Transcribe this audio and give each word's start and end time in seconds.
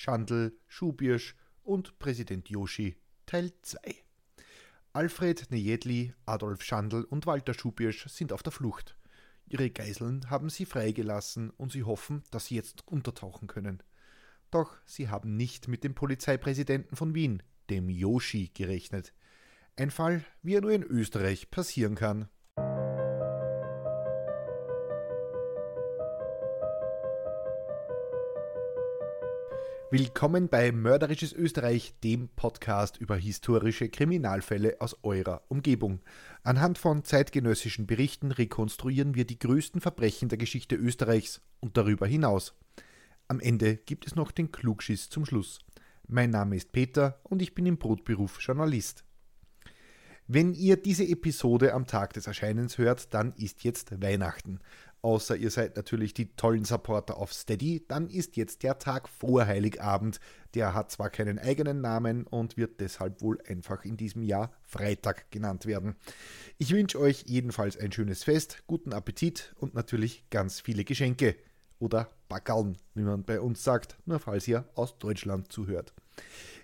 Schandl, 0.00 0.56
Schubirsch 0.68 1.34
und 1.64 1.98
Präsident 1.98 2.48
Yoshi 2.48 2.94
Teil 3.26 3.50
2. 3.62 3.80
Alfred 4.92 5.50
Nejedli, 5.50 6.14
Adolf 6.24 6.62
Schandl 6.62 7.02
und 7.02 7.26
Walter 7.26 7.52
Schubirsch 7.52 8.06
sind 8.06 8.32
auf 8.32 8.44
der 8.44 8.52
Flucht. 8.52 8.96
Ihre 9.48 9.70
Geiseln 9.70 10.30
haben 10.30 10.50
sie 10.50 10.66
freigelassen 10.66 11.50
und 11.50 11.72
sie 11.72 11.82
hoffen, 11.82 12.22
dass 12.30 12.46
sie 12.46 12.54
jetzt 12.54 12.86
untertauchen 12.86 13.48
können. 13.48 13.82
Doch 14.52 14.76
sie 14.86 15.08
haben 15.08 15.36
nicht 15.36 15.66
mit 15.66 15.82
dem 15.82 15.96
Polizeipräsidenten 15.96 16.94
von 16.94 17.16
Wien, 17.16 17.42
dem 17.68 17.88
Yoshi, 17.88 18.52
gerechnet. 18.54 19.12
Ein 19.74 19.90
Fall, 19.90 20.24
wie 20.42 20.54
er 20.54 20.60
nur 20.60 20.70
in 20.70 20.84
Österreich 20.84 21.50
passieren 21.50 21.96
kann. 21.96 22.28
Willkommen 29.90 30.50
bei 30.50 30.70
Mörderisches 30.70 31.32
Österreich, 31.32 31.94
dem 32.04 32.28
Podcast 32.28 32.98
über 32.98 33.16
historische 33.16 33.88
Kriminalfälle 33.88 34.76
aus 34.80 35.02
eurer 35.02 35.40
Umgebung. 35.48 36.00
Anhand 36.42 36.76
von 36.76 37.04
zeitgenössischen 37.04 37.86
Berichten 37.86 38.30
rekonstruieren 38.30 39.14
wir 39.14 39.24
die 39.24 39.38
größten 39.38 39.80
Verbrechen 39.80 40.28
der 40.28 40.36
Geschichte 40.36 40.76
Österreichs 40.76 41.40
und 41.60 41.78
darüber 41.78 42.06
hinaus. 42.06 42.52
Am 43.28 43.40
Ende 43.40 43.76
gibt 43.76 44.06
es 44.06 44.14
noch 44.14 44.30
den 44.30 44.52
Klugschiss 44.52 45.08
zum 45.08 45.24
Schluss. 45.24 45.58
Mein 46.06 46.28
Name 46.28 46.56
ist 46.56 46.70
Peter 46.72 47.18
und 47.22 47.40
ich 47.40 47.54
bin 47.54 47.64
im 47.64 47.78
Brotberuf 47.78 48.42
Journalist. 48.42 49.04
Wenn 50.26 50.52
ihr 50.52 50.76
diese 50.76 51.08
Episode 51.08 51.72
am 51.72 51.86
Tag 51.86 52.12
des 52.12 52.26
Erscheinens 52.26 52.76
hört, 52.76 53.14
dann 53.14 53.32
ist 53.36 53.64
jetzt 53.64 54.02
Weihnachten 54.02 54.60
außer 55.08 55.36
ihr 55.36 55.50
seid 55.50 55.74
natürlich 55.74 56.12
die 56.12 56.36
tollen 56.36 56.66
Supporter 56.66 57.16
auf 57.16 57.32
Steady, 57.32 57.82
dann 57.88 58.10
ist 58.10 58.36
jetzt 58.36 58.62
der 58.62 58.78
Tag 58.78 59.08
vor 59.08 59.46
Heiligabend. 59.46 60.20
Der 60.52 60.74
hat 60.74 60.90
zwar 60.90 61.08
keinen 61.08 61.38
eigenen 61.38 61.80
Namen 61.80 62.26
und 62.26 62.58
wird 62.58 62.78
deshalb 62.78 63.22
wohl 63.22 63.38
einfach 63.48 63.86
in 63.86 63.96
diesem 63.96 64.22
Jahr 64.22 64.52
Freitag 64.60 65.30
genannt 65.30 65.64
werden. 65.64 65.96
Ich 66.58 66.72
wünsche 66.72 67.00
euch 67.00 67.24
jedenfalls 67.26 67.78
ein 67.78 67.90
schönes 67.90 68.22
Fest, 68.22 68.64
guten 68.66 68.92
Appetit 68.92 69.54
und 69.58 69.72
natürlich 69.72 70.28
ganz 70.28 70.60
viele 70.60 70.84
Geschenke. 70.84 71.36
Oder 71.78 72.10
Backaln, 72.28 72.76
wie 72.92 73.02
man 73.02 73.24
bei 73.24 73.40
uns 73.40 73.64
sagt, 73.64 73.96
nur 74.04 74.18
falls 74.18 74.46
ihr 74.46 74.68
aus 74.74 74.98
Deutschland 74.98 75.50
zuhört. 75.50 75.94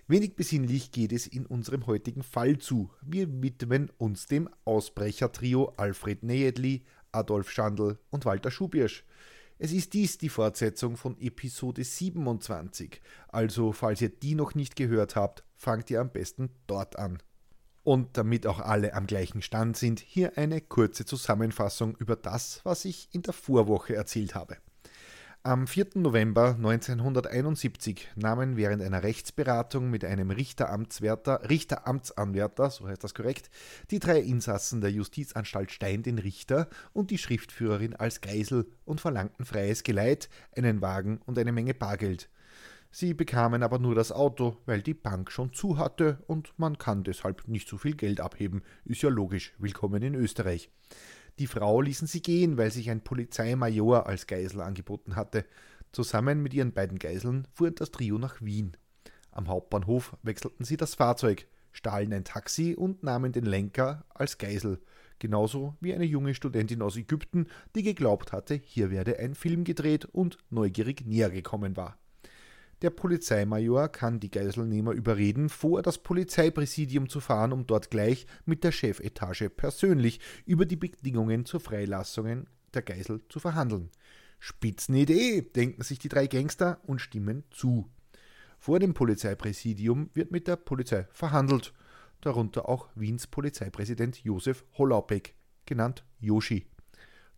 Wenig 0.07 0.35
besinnlich 0.35 0.91
geht 0.91 1.11
es 1.11 1.25
in 1.25 1.47
unserem 1.47 1.87
heutigen 1.87 2.21
Fall 2.21 2.59
zu. 2.59 2.91
Wir 3.01 3.41
widmen 3.41 3.89
uns 3.97 4.27
dem 4.27 4.47
Ausbrechertrio 4.65 5.73
Alfred 5.77 6.21
Nejedli, 6.21 6.83
Adolf 7.15 7.49
Schandl 7.49 7.97
und 8.11 8.25
Walter 8.25 8.51
Schubirsch. 8.51 9.03
Es 9.57 9.71
ist 9.71 9.93
dies 9.93 10.17
die 10.17 10.29
Fortsetzung 10.29 10.97
von 10.97 11.17
Episode 11.19 11.83
27, 11.83 13.01
also 13.29 13.71
falls 13.71 14.01
ihr 14.01 14.09
die 14.09 14.35
noch 14.35 14.53
nicht 14.53 14.75
gehört 14.75 15.15
habt, 15.15 15.45
fangt 15.55 15.89
ihr 15.89 16.01
am 16.01 16.09
besten 16.09 16.49
dort 16.67 16.99
an. 16.99 17.19
Und 17.83 18.17
damit 18.17 18.47
auch 18.47 18.59
alle 18.59 18.93
am 18.93 19.07
gleichen 19.07 19.41
Stand 19.41 19.77
sind, 19.77 19.99
hier 19.99 20.37
eine 20.37 20.59
kurze 20.59 21.05
Zusammenfassung 21.05 21.95
über 21.97 22.17
das, 22.17 22.59
was 22.63 22.83
ich 22.83 23.07
in 23.13 23.21
der 23.21 23.33
Vorwoche 23.33 23.95
erzählt 23.95 24.35
habe. 24.35 24.57
Am 25.45 25.67
4. 25.67 25.89
November 25.93 26.55
1971 26.55 28.07
nahmen 28.15 28.57
während 28.57 28.81
einer 28.81 29.03
Rechtsberatung 29.03 29.91
mit 29.91 30.03
einem 30.03 30.31
Richteramtswärter, 30.31 31.47
Richteramtsanwärter, 31.47 32.71
so 32.71 32.87
heißt 32.87 33.03
das 33.03 33.13
korrekt, 33.13 33.51
die 33.91 33.99
drei 33.99 34.21
Insassen 34.21 34.81
der 34.81 34.89
Justizanstalt 34.89 35.71
Stein 35.71 36.01
den 36.01 36.17
Richter 36.17 36.67
und 36.93 37.11
die 37.11 37.19
Schriftführerin 37.19 37.95
als 37.95 38.21
Geisel 38.21 38.65
und 38.85 39.01
verlangten 39.01 39.45
freies 39.45 39.83
Geleit, 39.83 40.29
einen 40.57 40.81
Wagen 40.81 41.19
und 41.27 41.37
eine 41.37 41.51
Menge 41.51 41.75
Bargeld. 41.75 42.27
Sie 42.89 43.13
bekamen 43.13 43.61
aber 43.61 43.77
nur 43.77 43.93
das 43.93 44.11
Auto, 44.11 44.57
weil 44.65 44.81
die 44.81 44.95
Bank 44.95 45.29
schon 45.29 45.53
zu 45.53 45.77
hatte 45.77 46.23
und 46.25 46.57
man 46.57 46.79
kann 46.79 47.03
deshalb 47.03 47.47
nicht 47.47 47.69
so 47.69 47.77
viel 47.77 47.95
Geld 47.95 48.19
abheben. 48.19 48.63
Ist 48.83 49.03
ja 49.03 49.09
logisch. 49.09 49.53
Willkommen 49.59 50.01
in 50.01 50.15
Österreich. 50.15 50.71
Die 51.37 51.47
Frau 51.47 51.81
ließen 51.81 52.07
sie 52.07 52.21
gehen, 52.21 52.57
weil 52.57 52.71
sich 52.71 52.89
ein 52.89 53.01
Polizeimajor 53.01 54.07
als 54.07 54.25
Geisel 54.25 54.61
angeboten 54.61 55.15
hatte. 55.15 55.45
Zusammen 55.91 56.41
mit 56.41 56.53
ihren 56.53 56.71
beiden 56.71 56.97
Geiseln 56.97 57.47
fuhr 57.53 57.71
das 57.71 57.91
Trio 57.91 58.17
nach 58.17 58.41
Wien. 58.41 58.77
Am 59.31 59.49
Hauptbahnhof 59.49 60.15
wechselten 60.23 60.63
sie 60.63 60.77
das 60.77 60.95
Fahrzeug, 60.95 61.47
stahlen 61.73 62.13
ein 62.13 62.23
Taxi 62.23 62.73
und 62.73 63.03
nahmen 63.03 63.33
den 63.33 63.45
Lenker 63.45 64.05
als 64.13 64.37
Geisel, 64.37 64.79
genauso 65.19 65.75
wie 65.81 65.93
eine 65.93 66.05
junge 66.05 66.33
Studentin 66.35 66.81
aus 66.81 66.95
Ägypten, 66.95 67.47
die 67.75 67.83
geglaubt 67.83 68.31
hatte, 68.31 68.55
hier 68.55 68.89
werde 68.89 69.19
ein 69.19 69.35
Film 69.35 69.65
gedreht 69.65 70.05
und 70.05 70.37
neugierig 70.49 71.05
näher 71.05 71.29
gekommen 71.29 71.75
war. 71.75 71.97
Der 72.85 72.91
Polizeimajor 72.91 73.87
kann 73.87 74.19
die 74.19 74.29
Geiselnehmer 74.29 74.91
überreden, 74.91 75.49
vor 75.49 75.81
das 75.81 75.97
Polizeipräsidium 75.97 77.09
zu 77.09 77.19
fahren, 77.19 77.51
um 77.51 77.65
dort 77.65 77.89
gleich 77.89 78.27
mit 78.45 78.63
der 78.63 78.71
Chefetage 78.71 79.49
persönlich 79.49 80.19
über 80.45 80.67
die 80.67 80.75
Bedingungen 80.75 81.45
zur 81.45 81.61
Freilassung 81.61 82.45
der 82.75 82.83
Geisel 82.83 83.23
zu 83.27 83.39
verhandeln. 83.39 83.89
Spitzenidee, 84.37 85.41
denken 85.41 85.81
sich 85.81 85.97
die 85.97 86.09
drei 86.09 86.27
Gangster 86.27 86.79
und 86.85 86.99
stimmen 86.99 87.43
zu. 87.49 87.89
Vor 88.59 88.77
dem 88.77 88.93
Polizeipräsidium 88.93 90.11
wird 90.13 90.29
mit 90.29 90.47
der 90.47 90.57
Polizei 90.57 91.07
verhandelt, 91.09 91.73
darunter 92.21 92.69
auch 92.69 92.89
Wiens 92.93 93.25
Polizeipräsident 93.25 94.23
Josef 94.23 94.63
Hollaubeck, 94.77 95.33
genannt 95.65 96.05
Yoshi. 96.19 96.67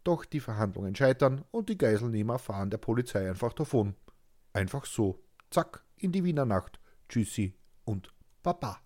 Doch 0.04 0.26
die 0.26 0.42
Verhandlungen 0.42 0.94
scheitern 0.94 1.46
und 1.52 1.70
die 1.70 1.78
Geiselnehmer 1.78 2.38
fahren 2.38 2.70
der 2.70 2.80
Polizei 2.80 3.30
einfach 3.30 3.54
davon. 3.54 3.96
Einfach 4.52 4.86
so 4.86 5.24
zack, 5.50 5.84
in 5.98 6.12
die 6.12 6.24
Wiener 6.24 6.46
Nacht, 6.46 6.80
tschüssi 7.10 7.54
und 7.86 8.14
baba. 8.44 8.82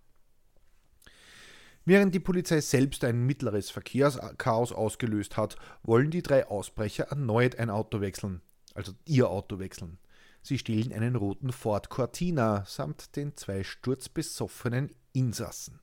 Während 1.84 2.14
die 2.14 2.20
Polizei 2.20 2.62
selbst 2.62 3.04
ein 3.04 3.26
mittleres 3.26 3.72
Verkehrschaos 3.72 4.72
ausgelöst 4.72 5.36
hat, 5.36 5.56
wollen 5.82 6.12
die 6.12 6.22
drei 6.22 6.48
Ausbrecher 6.48 7.06
erneut 7.06 7.58
ein 7.58 7.72
Auto 7.72 8.02
wechseln, 8.02 8.42
also 8.76 8.94
ihr 9.06 9.30
Auto 9.30 9.58
wechseln. 9.58 9.98
Sie 10.44 10.58
stehlen 10.58 10.94
einen 10.94 11.16
roten 11.16 11.52
Ford 11.52 11.90
Cortina 11.90 12.66
samt 12.66 13.16
den 13.16 13.36
zwei 13.36 13.64
sturzbesoffenen 13.64 14.94
Insassen. 15.14 15.80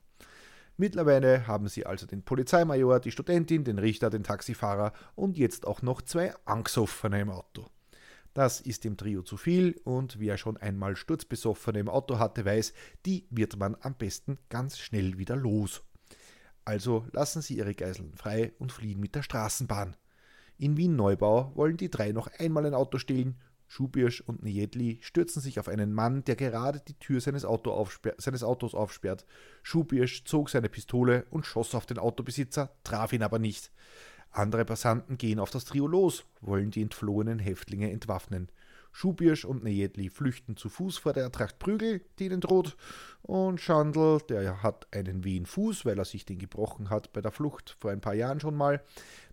Mittlerweile 0.77 1.47
haben 1.47 1.67
sie 1.67 1.85
also 1.85 2.05
den 2.05 2.23
Polizeimajor, 2.23 3.01
die 3.01 3.11
Studentin, 3.11 3.65
den 3.65 3.79
Richter, 3.79 4.09
den 4.09 4.23
Taxifahrer 4.23 4.93
und 5.15 5.37
jetzt 5.37 5.67
auch 5.67 5.81
noch 5.81 6.01
zwei 6.01 6.33
Angsoffene 6.45 7.19
im 7.19 7.29
Auto. 7.29 7.67
Das 8.33 8.61
ist 8.61 8.83
dem 8.83 8.95
Trio 8.95 9.23
zu 9.23 9.37
viel 9.37 9.79
und 9.83 10.19
wer 10.19 10.37
schon 10.37 10.57
einmal 10.57 10.95
Sturzbesoffene 10.95 11.79
im 11.79 11.89
Auto 11.89 12.19
hatte, 12.19 12.45
weiß, 12.45 12.73
die 13.05 13.27
wird 13.29 13.57
man 13.57 13.75
am 13.81 13.95
besten 13.95 14.37
ganz 14.49 14.77
schnell 14.77 15.17
wieder 15.17 15.35
los. 15.35 15.81
Also 16.63 17.07
lassen 17.11 17.41
sie 17.41 17.57
ihre 17.57 17.73
Geiseln 17.73 18.13
frei 18.13 18.53
und 18.59 18.71
fliehen 18.71 18.99
mit 18.99 19.15
der 19.15 19.23
Straßenbahn. 19.23 19.95
In 20.57 20.77
Wien 20.77 20.95
Neubau 20.95 21.51
wollen 21.55 21.77
die 21.77 21.89
drei 21.89 22.11
noch 22.11 22.27
einmal 22.37 22.65
ein 22.65 22.73
Auto 22.73 22.97
stehlen. 22.97 23.39
Schubirsch 23.67 24.21
und 24.21 24.43
Niedli 24.43 24.99
stürzen 25.01 25.41
sich 25.41 25.59
auf 25.59 25.67
einen 25.67 25.93
Mann, 25.93 26.23
der 26.25 26.35
gerade 26.35 26.81
die 26.81 26.97
Tür 26.97 27.21
seines, 27.21 27.45
Auto 27.45 27.87
seines 28.17 28.43
Autos 28.43 28.75
aufsperrt. 28.75 29.25
Schubirsch 29.63 30.25
zog 30.25 30.49
seine 30.49 30.69
Pistole 30.69 31.25
und 31.29 31.45
schoss 31.45 31.75
auf 31.75 31.85
den 31.85 31.99
Autobesitzer, 31.99 32.75
traf 32.83 33.13
ihn 33.13 33.23
aber 33.23 33.39
nicht. 33.39 33.71
Andere 34.31 34.65
Passanten 34.65 35.17
gehen 35.17 35.39
auf 35.39 35.49
das 35.49 35.65
Trio 35.65 35.87
los, 35.87 36.23
wollen 36.41 36.71
die 36.71 36.81
entflohenen 36.81 37.39
Häftlinge 37.39 37.91
entwaffnen. 37.91 38.49
Schubirsch 38.91 39.45
und 39.45 39.63
Nejedli 39.63 40.09
flüchten 40.09 40.57
zu 40.57 40.69
Fuß 40.69 40.97
vor 40.97 41.13
der 41.13 41.31
Tracht 41.31 41.59
Prügel, 41.59 42.01
die 42.17 42.25
ihnen 42.25 42.41
droht, 42.41 42.75
und 43.21 43.61
Schandl, 43.61 44.19
der 44.29 44.63
hat 44.63 44.87
einen 44.93 45.23
wehen 45.23 45.45
Fuß, 45.45 45.85
weil 45.85 45.97
er 45.97 46.05
sich 46.05 46.25
den 46.25 46.39
gebrochen 46.39 46.89
hat 46.89 47.13
bei 47.13 47.21
der 47.21 47.31
Flucht 47.31 47.75
vor 47.79 47.91
ein 47.91 48.01
paar 48.01 48.15
Jahren 48.15 48.39
schon 48.39 48.55
mal, 48.55 48.83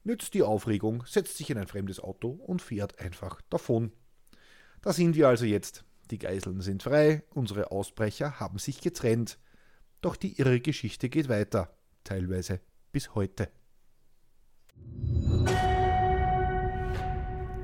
nützt 0.04 0.34
die 0.34 0.42
Aufregung, 0.42 1.04
setzt 1.06 1.36
sich 1.38 1.50
in 1.50 1.58
ein 1.58 1.68
fremdes 1.68 2.00
Auto 2.00 2.30
und 2.30 2.62
fährt 2.62 2.98
einfach 2.98 3.40
davon. 3.48 3.92
Da 4.82 4.92
sind 4.92 5.16
wir 5.16 5.28
also 5.28 5.44
jetzt. 5.44 5.84
Die 6.10 6.18
Geiseln 6.18 6.60
sind 6.60 6.84
frei, 6.84 7.24
unsere 7.34 7.72
Ausbrecher 7.72 8.38
haben 8.38 8.58
sich 8.58 8.80
getrennt. 8.80 9.38
Doch 10.00 10.14
die 10.14 10.38
irre 10.38 10.60
Geschichte 10.60 11.08
geht 11.08 11.28
weiter, 11.28 11.76
teilweise 12.04 12.60
bis 12.92 13.14
heute. 13.14 13.48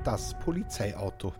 Das 0.03 0.37
Polizeiauto. 0.37 1.33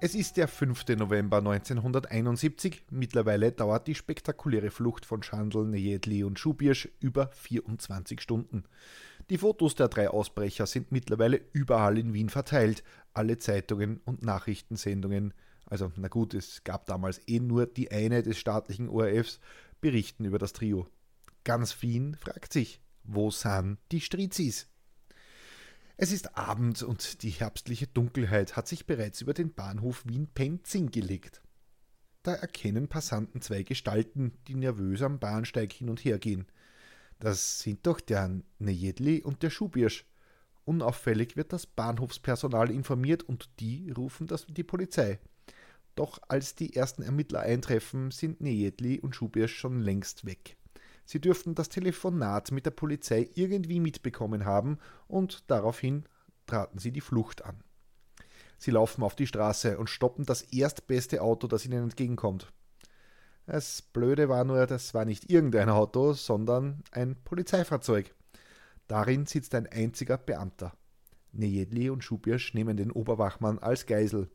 Es 0.00 0.14
ist 0.14 0.36
der 0.36 0.46
5. 0.46 0.86
November 0.96 1.38
1971. 1.38 2.84
Mittlerweile 2.90 3.50
dauert 3.50 3.88
die 3.88 3.96
spektakuläre 3.96 4.70
Flucht 4.70 5.04
von 5.04 5.24
Schandl, 5.24 5.64
Nejedli 5.64 6.22
und 6.22 6.38
Schubirsch 6.38 6.88
über 7.00 7.30
24 7.32 8.20
Stunden. 8.20 8.64
Die 9.30 9.38
Fotos 9.38 9.74
der 9.74 9.88
drei 9.88 10.08
Ausbrecher 10.08 10.66
sind 10.66 10.92
mittlerweile 10.92 11.40
überall 11.52 11.98
in 11.98 12.14
Wien 12.14 12.28
verteilt. 12.28 12.84
Alle 13.14 13.38
Zeitungen 13.38 14.00
und 14.04 14.22
Nachrichtensendungen, 14.22 15.34
also 15.66 15.90
na 15.96 16.06
gut, 16.06 16.34
es 16.34 16.62
gab 16.62 16.86
damals 16.86 17.20
eh 17.26 17.40
nur 17.40 17.66
die 17.66 17.90
eine 17.90 18.22
des 18.22 18.38
staatlichen 18.38 18.88
ORFs, 18.88 19.40
berichten 19.80 20.24
über 20.24 20.38
das 20.38 20.52
Trio. 20.52 20.86
Ganz 21.42 21.82
Wien 21.82 22.14
fragt 22.14 22.52
sich, 22.52 22.80
wo 23.02 23.32
sind 23.32 23.78
die 23.90 24.00
Strizis? 24.00 24.68
Es 25.96 26.10
ist 26.10 26.36
Abend 26.36 26.82
und 26.82 27.22
die 27.22 27.30
herbstliche 27.30 27.86
Dunkelheit 27.86 28.56
hat 28.56 28.66
sich 28.66 28.84
bereits 28.84 29.20
über 29.20 29.32
den 29.32 29.54
Bahnhof 29.54 30.04
Wien-Penzing 30.04 30.90
gelegt. 30.90 31.40
Da 32.24 32.34
erkennen 32.34 32.88
Passanten 32.88 33.40
zwei 33.40 33.62
Gestalten, 33.62 34.32
die 34.48 34.56
nervös 34.56 35.02
am 35.02 35.20
Bahnsteig 35.20 35.72
hin 35.72 35.88
und 35.88 36.04
her 36.04 36.18
gehen. 36.18 36.46
Das 37.20 37.60
sind 37.60 37.86
doch 37.86 38.00
der 38.00 38.40
Nejedli 38.58 39.22
und 39.22 39.44
der 39.44 39.50
Schubirsch. 39.50 40.04
Unauffällig 40.64 41.36
wird 41.36 41.52
das 41.52 41.66
Bahnhofspersonal 41.66 42.72
informiert 42.72 43.22
und 43.22 43.50
die 43.60 43.90
rufen 43.90 44.26
das 44.26 44.46
die 44.48 44.64
Polizei. 44.64 45.20
Doch 45.94 46.18
als 46.26 46.56
die 46.56 46.74
ersten 46.74 47.02
Ermittler 47.02 47.40
eintreffen, 47.40 48.10
sind 48.10 48.40
Nejedli 48.40 48.98
und 48.98 49.14
Schubirsch 49.14 49.56
schon 49.56 49.80
längst 49.80 50.24
weg. 50.24 50.56
Sie 51.04 51.20
dürften 51.20 51.54
das 51.54 51.68
Telefonat 51.68 52.50
mit 52.50 52.66
der 52.66 52.70
Polizei 52.70 53.28
irgendwie 53.34 53.80
mitbekommen 53.80 54.44
haben 54.44 54.78
und 55.06 55.50
daraufhin 55.50 56.04
traten 56.46 56.78
sie 56.78 56.92
die 56.92 57.00
Flucht 57.00 57.44
an. 57.44 57.62
Sie 58.58 58.70
laufen 58.70 59.02
auf 59.02 59.14
die 59.14 59.26
Straße 59.26 59.78
und 59.78 59.90
stoppen 59.90 60.24
das 60.24 60.42
erstbeste 60.42 61.20
Auto, 61.20 61.46
das 61.46 61.66
ihnen 61.66 61.84
entgegenkommt. 61.84 62.52
Das 63.46 63.82
Blöde 63.82 64.28
war 64.28 64.44
nur, 64.44 64.66
das 64.66 64.94
war 64.94 65.04
nicht 65.04 65.30
irgendein 65.30 65.68
Auto, 65.68 66.14
sondern 66.14 66.82
ein 66.92 67.14
Polizeifahrzeug. 67.24 68.14
Darin 68.86 69.26
sitzt 69.26 69.54
ein 69.54 69.66
einziger 69.66 70.16
Beamter. 70.16 70.72
Nejedli 71.32 71.90
und 71.90 72.04
Schubirsch 72.04 72.54
nehmen 72.54 72.76
den 72.76 72.90
Oberwachmann 72.90 73.58
als 73.58 73.86
Geisel. 73.86 74.30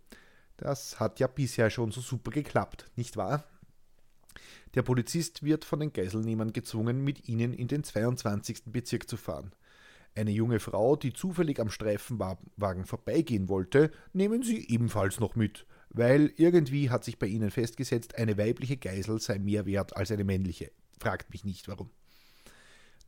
Das 0.58 1.00
hat 1.00 1.20
ja 1.20 1.28
bisher 1.28 1.70
schon 1.70 1.92
so 1.92 2.02
super 2.02 2.32
geklappt, 2.32 2.92
nicht 2.96 3.18
wahr? 3.18 3.46
Der 4.76 4.84
Polizist 4.84 5.44
wird 5.44 5.66
von 5.66 5.80
den 5.80 5.94
Geiselnehmern 5.94 6.54
gezwungen, 6.54 7.04
mit 7.04 7.28
ihnen 7.28 7.54
in 7.54 7.68
den 7.68 7.84
22. 7.84 8.64
Bezirk 8.66 9.10
zu 9.10 9.18
fahren. 9.18 9.52
Eine 10.16 10.32
junge 10.32 10.60
Frau, 10.60 10.96
die 10.96 11.14
zufällig 11.14 11.60
am 11.60 11.70
Streifenwagen 11.70 12.86
vorbeigehen 12.86 13.48
wollte, 13.48 13.92
nehmen 14.14 14.44
sie 14.44 14.68
ebenfalls 14.68 15.20
noch 15.20 15.36
mit, 15.36 15.66
weil 15.90 16.34
irgendwie 16.36 16.90
hat 16.90 17.04
sich 17.04 17.20
bei 17.20 17.28
ihnen 17.28 17.52
festgesetzt, 17.52 18.16
eine 18.16 18.38
weibliche 18.38 18.78
Geisel 18.78 19.20
sei 19.20 19.40
mehr 19.40 19.66
wert 19.66 19.96
als 19.96 20.12
eine 20.12 20.24
männliche. 20.24 20.72
Fragt 21.00 21.32
mich 21.32 21.46
nicht 21.46 21.68
warum. 21.68 21.90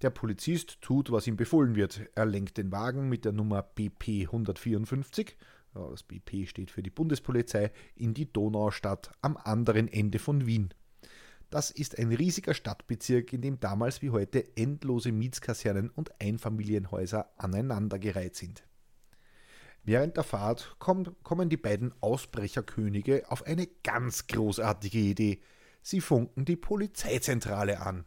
Der 0.01 0.09
Polizist 0.09 0.81
tut, 0.81 1.11
was 1.11 1.27
ihm 1.27 1.37
befohlen 1.37 1.75
wird. 1.75 2.01
Er 2.15 2.25
lenkt 2.25 2.57
den 2.57 2.71
Wagen 2.71 3.07
mit 3.07 3.25
der 3.25 3.33
Nummer 3.33 3.61
BP 3.61 4.23
154, 4.23 5.37
das 5.73 6.03
BP 6.03 6.47
steht 6.47 6.71
für 6.71 6.83
die 6.83 6.89
Bundespolizei, 6.89 7.71
in 7.95 8.13
die 8.13 8.31
Donaustadt 8.31 9.11
am 9.21 9.37
anderen 9.37 9.87
Ende 9.87 10.19
von 10.19 10.45
Wien. 10.45 10.73
Das 11.51 11.69
ist 11.69 11.99
ein 11.99 12.13
riesiger 12.13 12.53
Stadtbezirk, 12.53 13.33
in 13.33 13.41
dem 13.41 13.59
damals 13.59 14.01
wie 14.01 14.09
heute 14.09 14.55
endlose 14.55 15.11
Mietskasernen 15.11 15.89
und 15.89 16.09
Einfamilienhäuser 16.21 17.29
aneinandergereiht 17.37 18.37
sind. 18.37 18.63
Während 19.83 20.15
der 20.15 20.23
Fahrt 20.23 20.77
kommen 20.79 21.49
die 21.49 21.57
beiden 21.57 21.93
Ausbrecherkönige 21.99 23.29
auf 23.29 23.45
eine 23.45 23.67
ganz 23.83 24.27
großartige 24.27 24.97
Idee. 24.97 25.41
Sie 25.81 25.99
funken 25.99 26.45
die 26.45 26.55
Polizeizentrale 26.55 27.81
an. 27.81 28.05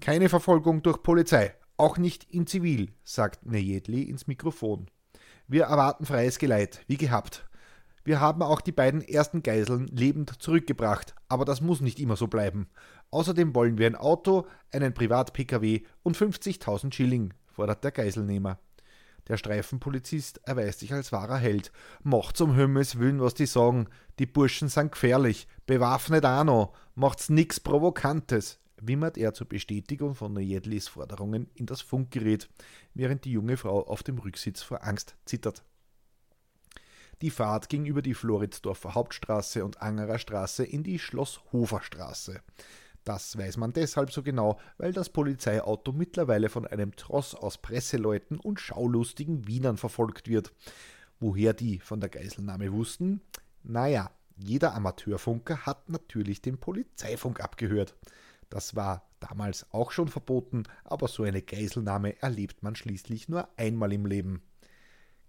Keine 0.00 0.28
Verfolgung 0.28 0.82
durch 0.82 1.02
Polizei, 1.02 1.52
auch 1.76 1.98
nicht 1.98 2.30
in 2.30 2.46
Zivil, 2.46 2.92
sagt 3.02 3.44
Nejedli 3.44 4.02
ins 4.02 4.28
Mikrofon. 4.28 4.88
Wir 5.48 5.64
erwarten 5.64 6.06
freies 6.06 6.38
Geleit, 6.38 6.84
wie 6.86 6.96
gehabt. 6.96 7.45
Wir 8.06 8.20
haben 8.20 8.40
auch 8.40 8.60
die 8.60 8.70
beiden 8.70 9.02
ersten 9.02 9.42
Geiseln 9.42 9.88
lebend 9.88 10.40
zurückgebracht, 10.40 11.16
aber 11.28 11.44
das 11.44 11.60
muss 11.60 11.80
nicht 11.80 11.98
immer 11.98 12.14
so 12.14 12.28
bleiben. 12.28 12.68
Außerdem 13.10 13.52
wollen 13.52 13.78
wir 13.78 13.88
ein 13.88 13.96
Auto, 13.96 14.46
einen 14.72 14.94
Privat-Pkw 14.94 15.82
und 16.04 16.16
50.000 16.16 16.94
Schilling, 16.94 17.34
fordert 17.48 17.82
der 17.82 17.90
Geiselnehmer. 17.90 18.60
Der 19.26 19.38
Streifenpolizist 19.38 20.40
erweist 20.44 20.78
sich 20.78 20.92
als 20.92 21.10
wahrer 21.10 21.38
Held. 21.38 21.72
Macht 22.04 22.36
zum 22.36 22.54
Himmels 22.54 22.96
Willen, 23.00 23.20
was 23.20 23.34
die 23.34 23.46
sagen. 23.46 23.88
Die 24.20 24.26
Burschen 24.26 24.68
sind 24.68 24.92
gefährlich. 24.92 25.48
Bewaffnet 25.66 26.24
auch 26.24 26.44
noch. 26.44 26.74
Macht's 26.94 27.28
nix 27.28 27.58
Provokantes. 27.58 28.60
Wimmert 28.80 29.18
er 29.18 29.34
zur 29.34 29.48
Bestätigung 29.48 30.14
von 30.14 30.32
Nejedlis 30.32 30.86
Forderungen 30.86 31.50
in 31.54 31.66
das 31.66 31.80
Funkgerät, 31.80 32.48
während 32.94 33.24
die 33.24 33.32
junge 33.32 33.56
Frau 33.56 33.84
auf 33.84 34.04
dem 34.04 34.18
Rücksitz 34.18 34.62
vor 34.62 34.84
Angst 34.84 35.16
zittert. 35.24 35.64
Die 37.22 37.30
Fahrt 37.30 37.70
ging 37.70 37.86
über 37.86 38.02
die 38.02 38.12
Floridsdorfer 38.12 38.94
Hauptstraße 38.94 39.64
und 39.64 39.80
Angerer 39.80 40.18
Straße 40.18 40.64
in 40.64 40.82
die 40.82 40.98
Schlosshofer 40.98 41.80
Straße. 41.80 42.40
Das 43.04 43.38
weiß 43.38 43.56
man 43.56 43.72
deshalb 43.72 44.12
so 44.12 44.22
genau, 44.22 44.58
weil 44.78 44.92
das 44.92 45.08
Polizeiauto 45.08 45.92
mittlerweile 45.92 46.48
von 46.48 46.66
einem 46.66 46.94
Tross 46.96 47.34
aus 47.34 47.56
Presseleuten 47.56 48.38
und 48.38 48.60
schaulustigen 48.60 49.46
Wienern 49.46 49.76
verfolgt 49.76 50.28
wird. 50.28 50.52
Woher 51.20 51.54
die 51.54 51.78
von 51.78 52.00
der 52.00 52.10
Geiselnahme 52.10 52.72
wussten? 52.72 53.22
Naja, 53.62 54.10
jeder 54.36 54.74
Amateurfunker 54.74 55.64
hat 55.64 55.88
natürlich 55.88 56.42
den 56.42 56.58
Polizeifunk 56.58 57.40
abgehört. 57.40 57.96
Das 58.50 58.76
war 58.76 59.08
damals 59.20 59.66
auch 59.72 59.90
schon 59.90 60.08
verboten, 60.08 60.64
aber 60.84 61.08
so 61.08 61.22
eine 61.22 61.40
Geiselnahme 61.42 62.20
erlebt 62.20 62.62
man 62.62 62.76
schließlich 62.76 63.28
nur 63.28 63.48
einmal 63.56 63.92
im 63.92 64.04
Leben. 64.04 64.42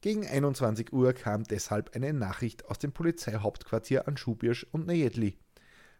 Gegen 0.02 0.28
21 0.28 0.94
Uhr 0.94 1.14
kam 1.14 1.44
deshalb 1.44 1.96
eine 1.96 2.14
Nachricht 2.14 2.66
aus 2.66 2.78
dem 2.78 2.92
Polizeihauptquartier 2.92 4.08
an 4.08 4.16
Schubirsch 4.16 4.66
und 4.72 4.86
Nejedli. 4.86 5.38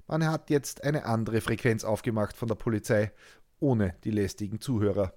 Man 0.08 0.26
hat 0.26 0.50
jetzt 0.50 0.84
eine 0.84 1.06
andere 1.06 1.42
Frequenz 1.42 1.84
aufgemacht 1.84 2.38
von 2.38 2.48
der 2.48 2.56
Polizei, 2.56 3.12
ohne 3.60 3.96
die 4.04 4.12
lästigen 4.12 4.62
Zuhörer. 4.62 5.14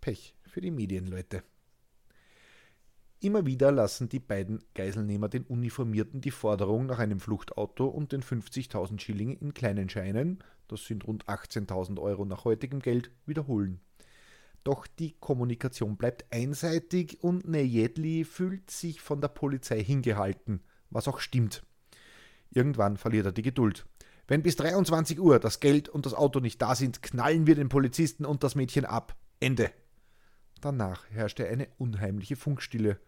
Pech 0.00 0.34
für 0.46 0.60
die 0.60 0.70
Medienleute. 0.70 1.42
Immer 3.20 3.44
wieder 3.44 3.72
lassen 3.72 4.08
die 4.08 4.18
beiden 4.18 4.62
Geiselnehmer 4.74 5.28
den 5.28 5.44
Uniformierten 5.44 6.20
die 6.20 6.30
Forderung 6.30 6.86
nach 6.86 6.98
einem 6.98 7.20
Fluchtauto 7.20 7.86
und 7.86 8.12
den 8.12 8.22
50.000 8.22 9.00
Schilling 9.00 9.36
in 9.36 9.52
kleinen 9.52 9.88
Scheinen, 9.88 10.42
das 10.68 10.84
sind 10.84 11.06
rund 11.06 11.26
18.000 11.26 12.00
Euro 12.00 12.24
nach 12.24 12.44
heutigem 12.44 12.80
Geld, 12.80 13.10
wiederholen. 13.26 13.80
Doch 14.64 14.86
die 14.86 15.12
Kommunikation 15.18 15.96
bleibt 15.96 16.32
einseitig 16.32 17.22
und 17.22 17.48
Nejedli 17.48 18.24
fühlt 18.24 18.70
sich 18.70 19.00
von 19.00 19.20
der 19.20 19.28
Polizei 19.28 19.82
hingehalten, 19.82 20.62
was 20.90 21.08
auch 21.08 21.20
stimmt. 21.20 21.62
Irgendwann 22.50 22.96
verliert 22.96 23.26
er 23.26 23.32
die 23.32 23.42
Geduld. 23.42 23.86
Wenn 24.28 24.42
bis 24.42 24.56
23 24.56 25.18
Uhr 25.18 25.38
das 25.38 25.60
Geld 25.60 25.88
und 25.88 26.06
das 26.06 26.14
Auto 26.14 26.40
nicht 26.40 26.60
da 26.60 26.74
sind, 26.74 27.02
knallen 27.02 27.46
wir 27.46 27.54
den 27.54 27.68
Polizisten 27.68 28.24
und 28.24 28.44
das 28.44 28.54
Mädchen 28.54 28.84
ab. 28.84 29.16
Ende. 29.40 29.72
Danach 30.60 31.08
herrschte 31.10 31.48
eine 31.48 31.68
unheimliche 31.78 32.36
Funkstille, 32.36 33.00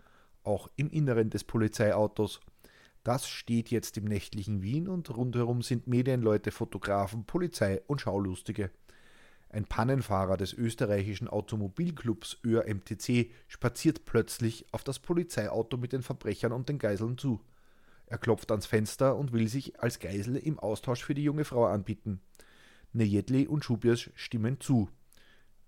auch 0.42 0.68
im 0.76 0.90
Inneren 0.90 1.30
des 1.30 1.44
Polizeiautos. 1.44 2.40
Das 3.04 3.28
steht 3.28 3.70
jetzt 3.70 3.96
im 3.98 4.04
nächtlichen 4.04 4.62
Wien 4.62 4.88
und 4.88 5.14
rundherum 5.14 5.62
sind 5.62 5.86
Medienleute, 5.86 6.50
Fotografen, 6.50 7.24
Polizei 7.26 7.82
und 7.86 8.00
Schaulustige. 8.00 8.70
Ein 9.52 9.66
Pannenfahrer 9.66 10.38
des 10.38 10.54
österreichischen 10.54 11.28
Automobilclubs 11.28 12.38
ÖRMTC 12.42 13.30
spaziert 13.48 14.06
plötzlich 14.06 14.64
auf 14.72 14.82
das 14.82 14.98
Polizeiauto 14.98 15.76
mit 15.76 15.92
den 15.92 16.02
Verbrechern 16.02 16.52
und 16.52 16.70
den 16.70 16.78
Geiseln 16.78 17.18
zu. 17.18 17.38
Er 18.06 18.16
klopft 18.16 18.50
ans 18.50 18.64
Fenster 18.64 19.14
und 19.14 19.34
will 19.34 19.48
sich 19.48 19.78
als 19.78 19.98
Geisel 19.98 20.36
im 20.36 20.58
Austausch 20.58 21.04
für 21.04 21.12
die 21.12 21.22
junge 21.24 21.44
Frau 21.44 21.66
anbieten. 21.66 22.22
Nejedli 22.94 23.46
und 23.46 23.62
Schubias 23.62 24.10
stimmen 24.14 24.58
zu. 24.58 24.88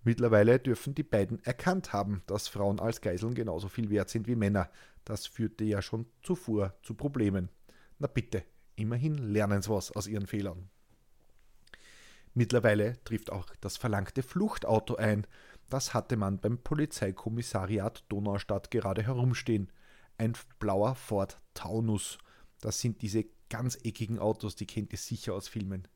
Mittlerweile 0.03 0.59
dürfen 0.59 0.95
die 0.95 1.03
beiden 1.03 1.45
erkannt 1.45 1.93
haben, 1.93 2.23
dass 2.27 2.49
Frauen 2.49 2.81
als 2.81 3.03
Geiseln 3.03 3.35
genauso 3.35 3.69
viel 3.69 3.91
wert 3.91 4.09
sind 4.09 4.27
wie 4.27 4.35
Männer. 4.35 4.71
Das 5.05 5.27
führte 5.27 5.65
ja 5.65 5.83
schon 5.83 6.07
zuvor 6.23 6.75
zu 6.83 6.95
Problemen. 6.95 7.51
Na 7.99 8.07
bitte, 8.07 8.45
immerhin 8.77 9.19
lernen 9.19 9.61
sie 9.61 9.71
was 9.71 9.93
aus 9.93 10.07
ihren 10.07 10.27
Fehlern. 10.27 10.71
Mittlerweile 12.35 13.03
trifft 13.05 13.31
auch 13.31 13.47
das 13.61 13.77
verlangte 13.77 14.23
Fluchtauto 14.23 14.97
ein. 14.97 15.27
Das 15.71 15.95
hatte 15.95 16.17
man 16.17 16.39
beim 16.39 16.59
Polizeikommissariat 16.59 18.05
Donaustadt 18.09 18.71
gerade 18.73 19.05
herumstehen. 19.05 19.71
Ein 20.19 20.35
blauer 20.59 20.97
Ford 20.97 21.41
Taunus. 21.55 22.19
Das 22.61 22.81
sind 22.81 23.03
diese 23.03 23.25
ganz 23.49 23.79
eckigen 23.83 24.19
Autos, 24.19 24.57
die 24.57 24.67
kennt 24.67 24.93
ihr 24.93 24.99
sicher 24.99 25.35
aus 25.35 25.49
Filmen. 25.49 25.87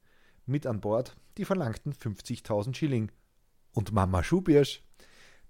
Mit 0.46 0.66
an 0.66 0.80
Bord 0.80 1.16
die 1.36 1.44
verlangten 1.44 1.92
50.000 1.92 2.74
Schilling. 2.74 3.10
Und 3.72 3.92
Mama 3.92 4.22
Schubirsch. 4.22 4.82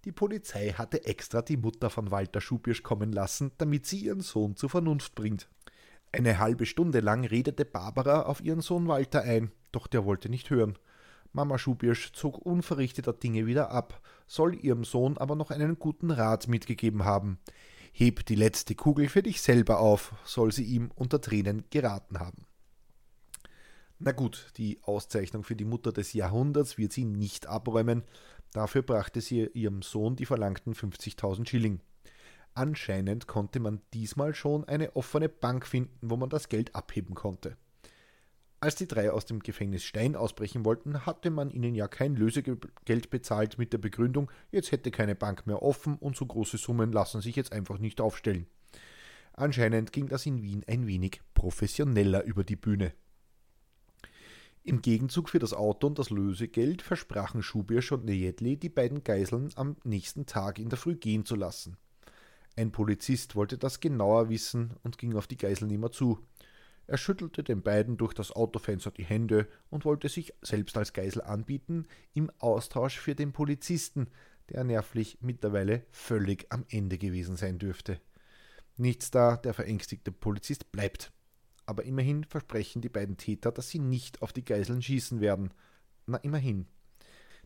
Die 0.05 0.13
Polizei 0.13 0.71
hatte 0.71 1.05
extra 1.05 1.43
die 1.43 1.57
Mutter 1.57 1.91
von 1.91 2.11
Walter 2.11 2.41
Schubirsch 2.41 2.83
kommen 2.83 3.13
lassen, 3.13 3.53
damit 3.59 3.87
sie 3.87 3.99
ihren 4.01 4.21
Sohn 4.21 4.57
zur 4.57 4.71
Vernunft 4.71 5.15
bringt. 5.15 5.49
Eine 6.13 6.39
halbe 6.39 6.67
Stunde 6.67 7.01
lang 7.01 7.25
redete 7.25 7.65
Barbara 7.65 8.23
auf 8.23 8.41
ihren 8.41 8.61
Sohn 8.61 8.89
Walter 8.89 9.23
ein, 9.23 9.51
doch 9.73 9.87
der 9.87 10.05
wollte 10.05 10.29
nicht 10.29 10.51
hören. 10.51 10.79
Mama 11.33 11.59
Schubirsch 11.59 12.13
zog 12.13 12.39
unverrichteter 12.39 13.13
Dinge 13.13 13.47
wieder 13.47 13.71
ab, 13.71 14.01
soll 14.27 14.55
ihrem 14.55 14.85
Sohn 14.85 15.19
aber 15.19 15.37
noch 15.37 15.51
einen 15.51 15.79
guten 15.79 16.11
Rat 16.11 16.49
mitgegeben 16.49 17.05
haben. 17.05 17.39
Heb 17.93 18.27
die 18.27 18.35
letzte 18.35 18.75
Kugel 18.75 19.09
für 19.09 19.23
dich 19.23 19.41
selber 19.43 19.81
auf, 19.81 20.15
soll 20.25 20.53
sie 20.53 20.65
ihm 20.65 20.91
unter 20.95 21.21
Tränen 21.21 21.65
geraten 21.71 22.21
haben. 22.21 22.47
Na 23.99 24.13
gut, 24.13 24.53
die 24.57 24.79
Auszeichnung 24.83 25.43
für 25.43 25.57
die 25.57 25.65
Mutter 25.65 25.93
des 25.93 26.13
Jahrhunderts 26.13 26.79
wird 26.79 26.93
sie 26.93 27.05
nicht 27.05 27.49
abräumen, 27.49 28.05
dafür 28.53 28.83
brachte 28.83 29.21
sie 29.21 29.47
ihrem 29.55 29.83
Sohn 29.83 30.15
die 30.15 30.27
verlangten 30.27 30.75
50.000 30.75 31.49
Schilling. 31.49 31.81
Anscheinend 32.55 33.27
konnte 33.27 33.61
man 33.61 33.81
diesmal 33.93 34.35
schon 34.35 34.65
eine 34.65 34.95
offene 34.97 35.29
Bank 35.29 35.67
finden, 35.67 36.11
wo 36.11 36.17
man 36.17 36.31
das 36.31 36.49
Geld 36.49 36.75
abheben 36.75 37.15
konnte. 37.15 37.57
Als 38.61 38.75
die 38.75 38.89
drei 38.89 39.13
aus 39.13 39.25
dem 39.25 39.39
Gefängnis 39.39 39.85
Stein 39.85 40.17
ausbrechen 40.17 40.65
wollten, 40.65 41.07
hatte 41.07 41.31
man 41.31 41.51
ihnen 41.51 41.77
ja 41.77 41.87
kein 41.87 42.17
Lösegeld 42.17 43.11
bezahlt 43.11 43.57
mit 43.57 43.73
der 43.73 43.79
Begründung, 43.79 44.31
jetzt 44.51 44.73
hätte 44.73 44.91
keine 44.91 45.15
Bank 45.15 45.47
mehr 45.47 45.63
offen 45.63 45.97
und 45.97 46.17
so 46.17 46.27
große 46.27 46.59
Summen 46.59 46.91
lassen 46.91 47.21
sich 47.21 47.37
jetzt 47.37 47.53
einfach 47.53 47.79
nicht 47.79 48.01
aufstellen. 48.01 48.47
Anscheinend 49.33 49.93
ging 49.93 50.09
das 50.09 50.27
in 50.27 50.43
Wien 50.43 50.65
ein 50.67 50.89
wenig 50.89 51.21
professioneller 51.35 52.25
über 52.25 52.43
die 52.43 52.57
Bühne. 52.57 52.93
Im 54.65 54.83
Gegenzug 54.83 55.31
für 55.31 55.39
das 55.39 55.55
Auto 55.55 55.87
und 55.87 55.99
das 56.01 56.11
Lösegeld 56.11 56.83
versprachen 56.83 57.45
Schubirsch 57.45 57.93
und 57.93 58.05
Nejedli, 58.05 58.57
die 58.57 58.69
beiden 58.69 59.05
Geiseln 59.05 59.51
am 59.55 59.77
nächsten 59.85 60.27
Tag 60.27 60.59
in 60.59 60.69
der 60.69 60.79
Früh 60.79 60.97
gehen 60.97 61.25
zu 61.25 61.37
lassen. 61.37 61.77
Ein 62.57 62.73
Polizist 62.73 63.37
wollte 63.37 63.57
das 63.57 63.79
genauer 63.79 64.29
wissen 64.29 64.75
und 64.83 64.99
ging 64.99 65.15
auf 65.15 65.29
die 65.29 65.37
Geiselnehmer 65.37 65.93
zu. 65.93 66.19
Er 66.89 66.97
schüttelte 66.97 67.45
den 67.45 67.61
beiden 67.61 67.99
durch 67.99 68.15
das 68.15 68.33
Autofenster 68.33 68.91
die 68.91 69.05
Hände 69.05 69.47
und 69.69 69.85
wollte 69.85 70.09
sich 70.09 70.33
selbst 70.41 70.75
als 70.79 70.95
Geisel 70.95 71.21
anbieten, 71.21 71.87
im 72.15 72.31
Austausch 72.39 72.99
für 72.99 73.15
den 73.15 73.35
Polizisten, 73.35 74.09
der 74.49 74.65
nervlich 74.65 75.19
mittlerweile 75.21 75.85
völlig 75.91 76.47
am 76.49 76.65
Ende 76.71 76.97
gewesen 76.97 77.37
sein 77.37 77.59
dürfte. 77.59 78.01
Nichts 78.79 79.11
da, 79.11 79.37
der 79.37 79.53
verängstigte 79.53 80.11
Polizist 80.13 80.73
bleibt. 80.73 81.13
Aber 81.67 81.85
immerhin 81.85 82.25
versprechen 82.25 82.81
die 82.81 82.89
beiden 82.89 83.19
Täter, 83.19 83.53
dass 83.53 83.69
sie 83.69 83.81
nicht 83.81 84.23
auf 84.23 84.33
die 84.33 84.47
Geiseln 84.47 84.81
schießen 84.81 85.21
werden. 85.21 85.53
Na 86.07 86.17
immerhin. 86.17 86.69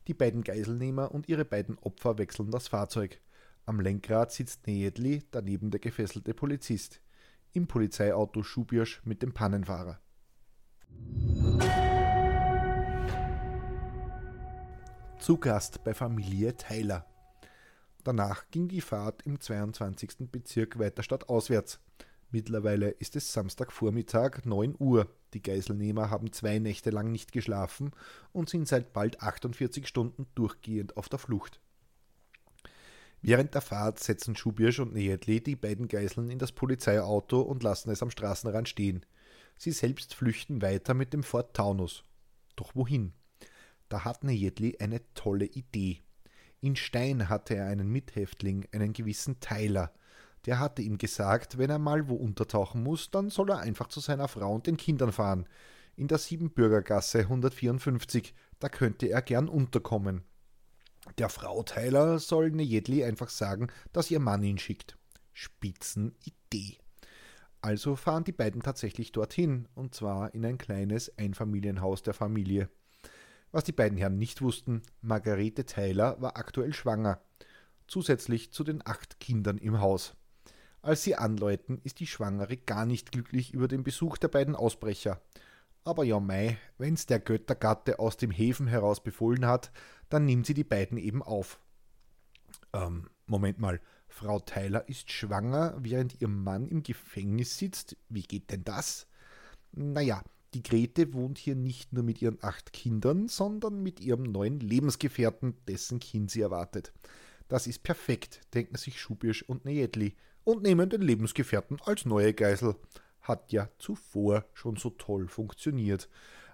Die 0.06 0.14
beiden 0.14 0.44
Geiselnehmer 0.44 1.10
und 1.10 1.28
ihre 1.28 1.44
beiden 1.44 1.78
Opfer 1.78 2.16
wechseln 2.16 2.52
das 2.52 2.68
Fahrzeug. 2.68 3.20
Am 3.66 3.80
Lenkrad 3.80 4.30
sitzt 4.30 4.68
Nejedli, 4.68 5.24
daneben 5.32 5.72
der 5.72 5.80
gefesselte 5.80 6.32
Polizist 6.32 7.01
im 7.52 7.66
Polizeiauto 7.66 8.42
Schubirsch 8.42 9.02
mit 9.04 9.22
dem 9.22 9.32
Pannenfahrer. 9.32 10.00
Zu 15.18 15.38
Gast 15.38 15.84
bei 15.84 15.94
Familie 15.94 16.56
Tyler. 16.56 17.06
Danach 18.02 18.50
ging 18.50 18.66
die 18.66 18.80
Fahrt 18.80 19.22
im 19.22 19.40
22. 19.40 20.30
Bezirk 20.32 20.78
weiter 20.78 21.04
stadtauswärts. 21.04 21.78
Mittlerweile 22.32 22.90
ist 22.90 23.14
es 23.14 23.32
Samstagvormittag 23.32 24.44
9 24.44 24.74
Uhr. 24.78 25.06
Die 25.34 25.42
Geiselnehmer 25.42 26.10
haben 26.10 26.32
zwei 26.32 26.58
Nächte 26.58 26.90
lang 26.90 27.12
nicht 27.12 27.30
geschlafen 27.30 27.92
und 28.32 28.50
sind 28.50 28.66
seit 28.66 28.92
bald 28.92 29.22
48 29.22 29.86
Stunden 29.86 30.26
durchgehend 30.34 30.96
auf 30.96 31.08
der 31.08 31.18
Flucht. 31.18 31.60
Während 33.24 33.54
der 33.54 33.60
Fahrt 33.60 34.00
setzen 34.00 34.34
Schubirsch 34.34 34.80
und 34.80 34.94
Nejedli 34.94 35.40
die 35.40 35.54
beiden 35.54 35.86
Geiseln 35.86 36.28
in 36.28 36.40
das 36.40 36.50
Polizeiauto 36.50 37.40
und 37.40 37.62
lassen 37.62 37.90
es 37.90 38.02
am 38.02 38.10
Straßenrand 38.10 38.68
stehen. 38.68 39.06
Sie 39.56 39.70
selbst 39.70 40.14
flüchten 40.14 40.60
weiter 40.60 40.92
mit 40.92 41.12
dem 41.12 41.22
Fort 41.22 41.54
Taunus. 41.54 42.02
Doch 42.56 42.74
wohin? 42.74 43.12
Da 43.88 44.04
hat 44.04 44.24
Nejedli 44.24 44.78
eine 44.80 45.00
tolle 45.14 45.44
Idee. 45.44 46.00
In 46.60 46.74
Stein 46.74 47.28
hatte 47.28 47.54
er 47.54 47.66
einen 47.66 47.88
Mithäftling, 47.88 48.66
einen 48.72 48.92
gewissen 48.92 49.38
Tyler. 49.38 49.92
Der 50.46 50.58
hatte 50.58 50.82
ihm 50.82 50.98
gesagt, 50.98 51.58
wenn 51.58 51.70
er 51.70 51.78
mal 51.78 52.08
wo 52.08 52.16
untertauchen 52.16 52.82
muss, 52.82 53.12
dann 53.12 53.30
soll 53.30 53.50
er 53.50 53.60
einfach 53.60 53.86
zu 53.86 54.00
seiner 54.00 54.26
Frau 54.26 54.52
und 54.52 54.66
den 54.66 54.76
Kindern 54.76 55.12
fahren. 55.12 55.46
In 55.94 56.08
der 56.08 56.18
Siebenbürgergasse 56.18 57.20
154, 57.20 58.34
da 58.58 58.68
könnte 58.68 59.06
er 59.06 59.22
gern 59.22 59.48
unterkommen. 59.48 60.24
Der 61.18 61.28
Frau 61.28 61.62
Tyler 61.62 62.18
soll 62.18 62.50
Nejedli 62.50 63.04
einfach 63.04 63.28
sagen, 63.28 63.68
dass 63.92 64.10
ihr 64.10 64.20
Mann 64.20 64.42
ihn 64.42 64.58
schickt. 64.58 64.96
Spitzenidee. 65.32 66.78
Also 67.60 67.96
fahren 67.96 68.24
die 68.24 68.32
beiden 68.32 68.62
tatsächlich 68.62 69.12
dorthin, 69.12 69.68
und 69.74 69.94
zwar 69.94 70.34
in 70.34 70.44
ein 70.44 70.58
kleines 70.58 71.16
Einfamilienhaus 71.18 72.02
der 72.02 72.14
Familie. 72.14 72.68
Was 73.52 73.64
die 73.64 73.72
beiden 73.72 73.98
Herren 73.98 74.18
nicht 74.18 74.40
wussten, 74.40 74.82
Margarete 75.02 75.66
Tyler 75.66 76.20
war 76.20 76.36
aktuell 76.38 76.72
schwanger, 76.72 77.20
zusätzlich 77.86 78.50
zu 78.52 78.64
den 78.64 78.84
acht 78.84 79.20
Kindern 79.20 79.58
im 79.58 79.80
Haus. 79.80 80.16
Als 80.80 81.04
sie 81.04 81.14
anläuten, 81.14 81.78
ist 81.84 82.00
die 82.00 82.06
Schwangere 82.06 82.56
gar 82.56 82.86
nicht 82.86 83.12
glücklich 83.12 83.52
über 83.52 83.68
den 83.68 83.84
Besuch 83.84 84.16
der 84.16 84.28
beiden 84.28 84.56
Ausbrecher. 84.56 85.20
Aber 85.84 86.04
ja 86.04 86.20
mei, 86.20 86.58
wenn's 86.78 87.06
der 87.06 87.18
Göttergatte 87.18 87.98
aus 87.98 88.16
dem 88.16 88.30
Häfen 88.30 88.66
heraus 88.68 89.02
befohlen 89.02 89.46
hat, 89.46 89.72
dann 90.08 90.26
nimmt 90.26 90.46
sie 90.46 90.54
die 90.54 90.64
beiden 90.64 90.98
eben 90.98 91.22
auf. 91.22 91.58
Ähm, 92.72 93.08
Moment 93.26 93.58
mal, 93.58 93.80
Frau 94.06 94.38
Tyler 94.40 94.88
ist 94.88 95.10
schwanger, 95.10 95.74
während 95.78 96.20
ihr 96.20 96.28
Mann 96.28 96.68
im 96.68 96.82
Gefängnis 96.82 97.58
sitzt. 97.58 97.96
Wie 98.08 98.22
geht 98.22 98.50
denn 98.50 98.62
das? 98.62 99.06
Naja, 99.72 100.22
die 100.54 100.62
Grete 100.62 101.14
wohnt 101.14 101.38
hier 101.38 101.54
nicht 101.56 101.92
nur 101.92 102.02
mit 102.02 102.20
ihren 102.20 102.38
acht 102.42 102.72
Kindern, 102.72 103.28
sondern 103.28 103.82
mit 103.82 104.00
ihrem 104.00 104.22
neuen 104.22 104.60
Lebensgefährten, 104.60 105.56
dessen 105.66 105.98
Kind 105.98 106.30
sie 106.30 106.42
erwartet. 106.42 106.92
Das 107.48 107.66
ist 107.66 107.82
perfekt, 107.82 108.40
denken 108.54 108.76
sich 108.76 109.00
Schubirsch 109.00 109.42
und 109.42 109.64
Nejedli 109.64 110.14
und 110.44 110.62
nehmen 110.62 110.90
den 110.90 111.02
Lebensgefährten 111.02 111.80
als 111.84 112.04
neue 112.04 112.34
Geisel. 112.34 112.76
Hat 113.22 113.52
ja 113.52 113.68
zuvor 113.78 114.44
schon 114.52 114.76
so 114.76 114.90
toll 114.90 115.28
funktioniert 115.28 116.08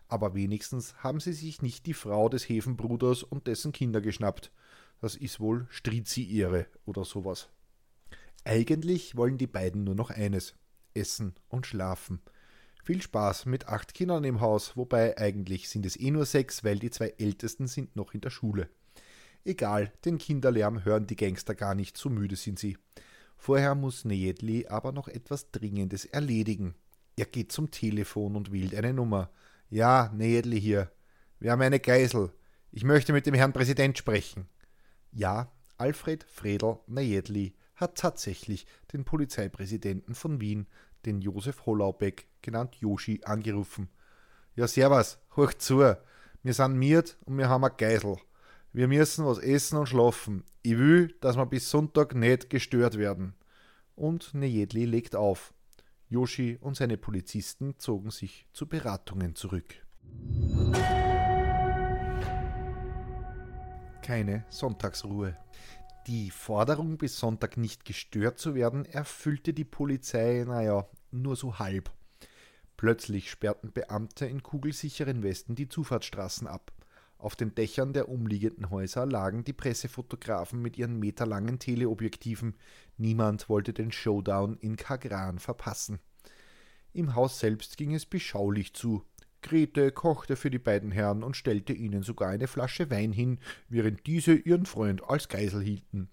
aber 0.09 0.35
wenigstens 0.35 0.95
haben 0.97 1.21
sie 1.21 1.35
sich 1.35 1.63
nicht 1.63 1.87
die 1.87 1.95
Frau 1.95 2.29
des 2.29 2.49
Hefenbruders 2.49 3.23
und 3.23 3.47
dessen 3.47 3.73
Kinder 3.73 4.01
geschnappt. 4.01 4.51
Das 5.01 5.15
ist 5.15 5.39
wohl 5.39 5.67
Strizi-Ehre 5.71 6.67
oder 6.87 7.05
sowas. 7.05 7.51
Eigentlich 8.45 9.17
wollen 9.17 9.39
die 9.39 9.47
beiden 9.47 9.85
nur 9.85 9.95
noch 9.95 10.11
eines: 10.11 10.55
essen 10.95 11.35
und 11.49 11.67
schlafen. 11.67 12.21
Viel 12.83 13.03
Spaß 13.03 13.45
mit 13.45 13.69
acht 13.69 13.93
Kindern 13.93 14.25
im 14.25 14.41
Haus, 14.41 14.77
wobei 14.77 15.19
eigentlich 15.19 15.69
sind 15.69 15.85
es 15.85 16.01
eh 16.01 16.11
nur 16.11 16.25
sechs, 16.25 16.65
weil 16.65 16.79
die 16.79 16.91
zwei 16.91 17.15
Ältesten 17.19 17.67
sind 17.67 17.95
noch 17.95 18.15
in 18.15 18.23
der 18.23 18.31
Schule. 18.31 18.71
Egal, 19.45 19.93
den 20.07 20.17
Kinderlärm 20.17 20.85
hören 20.85 21.07
die 21.07 21.17
Gangster 21.17 21.55
gar 21.55 21.75
nicht, 21.75 21.99
so 21.99 22.09
müde 22.09 22.37
sind 22.37 22.59
sie. 22.59 22.79
Vorher 23.39 23.75
muss 23.75 24.05
Nejedli 24.05 24.67
aber 24.67 24.93
noch 24.93 25.09
etwas 25.09 25.51
Dringendes 25.51 26.05
erledigen. 26.05 26.75
Er 27.17 27.25
geht 27.25 27.53
zum 27.53 27.71
Telefon 27.71 28.37
und 28.37 28.53
wählt 28.53 28.75
eine 28.75 28.93
Nummer. 28.93 29.31
Ja, 29.71 30.13
Needli 30.15 30.61
hier. 30.61 30.91
Wir 31.39 31.53
haben 31.53 31.63
eine 31.63 31.81
Geisel. 31.81 32.33
Ich 32.73 32.85
möchte 32.85 33.13
mit 33.13 33.27
dem 33.27 33.35
Herrn 33.35 33.53
Präsident 33.53 33.97
sprechen. 33.97 34.49
Ja, 35.13 35.51
Alfred 35.79 36.25
Fredel 36.25 36.79
Nejedli 36.87 37.55
hat 37.77 37.97
tatsächlich 37.97 38.67
den 38.93 39.05
Polizeipräsidenten 39.05 40.15
von 40.15 40.41
Wien, 40.41 40.67
den 41.07 41.21
Josef 41.21 41.65
Hollaubeck, 41.65 42.27
genannt 42.43 42.75
Joshi, 42.77 43.21
angerufen. 43.25 43.89
Ja, 44.57 44.67
servus, 44.67 45.19
hoch 45.37 45.55
zu. 45.55 45.97
Wir 46.43 46.55
sind 46.55 46.77
miert 46.77 47.17
und 47.25 47.39
wir 47.39 47.49
haben 47.49 47.65
eine 47.65 47.75
Geisel. 47.75 48.17
Wir 48.79 48.87
müssen 48.87 49.27
was 49.27 49.39
essen 49.39 49.77
und 49.77 49.89
schlafen. 49.89 50.45
Ich 50.63 50.79
will, 50.79 51.13
dass 51.21 51.37
wir 51.37 51.47
bis 51.47 51.69
Sonntag 51.69 52.15
nicht 52.15 52.49
gestört 52.49 52.97
werden. 52.97 53.35
Und 53.97 54.35
Nejedli 54.35 54.85
legt 54.85 55.17
auf. 55.17 55.53
Yoshi 56.09 56.59
und 56.61 56.77
seine 56.77 56.97
Polizisten 56.97 57.75
zogen 57.79 58.13
sich 58.13 58.47
zu 58.53 58.69
Beratungen 58.69 59.35
zurück. 59.35 59.75
Keine 64.01 64.45
Sonntagsruhe. 64.49 65.37
Die 66.07 66.31
Forderung, 66.31 66.99
bis 66.99 67.19
Sonntag 67.19 67.57
nicht 67.57 67.85
gestört 67.85 68.39
zu 68.39 68.55
werden, 68.55 68.85
erfüllte 68.85 69.53
die 69.53 69.65
Polizei, 69.65 70.45
naja, 70.47 70.87
nur 71.11 71.35
so 71.35 71.59
halb. 71.59 71.91
Plötzlich 72.77 73.29
sperrten 73.29 73.73
Beamte 73.73 74.27
in 74.27 74.45
kugelsicheren 74.45 75.25
Westen 75.25 75.57
die 75.57 75.69
Zufahrtsstraßen 75.69 76.47
ab. 76.47 76.71
Auf 77.19 77.35
den 77.35 77.55
Dächern 77.55 77.93
der 77.93 78.09
umliegenden 78.09 78.71
Häuser 78.71 79.05
lagen 79.05 79.43
die 79.43 79.53
Pressefotografen 79.53 80.63
mit 80.63 80.79
ihren 80.79 81.01
meterlangen 81.01 81.59
Teleobjektiven. 81.59 82.55
Niemand 82.97 83.49
wollte 83.49 83.73
den 83.73 83.91
Showdown 83.91 84.57
in 84.59 84.77
Kagran 84.77 85.41
verpassen. 85.41 85.99
Im 86.93 87.17
Haus 87.17 87.41
selbst 87.41 87.77
ging 87.77 87.93
es 87.93 88.07
beschaulich 88.07 88.73
zu. 88.73 89.05
Grete 89.43 89.91
kochte 89.91 90.37
für 90.37 90.51
die 90.51 90.59
beiden 90.59 90.93
Herren 90.93 91.23
und 91.25 91.37
stellte 91.37 91.73
ihnen 91.73 92.03
sogar 92.03 92.29
eine 92.29 92.47
Flasche 92.47 92.91
Wein 92.91 93.13
hin, 93.13 93.39
während 93.69 94.07
diese 94.07 94.35
ihren 94.35 94.67
Freund 94.67 95.03
als 95.03 95.29
Geisel 95.29 95.63
hielten. 95.63 96.09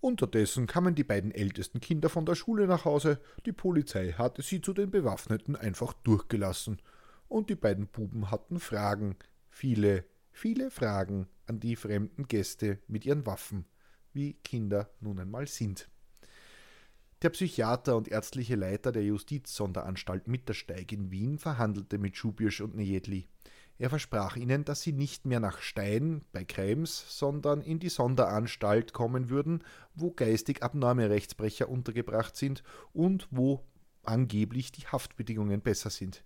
Unterdessen 0.00 0.66
kamen 0.66 0.94
die 0.94 1.04
beiden 1.04 1.32
ältesten 1.32 1.80
Kinder 1.80 2.08
von 2.08 2.26
der 2.26 2.34
Schule 2.34 2.66
nach 2.66 2.84
Hause, 2.84 3.20
die 3.46 3.52
Polizei 3.52 4.12
hatte 4.12 4.42
sie 4.42 4.60
zu 4.60 4.72
den 4.72 4.90
Bewaffneten 4.90 5.56
einfach 5.56 5.92
durchgelassen, 5.92 6.80
und 7.28 7.50
die 7.50 7.56
beiden 7.56 7.88
Buben 7.88 8.30
hatten 8.30 8.60
Fragen, 8.60 9.16
viele, 9.48 10.04
viele 10.36 10.70
Fragen 10.70 11.26
an 11.46 11.60
die 11.60 11.76
fremden 11.76 12.28
Gäste 12.28 12.78
mit 12.88 13.06
ihren 13.06 13.24
Waffen, 13.24 13.64
wie 14.12 14.34
Kinder 14.34 14.90
nun 15.00 15.18
einmal 15.18 15.46
sind. 15.46 15.88
Der 17.22 17.30
Psychiater 17.30 17.96
und 17.96 18.08
ärztliche 18.08 18.54
Leiter 18.54 18.92
der 18.92 19.02
Justizsonderanstalt 19.02 20.28
Mittersteig 20.28 20.92
in 20.92 21.10
Wien 21.10 21.38
verhandelte 21.38 21.96
mit 21.96 22.16
Schubirsch 22.16 22.60
und 22.60 22.76
Nejedli. 22.76 23.26
Er 23.78 23.88
versprach 23.88 24.36
ihnen, 24.36 24.64
dass 24.66 24.82
sie 24.82 24.92
nicht 24.92 25.24
mehr 25.24 25.40
nach 25.40 25.60
Stein 25.60 26.22
bei 26.32 26.44
Krems, 26.44 27.18
sondern 27.18 27.62
in 27.62 27.78
die 27.78 27.88
Sonderanstalt 27.88 28.92
kommen 28.92 29.30
würden, 29.30 29.64
wo 29.94 30.10
geistig 30.10 30.62
abnorme 30.62 31.08
Rechtsbrecher 31.08 31.70
untergebracht 31.70 32.36
sind 32.36 32.62
und 32.92 33.26
wo 33.30 33.64
angeblich 34.02 34.70
die 34.70 34.86
Haftbedingungen 34.86 35.62
besser 35.62 35.90
sind. 35.90 36.24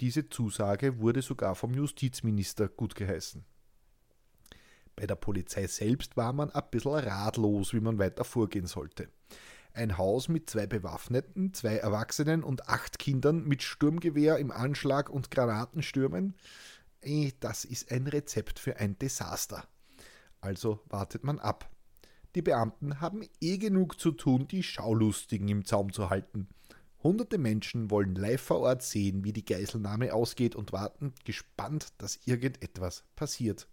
Diese 0.00 0.28
Zusage 0.28 0.98
wurde 0.98 1.22
sogar 1.22 1.54
vom 1.54 1.72
Justizminister 1.72 2.68
gutgeheißen. 2.68 3.44
Bei 4.94 5.06
der 5.06 5.14
Polizei 5.14 5.66
selbst 5.66 6.16
war 6.16 6.32
man 6.32 6.50
ein 6.50 6.62
bisschen 6.70 6.92
ratlos, 6.94 7.72
wie 7.72 7.80
man 7.80 7.98
weiter 7.98 8.24
vorgehen 8.24 8.66
sollte. 8.66 9.08
Ein 9.72 9.98
Haus 9.98 10.28
mit 10.28 10.48
zwei 10.48 10.66
Bewaffneten, 10.66 11.52
zwei 11.52 11.76
Erwachsenen 11.76 12.42
und 12.42 12.68
acht 12.68 12.98
Kindern 12.98 13.44
mit 13.44 13.62
Sturmgewehr 13.62 14.38
im 14.38 14.50
Anschlag 14.50 15.10
und 15.10 15.30
Granatenstürmen. 15.30 16.34
Eh, 17.02 17.32
das 17.40 17.66
ist 17.66 17.92
ein 17.92 18.06
Rezept 18.06 18.58
für 18.58 18.78
ein 18.78 18.98
Desaster. 18.98 19.64
Also 20.40 20.80
wartet 20.88 21.24
man 21.24 21.38
ab. 21.38 21.70
Die 22.34 22.42
Beamten 22.42 23.00
haben 23.00 23.22
eh 23.40 23.58
genug 23.58 24.00
zu 24.00 24.12
tun, 24.12 24.48
die 24.48 24.62
Schaulustigen 24.62 25.48
im 25.48 25.64
Zaum 25.64 25.92
zu 25.92 26.10
halten. 26.10 26.48
Hunderte 27.06 27.38
Menschen 27.38 27.88
wollen 27.92 28.16
live 28.16 28.40
vor 28.40 28.58
Ort 28.58 28.82
sehen, 28.82 29.22
wie 29.22 29.32
die 29.32 29.44
Geiselnahme 29.44 30.12
ausgeht 30.12 30.56
und 30.56 30.72
warten 30.72 31.14
gespannt, 31.24 31.92
dass 31.98 32.18
irgendetwas 32.26 33.04
passiert. 33.14 33.68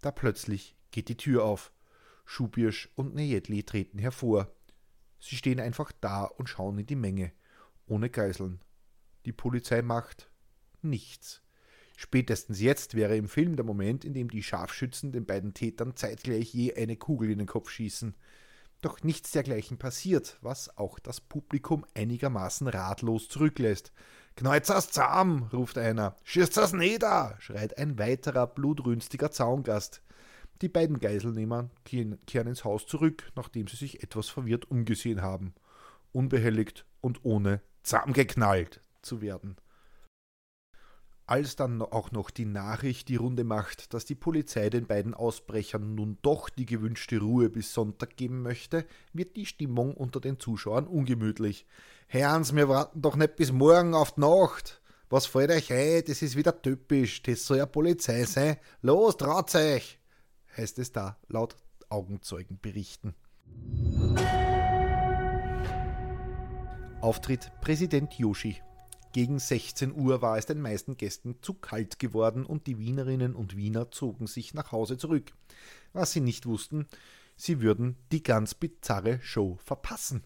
Da 0.00 0.10
plötzlich 0.10 0.76
geht 0.90 1.08
die 1.08 1.16
Tür 1.16 1.44
auf. 1.44 1.72
Schubirsch 2.24 2.90
und 2.96 3.14
Nejedli 3.14 3.62
treten 3.62 4.00
hervor. 4.00 4.52
Sie 5.20 5.36
stehen 5.36 5.60
einfach 5.60 5.92
da 6.00 6.24
und 6.24 6.48
schauen 6.48 6.76
in 6.78 6.86
die 6.86 6.96
Menge, 6.96 7.30
ohne 7.86 8.10
Geiseln. 8.10 8.60
Die 9.26 9.32
Polizei 9.32 9.82
macht 9.82 10.28
nichts. 10.82 11.40
Spätestens 11.96 12.60
jetzt 12.60 12.94
wäre 12.94 13.16
im 13.16 13.28
Film 13.28 13.54
der 13.54 13.64
Moment, 13.64 14.04
in 14.04 14.12
dem 14.12 14.28
die 14.28 14.42
Scharfschützen 14.42 15.12
den 15.12 15.24
beiden 15.24 15.54
Tätern 15.54 15.94
zeitgleich 15.94 16.52
je 16.52 16.74
eine 16.74 16.96
Kugel 16.96 17.30
in 17.30 17.38
den 17.38 17.46
Kopf 17.46 17.70
schießen. 17.70 18.16
Doch 18.84 19.02
nichts 19.02 19.30
dergleichen 19.30 19.78
passiert, 19.78 20.36
was 20.42 20.76
auch 20.76 20.98
das 20.98 21.18
Publikum 21.18 21.86
einigermaßen 21.94 22.68
ratlos 22.68 23.30
zurücklässt. 23.30 23.94
Das 24.36 24.90
zahm, 24.90 25.44
ruft 25.54 25.78
einer. 25.78 26.16
Schießt 26.22 26.54
das 26.58 26.74
nieder, 26.74 27.34
schreit 27.38 27.78
ein 27.78 27.98
weiterer 27.98 28.46
blutrünstiger 28.46 29.30
Zaungast. 29.30 30.02
Die 30.60 30.68
beiden 30.68 31.00
Geiselnehmer 31.00 31.70
kehren 31.86 32.18
ins 32.26 32.64
Haus 32.64 32.86
zurück, 32.86 33.32
nachdem 33.36 33.68
sie 33.68 33.76
sich 33.76 34.02
etwas 34.02 34.28
verwirrt 34.28 34.70
umgesehen 34.70 35.22
haben, 35.22 35.54
unbehelligt 36.12 36.84
und 37.00 37.24
ohne 37.24 37.62
zusammengeknallt 37.84 38.82
zu 39.00 39.22
werden. 39.22 39.56
Als 41.26 41.56
dann 41.56 41.80
auch 41.80 42.12
noch 42.12 42.28
die 42.28 42.44
Nachricht 42.44 43.08
die 43.08 43.16
Runde 43.16 43.44
macht, 43.44 43.94
dass 43.94 44.04
die 44.04 44.14
Polizei 44.14 44.68
den 44.68 44.86
beiden 44.86 45.14
Ausbrechern 45.14 45.94
nun 45.94 46.18
doch 46.20 46.50
die 46.50 46.66
gewünschte 46.66 47.18
Ruhe 47.18 47.48
bis 47.48 47.72
Sonntag 47.72 48.16
geben 48.16 48.42
möchte, 48.42 48.84
wird 49.14 49.34
die 49.36 49.46
Stimmung 49.46 49.94
unter 49.94 50.20
den 50.20 50.38
Zuschauern 50.38 50.86
ungemütlich. 50.86 51.64
Herrns, 52.08 52.54
wir 52.54 52.68
warten 52.68 53.00
doch 53.00 53.16
nicht 53.16 53.36
bis 53.36 53.52
morgen 53.52 53.94
auf 53.94 54.12
die 54.12 54.20
Nacht. 54.20 54.82
Was 55.08 55.24
fällt 55.24 55.50
euch 55.50 55.72
ein? 55.72 56.04
Das 56.06 56.20
ist 56.20 56.36
wieder 56.36 56.60
typisch. 56.60 57.22
Das 57.22 57.46
soll 57.46 57.56
ja 57.56 57.66
Polizei 57.66 58.24
sein. 58.24 58.58
Los, 58.82 59.16
traut 59.16 59.54
euch! 59.54 59.98
heißt 60.58 60.78
es 60.78 60.92
da 60.92 61.16
laut 61.28 61.56
Augenzeugenberichten. 61.88 63.14
Auftritt 67.00 67.50
Präsident 67.62 68.12
Yoshi. 68.18 68.60
Gegen 69.14 69.38
16 69.38 69.94
Uhr 69.94 70.22
war 70.22 70.38
es 70.38 70.46
den 70.46 70.60
meisten 70.60 70.96
Gästen 70.96 71.40
zu 71.40 71.54
kalt 71.54 72.00
geworden 72.00 72.44
und 72.44 72.66
die 72.66 72.80
Wienerinnen 72.80 73.36
und 73.36 73.56
Wiener 73.56 73.92
zogen 73.92 74.26
sich 74.26 74.54
nach 74.54 74.72
Hause 74.72 74.98
zurück. 74.98 75.32
Was 75.92 76.10
sie 76.10 76.20
nicht 76.20 76.46
wussten, 76.46 76.88
sie 77.36 77.60
würden 77.60 77.96
die 78.10 78.24
ganz 78.24 78.54
bizarre 78.54 79.20
Show 79.22 79.56
verpassen. 79.62 80.24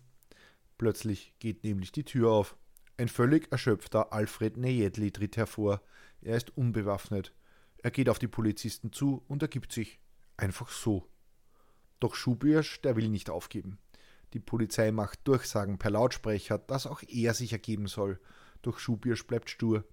Plötzlich 0.79 1.35
geht 1.39 1.65
nämlich 1.65 1.93
die 1.93 2.05
Tür 2.05 2.31
auf. 2.31 2.57
Ein 2.97 3.09
völlig 3.09 3.53
erschöpfter 3.53 4.11
Alfred 4.15 4.57
Nejedli 4.57 5.11
tritt 5.11 5.37
hervor. 5.37 5.83
Er 6.23 6.39
ist 6.39 6.57
unbewaffnet. 6.57 7.35
Er 7.83 7.91
geht 7.91 8.09
auf 8.09 8.19
die 8.19 8.27
Polizisten 8.27 8.91
zu 8.91 9.23
und 9.29 9.43
ergibt 9.43 9.71
sich. 9.71 10.01
Einfach 10.39 10.71
so. 10.71 11.07
Doch 12.01 12.15
Schubirsch, 12.15 12.81
der 12.81 12.97
will 12.97 13.11
nicht 13.11 13.29
aufgeben. 13.29 13.81
Die 14.33 14.41
Polizei 14.41 14.93
macht 14.93 15.29
Durchsagen 15.29 15.77
per 15.77 15.91
Lautsprecher, 15.91 16.57
dass 16.57 16.87
auch 16.87 17.03
er 17.07 17.35
sich 17.35 17.53
ergeben 17.53 17.87
soll. 17.87 18.19
Doch 18.63 18.79
Schubirsch 18.79 19.27
bleibt 19.27 19.51
stur. 19.51 19.85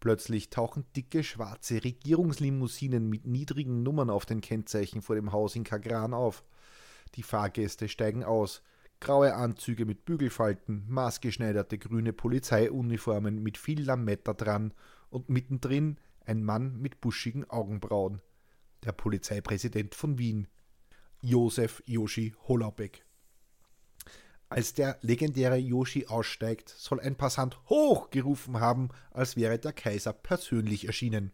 Plötzlich 0.00 0.50
tauchen 0.50 0.84
dicke 0.94 1.24
schwarze 1.24 1.82
Regierungslimousinen 1.82 3.08
mit 3.08 3.26
niedrigen 3.26 3.82
Nummern 3.82 4.10
auf 4.10 4.26
den 4.26 4.40
Kennzeichen 4.40 5.00
vor 5.00 5.16
dem 5.16 5.32
Haus 5.32 5.56
in 5.56 5.64
Kagran 5.64 6.12
auf. 6.12 6.44
Die 7.14 7.22
Fahrgäste 7.22 7.88
steigen 7.88 8.24
aus. 8.24 8.62
Graue 9.00 9.34
Anzüge 9.34 9.86
mit 9.86 10.04
Bügelfalten, 10.04 10.84
maßgeschneiderte 10.88 11.78
grüne 11.78 12.12
Polizeiuniformen 12.12 13.42
mit 13.42 13.58
viel 13.58 13.82
Lametta 13.82 14.34
dran 14.34 14.72
und 15.10 15.28
mittendrin 15.28 15.98
ein 16.26 16.42
Mann 16.42 16.78
mit 16.80 17.00
buschigen 17.00 17.48
Augenbrauen 17.50 18.20
der 18.84 18.92
Polizeipräsident 18.92 19.94
von 19.94 20.18
Wien, 20.18 20.46
Josef 21.20 21.82
Joshi 21.86 22.34
Holabeck. 22.46 23.04
Als 24.54 24.72
der 24.72 24.98
legendäre 25.00 25.56
Yoshi 25.56 26.06
aussteigt, 26.06 26.68
soll 26.68 27.00
ein 27.00 27.16
Passant 27.16 27.58
hoch 27.68 28.10
gerufen 28.10 28.60
haben, 28.60 28.90
als 29.10 29.34
wäre 29.34 29.58
der 29.58 29.72
Kaiser 29.72 30.12
persönlich 30.12 30.86
erschienen. 30.86 31.32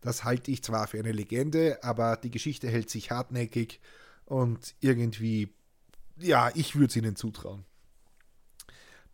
Das 0.00 0.22
halte 0.22 0.52
ich 0.52 0.62
zwar 0.62 0.86
für 0.86 1.00
eine 1.00 1.10
Legende, 1.10 1.82
aber 1.82 2.16
die 2.16 2.30
Geschichte 2.30 2.68
hält 2.68 2.90
sich 2.90 3.10
hartnäckig 3.10 3.80
und 4.24 4.76
irgendwie, 4.78 5.52
ja, 6.16 6.52
ich 6.54 6.76
würde 6.76 6.90
es 6.90 6.96
ihnen 6.96 7.16
zutrauen. 7.16 7.64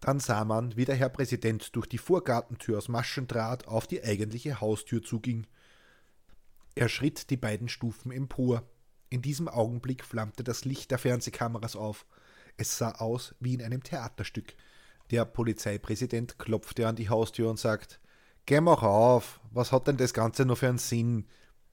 Dann 0.01 0.21
sah 0.21 0.45
man, 0.45 0.77
wie 0.77 0.85
der 0.85 0.97
Herr 0.97 1.09
Präsident 1.09 1.75
durch 1.75 1.87
die 1.87 1.97
Vorgartentür 1.97 2.77
aus 2.77 2.89
Maschendraht 2.89 3.67
auf 3.67 3.87
die 3.87 4.05
eigentliche 4.05 4.61
Haustür 4.61 5.03
zuging. 5.03 5.47
Er 6.75 6.91
schritt 6.91 7.31
die 7.31 7.39
beiden 7.39 7.71
Stufen 7.71 8.13
empor. 8.13 8.69
In 9.09 9.23
diesem 9.23 9.49
Augenblick 9.49 10.05
flammte 10.05 10.45
das 10.45 10.67
Licht 10.67 10.91
der 10.91 10.99
Fernsehkameras 10.99 11.75
auf. 11.75 12.05
Es 12.61 12.77
sah 12.77 12.91
aus 12.91 13.35
wie 13.41 13.55
in 13.55 13.63
einem 13.63 13.83
Theaterstück. 13.83 14.53
Der 15.11 15.25
Polizeipräsident 15.25 16.39
klopfte 16.39 16.87
an 16.87 16.95
die 16.95 17.09
Haustür 17.09 17.49
und 17.49 17.59
sagt: 17.59 18.01
Geh 18.45 18.61
mal 18.61 18.75
auf, 18.75 19.41
was 19.51 19.73
hat 19.73 19.87
denn 19.87 19.97
das 19.97 20.13
Ganze 20.13 20.45
noch 20.45 20.59
für 20.59 20.69
einen 20.69 20.77
Sinn? 20.77 21.27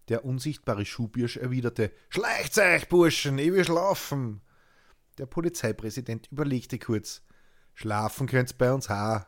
Der 0.08 0.24
unsichtbare 0.24 0.86
Schuhbirsch 0.86 1.36
erwiderte: 1.36 1.92
Schleicht 2.08 2.58
euch, 2.58 2.88
Burschen, 2.88 3.38
ich 3.38 3.52
will 3.52 3.66
schlafen. 3.66 4.40
Der 5.18 5.26
Polizeipräsident 5.26 6.32
überlegte 6.32 6.80
kurz: 6.80 7.22
Schlafen 7.74 8.26
könnt's 8.26 8.54
bei 8.54 8.72
uns 8.72 8.90
auch. 8.90 9.26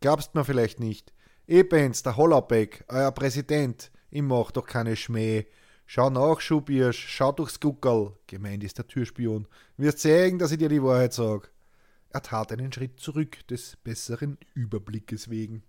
Glaubst 0.00 0.34
mir 0.34 0.44
vielleicht 0.44 0.78
nicht. 0.78 1.14
Ich 1.46 1.66
bin's, 1.66 2.02
der 2.02 2.18
Hollerbeck, 2.18 2.84
euer 2.88 3.12
Präsident. 3.12 3.90
Ich 4.10 4.20
mach 4.20 4.50
doch 4.50 4.66
keine 4.66 4.94
Schmäh. 4.94 5.46
Schau 5.90 6.10
nach, 6.10 6.42
Schubirsch, 6.42 7.06
schau 7.08 7.32
durchs 7.32 7.60
Guckerl. 7.60 8.12
Gemeint 8.26 8.62
ist 8.62 8.76
der 8.76 8.86
Türspion. 8.86 9.48
Wirst 9.78 10.00
sehen, 10.00 10.38
dass 10.38 10.52
ich 10.52 10.58
dir 10.58 10.68
die 10.68 10.82
Wahrheit 10.82 11.14
sag. 11.14 11.50
Er 12.10 12.20
tat 12.20 12.52
einen 12.52 12.70
Schritt 12.70 13.00
zurück, 13.00 13.46
des 13.48 13.76
besseren 13.76 14.36
Überblickes 14.52 15.30
wegen. 15.30 15.62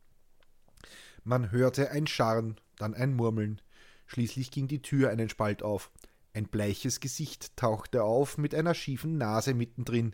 Man 1.23 1.53
hörte 1.53 1.91
ein 1.91 2.05
Scharren, 2.05 2.60
dann 2.75 2.95
ein 2.95 3.13
Murmeln. 3.13 3.62
Schließlich 4.08 4.51
ging 4.51 4.67
die 4.67 4.82
Tür 4.82 5.10
einen 5.10 5.29
Spalt 5.29 5.63
auf. 5.63 5.89
Ein 6.34 6.49
bleiches 6.49 6.99
Gesicht 6.99 7.55
tauchte 7.55 8.03
auf 8.03 8.38
mit 8.38 8.53
einer 8.53 8.73
schiefen 8.73 9.17
Nase 9.17 9.53
mittendrin. 9.53 10.13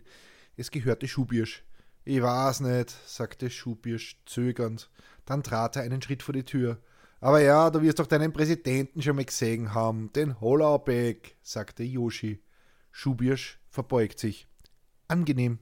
Es 0.56 0.70
gehörte 0.70 1.08
Schubirsch. 1.08 1.64
Ich 2.04 2.22
weiß 2.22 2.60
nicht, 2.60 2.96
sagte 3.08 3.50
Schubirsch 3.50 4.20
zögernd. 4.24 4.88
Dann 5.24 5.42
trat 5.42 5.74
er 5.74 5.82
einen 5.82 6.00
Schritt 6.00 6.22
vor 6.22 6.32
die 6.32 6.44
Tür. 6.44 6.78
Aber 7.20 7.40
ja, 7.40 7.70
du 7.70 7.82
wirst 7.82 7.98
doch 7.98 8.06
deinen 8.06 8.32
Präsidenten 8.32 9.02
schon 9.02 9.16
mal 9.16 9.24
gesehen 9.24 9.72
haben, 9.74 10.12
den 10.12 10.40
Hollaubeck, 10.40 11.36
sagte 11.42 11.82
Yoshi. 11.82 12.42
Schubirsch 12.90 13.58
verbeugt 13.68 14.18
sich. 14.18 14.48
Angenehm. 15.08 15.58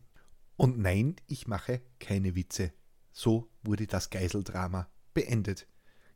Und 0.57 0.79
nein, 0.79 1.17
ich 1.27 1.47
mache 1.47 1.81
keine 1.99 2.35
Witze. 2.37 2.73
So 3.13 3.51
wurde 3.63 3.87
das 3.87 4.11
Geiseldrama 4.11 4.89
beendet. 5.15 5.67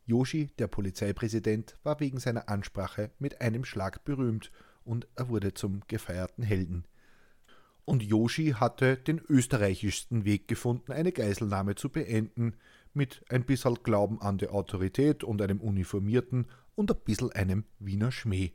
Yoshi, 0.07 0.47
der 0.59 0.69
Polizeipräsident, 0.69 1.77
war 1.83 2.01
wegen 2.01 2.19
seiner 2.19 2.49
Ansprache 2.49 3.11
mit 3.19 3.41
einem 3.41 3.65
Schlag 3.65 4.05
berühmt 4.05 4.51
und 4.85 5.07
er 5.17 5.29
wurde 5.29 5.55
zum 5.55 5.83
gefeierten 5.87 6.43
Helden. 6.43 6.87
Und 7.85 8.03
Yoshi 8.03 8.55
hatte 8.59 8.97
den 8.97 9.19
österreichischsten 9.19 10.25
Weg 10.25 10.49
gefunden, 10.49 10.93
eine 10.93 11.13
Geiselnahme 11.13 11.75
zu 11.75 11.89
beenden, 11.89 12.55
mit 12.99 13.25
ein 13.31 13.47
bisschen 13.47 13.83
Glauben 13.83 14.21
an 14.21 14.37
die 14.37 14.49
Autorität 14.49 15.25
und 15.25 15.41
einem 15.41 15.63
Uniformierten 15.63 16.49
und 16.75 16.91
ein 16.91 17.01
bisschen 17.05 17.33
einem 17.33 17.65
Wiener 17.79 18.13
Schmäh. 18.13 18.53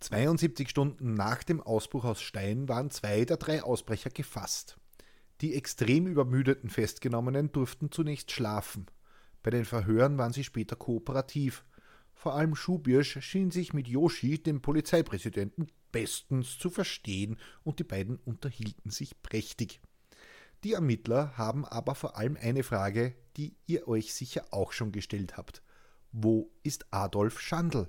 72 0.00 0.68
Stunden 0.68 1.14
nach 1.14 1.42
dem 1.42 1.62
Ausbruch 1.62 2.04
aus 2.04 2.20
Stein 2.20 2.68
waren 2.68 2.90
zwei 2.90 3.24
der 3.24 3.38
drei 3.38 3.62
Ausbrecher 3.62 4.10
gefasst. 4.10 4.78
Die 5.40 5.54
extrem 5.54 6.06
übermüdeten 6.06 6.68
Festgenommenen 6.68 7.52
durften 7.52 7.90
zunächst 7.90 8.30
schlafen. 8.30 8.86
Bei 9.42 9.50
den 9.50 9.64
Verhören 9.64 10.18
waren 10.18 10.32
sie 10.32 10.44
später 10.44 10.76
kooperativ. 10.76 11.64
Vor 12.12 12.34
allem 12.34 12.54
Schubirsch 12.54 13.18
schien 13.22 13.50
sich 13.50 13.72
mit 13.72 13.88
Yoshi, 13.88 14.42
dem 14.42 14.60
Polizeipräsidenten, 14.60 15.68
bestens 15.92 16.58
zu 16.58 16.70
verstehen 16.70 17.38
und 17.62 17.78
die 17.78 17.84
beiden 17.84 18.16
unterhielten 18.16 18.90
sich 18.90 19.22
prächtig. 19.22 19.80
Die 20.62 20.74
Ermittler 20.74 21.38
haben 21.38 21.64
aber 21.64 21.94
vor 21.94 22.18
allem 22.18 22.36
eine 22.38 22.62
Frage, 22.62 23.14
die 23.36 23.56
ihr 23.66 23.88
euch 23.88 24.14
sicher 24.14 24.44
auch 24.50 24.72
schon 24.72 24.92
gestellt 24.92 25.36
habt. 25.36 25.62
Wo 26.12 26.50
ist 26.62 26.86
Adolf 26.90 27.40
Schandl? 27.40 27.88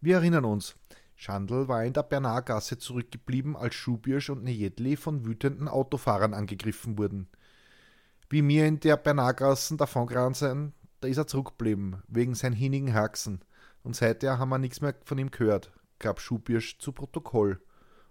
Wir 0.00 0.16
erinnern 0.16 0.44
uns, 0.44 0.76
Schandl 1.14 1.68
war 1.68 1.84
in 1.84 1.92
der 1.92 2.02
Bernargasse 2.02 2.78
zurückgeblieben, 2.78 3.54
als 3.54 3.74
Schubirsch 3.74 4.30
und 4.30 4.42
Nejedli 4.42 4.96
von 4.96 5.26
wütenden 5.26 5.68
Autofahrern 5.68 6.32
angegriffen 6.32 6.96
wurden. 6.96 7.28
Wie 8.30 8.40
mir 8.40 8.66
in 8.66 8.80
der 8.80 8.96
Bernargassen 8.96 9.76
davongerannt 9.76 10.36
sind, 10.36 10.72
da 11.00 11.08
ist 11.08 11.18
er 11.18 11.26
zurückgeblieben, 11.26 12.02
wegen 12.08 12.34
seinen 12.34 12.54
hinigen 12.54 12.94
Haxen. 12.94 13.40
Und 13.82 13.96
seither 13.96 14.38
haben 14.38 14.48
wir 14.48 14.58
nichts 14.58 14.80
mehr 14.80 14.94
von 15.04 15.18
ihm 15.18 15.30
gehört, 15.30 15.72
gab 15.98 16.20
Schubirsch 16.20 16.78
zu 16.78 16.92
Protokoll. 16.92 17.60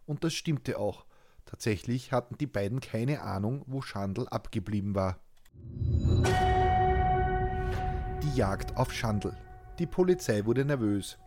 Und 0.05 0.23
das 0.23 0.33
stimmte 0.33 0.77
auch. 0.77 1.05
Tatsächlich 1.45 2.11
hatten 2.11 2.37
die 2.37 2.47
beiden 2.47 2.79
keine 2.79 3.21
Ahnung, 3.21 3.63
wo 3.65 3.81
Schandl 3.81 4.27
abgeblieben 4.27 4.93
war. 4.93 5.19
Die 8.29 8.37
Jagd 8.37 8.77
auf 8.77 8.93
Schandl. 8.93 9.35
Die 9.79 9.87
Polizei 9.87 10.45
wurde 10.45 10.63
nervös. 10.63 11.17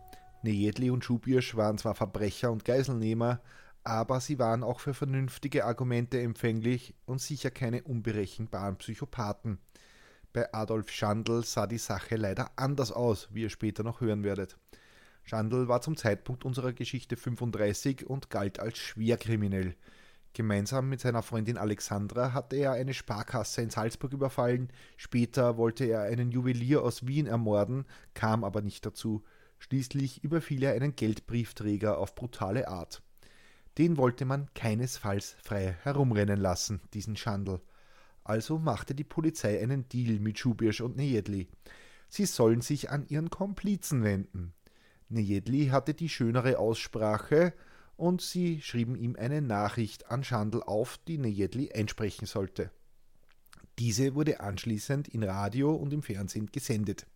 Nejedli 0.41 0.89
und 0.89 1.03
Schubirsch 1.03 1.53
waren 1.57 1.77
zwar 1.77 1.95
Verbrecher 1.95 2.49
und 2.49 2.63
Geiselnehmer, 2.63 3.41
aber 3.83 4.21
sie 4.21 4.39
waren 4.39 4.63
auch 4.63 4.79
für 4.79 4.93
vernünftige 4.93 5.65
Argumente 5.65 6.21
empfänglich 6.21 6.95
und 7.05 7.19
sicher 7.19 7.51
keine 7.51 7.83
unberechenbaren 7.83 8.77
Psychopathen. 8.77 9.57
Bei 10.31 10.53
Adolf 10.53 10.91
Schandl 10.91 11.43
sah 11.43 11.67
die 11.67 11.77
Sache 11.77 12.15
leider 12.15 12.51
anders 12.55 12.93
aus, 12.93 13.27
wie 13.33 13.41
ihr 13.41 13.49
später 13.49 13.83
noch 13.83 13.99
hören 13.99 14.23
werdet. 14.23 14.57
Schandl 15.23 15.67
war 15.67 15.81
zum 15.81 15.97
Zeitpunkt 15.97 16.45
unserer 16.45 16.71
Geschichte 16.71 17.17
35 17.17 18.07
und 18.07 18.29
galt 18.29 18.59
als 18.59 18.77
schwerkriminell. 18.77 19.75
Gemeinsam 20.33 20.89
mit 20.89 20.99
seiner 20.99 21.21
Freundin 21.21 21.57
Alexandra 21.57 22.33
hatte 22.33 22.55
er 22.55 22.71
eine 22.71 22.95
Sparkasse 22.95 23.61
in 23.61 23.69
Salzburg 23.69 24.13
überfallen, 24.13 24.69
später 24.97 25.57
wollte 25.57 25.85
er 25.85 26.01
einen 26.01 26.31
Juwelier 26.31 26.81
aus 26.83 27.05
Wien 27.05 27.27
ermorden, 27.27 27.85
kam 28.15 28.43
aber 28.43 28.63
nicht 28.63 28.83
dazu. 28.85 29.23
Schließlich 29.59 30.23
überfiel 30.23 30.63
er 30.63 30.73
einen 30.73 30.95
Geldbriefträger 30.95 31.99
auf 31.99 32.15
brutale 32.15 32.67
Art. 32.67 33.03
Den 33.77 33.97
wollte 33.97 34.25
man 34.25 34.51
keinesfalls 34.55 35.35
frei 35.41 35.77
herumrennen 35.83 36.39
lassen, 36.39 36.81
diesen 36.93 37.15
Schandl. 37.15 37.61
Also 38.23 38.57
machte 38.57 38.95
die 38.95 39.03
Polizei 39.03 39.61
einen 39.61 39.87
Deal 39.87 40.19
mit 40.19 40.39
Schubirsch 40.39 40.81
und 40.81 40.95
Nejedli. 40.95 41.47
Sie 42.09 42.25
sollen 42.25 42.61
sich 42.61 42.89
an 42.89 43.05
ihren 43.07 43.29
Komplizen 43.29 44.03
wenden. 44.03 44.53
Nejedli 45.09 45.67
hatte 45.67 45.93
die 45.93 46.09
schönere 46.09 46.57
Aussprache, 46.57 47.53
und 47.95 48.21
sie 48.21 48.61
schrieben 48.61 48.95
ihm 48.95 49.15
eine 49.15 49.41
Nachricht 49.41 50.09
an 50.09 50.23
Schandl 50.23 50.61
auf, 50.63 50.99
die 51.07 51.17
Nejedli 51.17 51.71
einsprechen 51.71 52.27
sollte. 52.27 52.71
Diese 53.79 54.15
wurde 54.15 54.39
anschließend 54.39 55.07
in 55.07 55.23
Radio 55.23 55.73
und 55.73 55.93
im 55.93 56.03
Fernsehen 56.03 56.51
gesendet. 56.51 57.07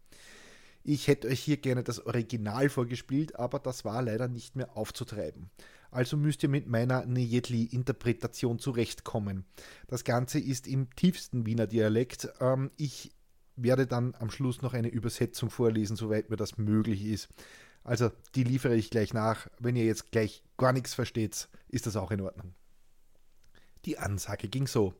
Ich 0.83 1.07
hätte 1.07 1.27
euch 1.27 1.41
hier 1.41 1.57
gerne 1.57 1.83
das 1.83 2.05
Original 2.05 2.69
vorgespielt, 2.69 3.35
aber 3.35 3.59
das 3.59 3.83
war 3.83 4.01
leider 4.01 4.27
nicht 4.27 4.55
mehr 4.55 4.77
aufzutreiben. 4.77 5.49
Also 5.91 6.17
müsst 6.17 6.43
ihr 6.43 6.49
mit 6.49 6.67
meiner 6.67 7.05
Nejedli-Interpretation 7.05 8.59
zurechtkommen. 8.59 9.45
Das 9.87 10.03
Ganze 10.03 10.39
ist 10.39 10.67
im 10.67 10.89
tiefsten 10.95 11.45
Wiener 11.45 11.67
Dialekt. 11.67 12.29
Ähm, 12.39 12.71
ich 12.77 13.11
werde 13.55 13.87
dann 13.87 14.15
am 14.19 14.29
Schluss 14.29 14.61
noch 14.61 14.73
eine 14.73 14.89
Übersetzung 14.89 15.49
vorlesen, 15.49 15.95
soweit 15.95 16.29
mir 16.29 16.37
das 16.37 16.57
möglich 16.57 17.05
ist. 17.05 17.29
Also 17.87 18.11
die 18.35 18.43
liefere 18.43 18.75
ich 18.75 18.89
gleich 18.89 19.13
nach. 19.13 19.47
Wenn 19.59 19.77
ihr 19.77 19.85
jetzt 19.85 20.11
gleich 20.11 20.43
gar 20.57 20.73
nichts 20.73 20.93
versteht, 20.93 21.47
ist 21.69 21.85
das 21.87 21.95
auch 21.95 22.11
in 22.11 22.19
Ordnung. 22.19 22.53
Die 23.85 23.97
Ansage 23.97 24.49
ging 24.49 24.67
so. 24.67 24.93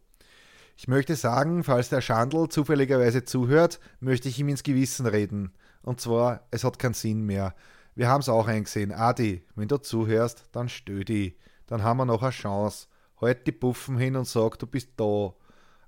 Ich 0.77 0.87
möchte 0.87 1.17
sagen, 1.17 1.65
falls 1.65 1.89
der 1.89 1.99
Schandl 1.99 2.47
zufälligerweise 2.47 3.25
zuhört, 3.25 3.81
möchte 3.99 4.29
ich 4.29 4.39
ihm 4.39 4.47
ins 4.47 4.63
Gewissen 4.63 5.05
reden. 5.05 5.51
Und 5.81 5.99
zwar, 5.99 6.47
es 6.49 6.63
hat 6.63 6.79
keinen 6.79 6.93
Sinn 6.93 7.23
mehr. 7.25 7.53
Wir 7.93 8.07
haben 8.07 8.21
es 8.21 8.29
auch 8.29 8.47
eingesehen. 8.47 8.93
Adi, 8.93 9.43
wenn 9.55 9.67
du 9.67 9.79
zuhörst, 9.79 10.45
dann 10.53 10.69
stö 10.69 11.03
die. 11.03 11.37
Dann 11.65 11.83
haben 11.83 11.97
wir 11.97 12.05
noch 12.05 12.23
eine 12.23 12.31
Chance. 12.31 12.87
Halt 13.19 13.47
die 13.47 13.51
Puffen 13.51 13.97
hin 13.97 14.15
und 14.15 14.29
sag, 14.29 14.59
du 14.59 14.65
bist 14.65 14.91
da. 14.95 15.33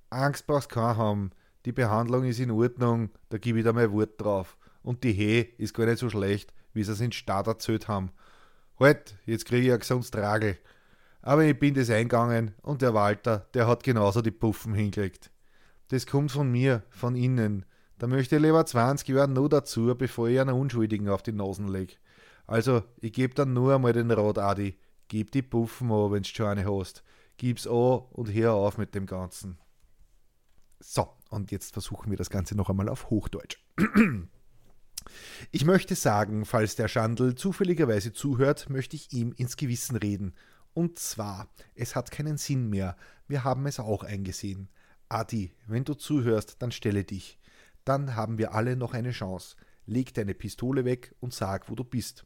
Angst 0.09 0.47
brauchst 0.47 0.69
keinen 0.69 0.97
haben. 0.97 1.31
Die 1.63 1.71
Behandlung 1.71 2.25
ist 2.25 2.39
in 2.41 2.51
Ordnung, 2.51 3.09
da 3.29 3.37
gebe 3.37 3.59
ich 3.59 3.63
dir 3.63 3.71
mein 3.71 3.93
Wort 3.93 4.19
drauf. 4.19 4.57
Und 4.83 5.05
die 5.05 5.13
He 5.13 5.53
ist 5.57 5.73
gar 5.73 5.85
nicht 5.85 5.99
so 5.99 6.09
schlecht, 6.09 6.51
wie 6.73 6.83
sie 6.83 6.91
es 6.91 7.01
in 7.01 7.11
Stadt 7.11 7.47
erzählt 7.47 7.87
haben. 7.87 8.11
Halt, 8.79 9.15
jetzt 9.25 9.45
kriege 9.45 9.67
ich 9.67 9.73
ein 9.73 9.79
gesundes 9.79 10.11
Tragel. 10.11 10.57
Aber 11.21 11.43
ich 11.43 11.59
bin 11.59 11.73
das 11.73 11.89
eingegangen 11.89 12.53
und 12.61 12.81
der 12.81 12.93
Walter, 12.93 13.47
der 13.53 13.67
hat 13.67 13.83
genauso 13.83 14.21
die 14.21 14.31
Puffen 14.31 14.73
hingelegt. 14.73 15.31
Das 15.89 16.05
kommt 16.05 16.31
von 16.31 16.51
mir, 16.51 16.83
von 16.89 17.15
innen. 17.15 17.65
Da 17.97 18.07
möchte 18.07 18.37
ich 18.37 18.41
lieber 18.41 18.65
20 18.65 19.09
Jahre 19.09 19.27
nur 19.27 19.49
dazu, 19.49 19.93
bevor 19.97 20.29
ich 20.29 20.39
einen 20.39 20.55
Unschuldigen 20.55 21.09
auf 21.09 21.21
die 21.21 21.33
Nasen 21.33 21.67
lege. 21.67 21.95
Also, 22.47 22.83
ich 23.01 23.11
gebe 23.11 23.33
dann 23.33 23.53
nur 23.53 23.75
einmal 23.75 23.93
den 23.93 24.11
Rat, 24.11 24.37
Adi. 24.37 24.79
Gib 25.09 25.31
die 25.31 25.41
Puffen 25.41 25.91
an, 25.91 26.11
wenn's 26.11 26.29
schon 26.29 26.47
eine 26.47 26.65
hast. 26.65 27.03
Gib's 27.37 27.67
an 27.67 27.73
und 28.11 28.33
hör 28.33 28.53
auf 28.53 28.77
mit 28.77 28.95
dem 28.95 29.05
Ganzen. 29.05 29.57
So, 30.79 31.09
und 31.29 31.51
jetzt 31.51 31.73
versuchen 31.73 32.09
wir 32.09 32.17
das 32.17 32.29
Ganze 32.29 32.55
noch 32.55 32.69
einmal 32.69 32.87
auf 32.87 33.09
Hochdeutsch. 33.09 33.57
Ich 35.51 35.65
möchte 35.65 35.95
sagen, 35.95 36.45
falls 36.45 36.75
der 36.75 36.87
Schandl 36.87 37.35
zufälligerweise 37.35 38.13
zuhört, 38.13 38.69
möchte 38.69 38.95
ich 38.95 39.11
ihm 39.13 39.33
ins 39.37 39.57
Gewissen 39.57 39.95
reden. 39.95 40.33
Und 40.73 40.99
zwar, 40.99 41.49
es 41.75 41.95
hat 41.95 42.11
keinen 42.11 42.37
Sinn 42.37 42.69
mehr. 42.69 42.95
Wir 43.27 43.43
haben 43.43 43.65
es 43.65 43.79
auch 43.79 44.03
eingesehen. 44.03 44.69
Adi, 45.09 45.53
wenn 45.67 45.83
du 45.83 45.95
zuhörst, 45.95 46.61
dann 46.61 46.71
stelle 46.71 47.03
dich. 47.03 47.39
Dann 47.83 48.15
haben 48.15 48.37
wir 48.37 48.53
alle 48.53 48.75
noch 48.75 48.93
eine 48.93 49.11
Chance. 49.11 49.55
Leg 49.85 50.13
deine 50.13 50.35
Pistole 50.35 50.85
weg 50.85 51.15
und 51.19 51.33
sag, 51.33 51.69
wo 51.69 51.75
du 51.75 51.83
bist. 51.83 52.25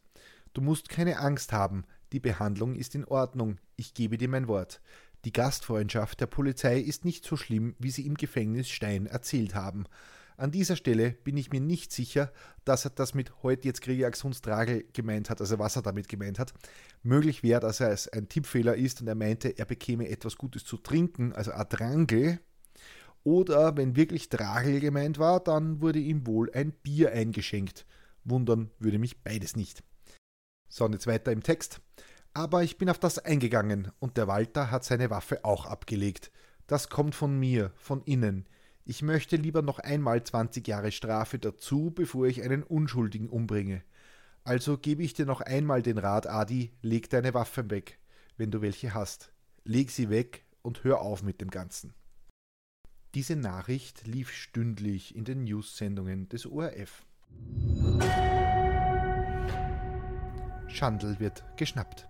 Du 0.52 0.60
musst 0.60 0.88
keine 0.88 1.18
Angst 1.18 1.52
haben. 1.52 1.84
Die 2.12 2.20
Behandlung 2.20 2.74
ist 2.74 2.94
in 2.94 3.04
Ordnung. 3.06 3.58
Ich 3.76 3.94
gebe 3.94 4.18
dir 4.18 4.28
mein 4.28 4.46
Wort. 4.46 4.80
Die 5.24 5.32
Gastfreundschaft 5.32 6.20
der 6.20 6.26
Polizei 6.26 6.78
ist 6.78 7.06
nicht 7.06 7.24
so 7.24 7.36
schlimm, 7.36 7.74
wie 7.78 7.90
sie 7.90 8.06
im 8.06 8.14
Gefängnis 8.14 8.68
Stein 8.68 9.06
erzählt 9.06 9.54
haben. 9.54 9.86
An 10.36 10.50
dieser 10.50 10.74
Stelle 10.74 11.12
bin 11.12 11.36
ich 11.36 11.50
mir 11.50 11.60
nicht 11.60 11.92
sicher, 11.92 12.32
dass 12.64 12.84
er 12.84 12.90
das 12.90 13.14
mit 13.14 13.42
heute 13.42 13.68
jetzt 13.68 13.82
kriege 13.82 14.08
ich 14.08 14.40
Tragel 14.40 14.84
gemeint 14.92 15.30
hat, 15.30 15.40
also 15.40 15.58
was 15.58 15.76
er 15.76 15.82
damit 15.82 16.08
gemeint 16.08 16.38
hat. 16.38 16.52
Möglich 17.02 17.42
wäre, 17.42 17.60
dass 17.60 17.80
er 17.80 17.90
es 17.90 18.08
ein 18.08 18.28
Tippfehler 18.28 18.74
ist 18.74 19.00
und 19.00 19.06
er 19.06 19.14
meinte, 19.14 19.50
er 19.56 19.64
bekäme 19.64 20.08
etwas 20.08 20.36
Gutes 20.36 20.64
zu 20.64 20.76
trinken, 20.76 21.32
also 21.32 21.52
Adrangel. 21.52 22.40
Oder 23.22 23.76
wenn 23.76 23.96
wirklich 23.96 24.28
Dragel 24.28 24.80
gemeint 24.80 25.18
war, 25.18 25.40
dann 25.40 25.80
wurde 25.80 26.00
ihm 26.00 26.26
wohl 26.26 26.50
ein 26.52 26.72
Bier 26.72 27.12
eingeschenkt. 27.12 27.86
Wundern 28.24 28.70
würde 28.78 28.98
mich 28.98 29.22
beides 29.22 29.54
nicht. 29.54 29.84
So, 30.68 30.84
und 30.84 30.92
jetzt 30.92 31.06
weiter 31.06 31.30
im 31.30 31.42
Text. 31.42 31.80
Aber 32.34 32.64
ich 32.64 32.78
bin 32.78 32.90
auf 32.90 32.98
das 32.98 33.20
eingegangen 33.20 33.92
und 34.00 34.16
der 34.16 34.26
Walter 34.26 34.72
hat 34.72 34.84
seine 34.84 35.08
Waffe 35.10 35.44
auch 35.44 35.66
abgelegt. 35.66 36.32
Das 36.66 36.88
kommt 36.88 37.14
von 37.14 37.38
mir, 37.38 37.70
von 37.76 38.02
innen. 38.02 38.46
Ich 38.86 39.00
möchte 39.00 39.36
lieber 39.36 39.62
noch 39.62 39.78
einmal 39.78 40.22
20 40.22 40.68
Jahre 40.68 40.92
Strafe 40.92 41.38
dazu, 41.38 41.90
bevor 41.90 42.26
ich 42.26 42.42
einen 42.42 42.62
Unschuldigen 42.62 43.30
umbringe. 43.30 43.82
Also 44.44 44.76
gebe 44.76 45.02
ich 45.02 45.14
dir 45.14 45.24
noch 45.24 45.40
einmal 45.40 45.80
den 45.80 45.96
Rat, 45.96 46.26
Adi, 46.26 46.70
leg 46.82 47.08
deine 47.08 47.32
Waffen 47.32 47.70
weg, 47.70 47.98
wenn 48.36 48.50
du 48.50 48.60
welche 48.60 48.92
hast. 48.92 49.32
Leg 49.64 49.90
sie 49.90 50.10
weg 50.10 50.44
und 50.60 50.84
hör 50.84 51.00
auf 51.00 51.22
mit 51.22 51.40
dem 51.40 51.50
Ganzen. 51.50 51.94
Diese 53.14 53.36
Nachricht 53.36 54.06
lief 54.06 54.30
stündlich 54.30 55.16
in 55.16 55.24
den 55.24 55.44
News-Sendungen 55.44 56.28
des 56.28 56.44
ORF. 56.44 57.06
Schandl 60.68 61.18
wird 61.20 61.42
geschnappt. 61.56 62.06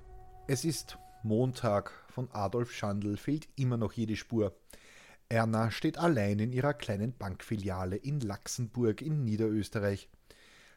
Es 0.49 0.65
ist 0.65 0.99
Montag. 1.23 1.93
Von 2.09 2.29
Adolf 2.33 2.73
Schandl 2.73 3.17
fehlt 3.17 3.49
immer 3.55 3.77
noch 3.77 3.93
jede 3.93 4.17
Spur. 4.17 4.57
Erna 5.35 5.73
steht 5.73 5.99
allein 5.99 6.39
in 6.39 6.53
ihrer 6.53 6.75
kleinen 6.75 7.13
Bankfiliale 7.13 7.97
in 7.97 8.21
Laxenburg 8.21 9.03
in 9.03 9.25
Niederösterreich. 9.25 10.09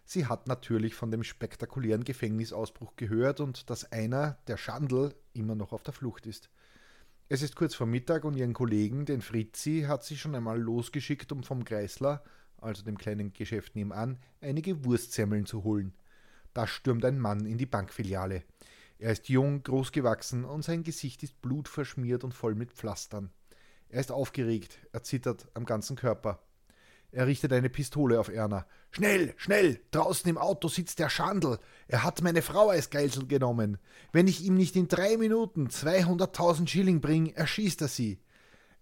Sie 0.04 0.26
hat 0.26 0.48
natürlich 0.48 0.96
von 0.96 1.12
dem 1.12 1.24
spektakulären 1.24 2.04
Gefängnisausbruch 2.04 2.96
gehört 2.96 3.40
und 3.40 3.70
dass 3.70 3.92
einer, 3.92 4.40
der 4.48 4.58
Schandl, 4.58 5.14
immer 5.34 5.54
noch 5.54 5.74
auf 5.74 5.84
der 5.84 5.94
Flucht 5.94 6.26
ist. 6.26 6.50
Es 7.30 7.44
ist 7.44 7.56
kurz 7.56 7.76
vor 7.76 7.86
Mittag 7.86 8.26
und 8.26 8.36
ihren 8.36 8.54
Kollegen, 8.54 9.06
den 9.06 9.22
Fritzi, 9.22 9.86
hat 9.88 10.04
sie 10.04 10.18
schon 10.18 10.34
einmal 10.34 10.60
losgeschickt, 10.60 11.32
um 11.32 11.44
vom 11.44 11.64
Kreisler, 11.64 12.24
also 12.58 12.82
dem 12.82 12.98
kleinen 12.98 13.34
Geschäft 13.34 13.76
nebenan, 13.76 14.18
einige 14.42 14.84
Wurstsemmeln 14.84 15.46
zu 15.46 15.66
holen. 15.66 15.94
Da 16.56 16.66
stürmt 16.66 17.06
ein 17.06 17.20
Mann 17.20 17.46
in 17.46 17.60
die 17.60 17.68
Bankfiliale. 17.68 18.42
Er 18.98 19.12
ist 19.12 19.30
jung, 19.30 19.62
groß 19.62 19.92
gewachsen 19.92 20.46
und 20.46 20.64
sein 20.64 20.82
Gesicht 20.82 21.22
ist 21.22 21.44
blutverschmiert 21.44 22.24
und 22.24 22.34
voll 22.34 22.56
mit 22.56 22.74
Pflastern. 22.74 23.30
Er 23.90 24.02
ist 24.02 24.12
aufgeregt, 24.12 24.80
er 24.92 25.04
zittert 25.04 25.48
am 25.54 25.66
ganzen 25.66 25.96
Körper. 25.96 26.40
Er 27.12 27.26
richtet 27.26 27.54
eine 27.54 27.70
Pistole 27.70 28.20
auf 28.20 28.28
Erna. 28.28 28.66
Schnell, 28.92 29.34
schnell! 29.38 29.80
Draußen 29.92 30.30
im 30.30 30.38
Auto 30.38 30.68
sitzt 30.68 31.00
der 31.00 31.10
Schandl. 31.10 31.58
Er 31.88 32.04
hat 32.04 32.22
meine 32.22 32.42
Frau 32.42 32.70
als 32.70 32.90
Geisel 32.90 33.28
genommen. 33.28 33.78
Wenn 34.12 34.28
ich 34.28 34.44
ihm 34.44 34.56
nicht 34.56 34.76
in 34.76 34.90
drei 34.90 35.16
Minuten 35.16 35.68
200.000 35.68 36.68
Schilling 36.68 37.00
bringe, 37.00 37.34
erschießt 37.36 37.82
er 37.82 37.88
sie. 37.88 38.20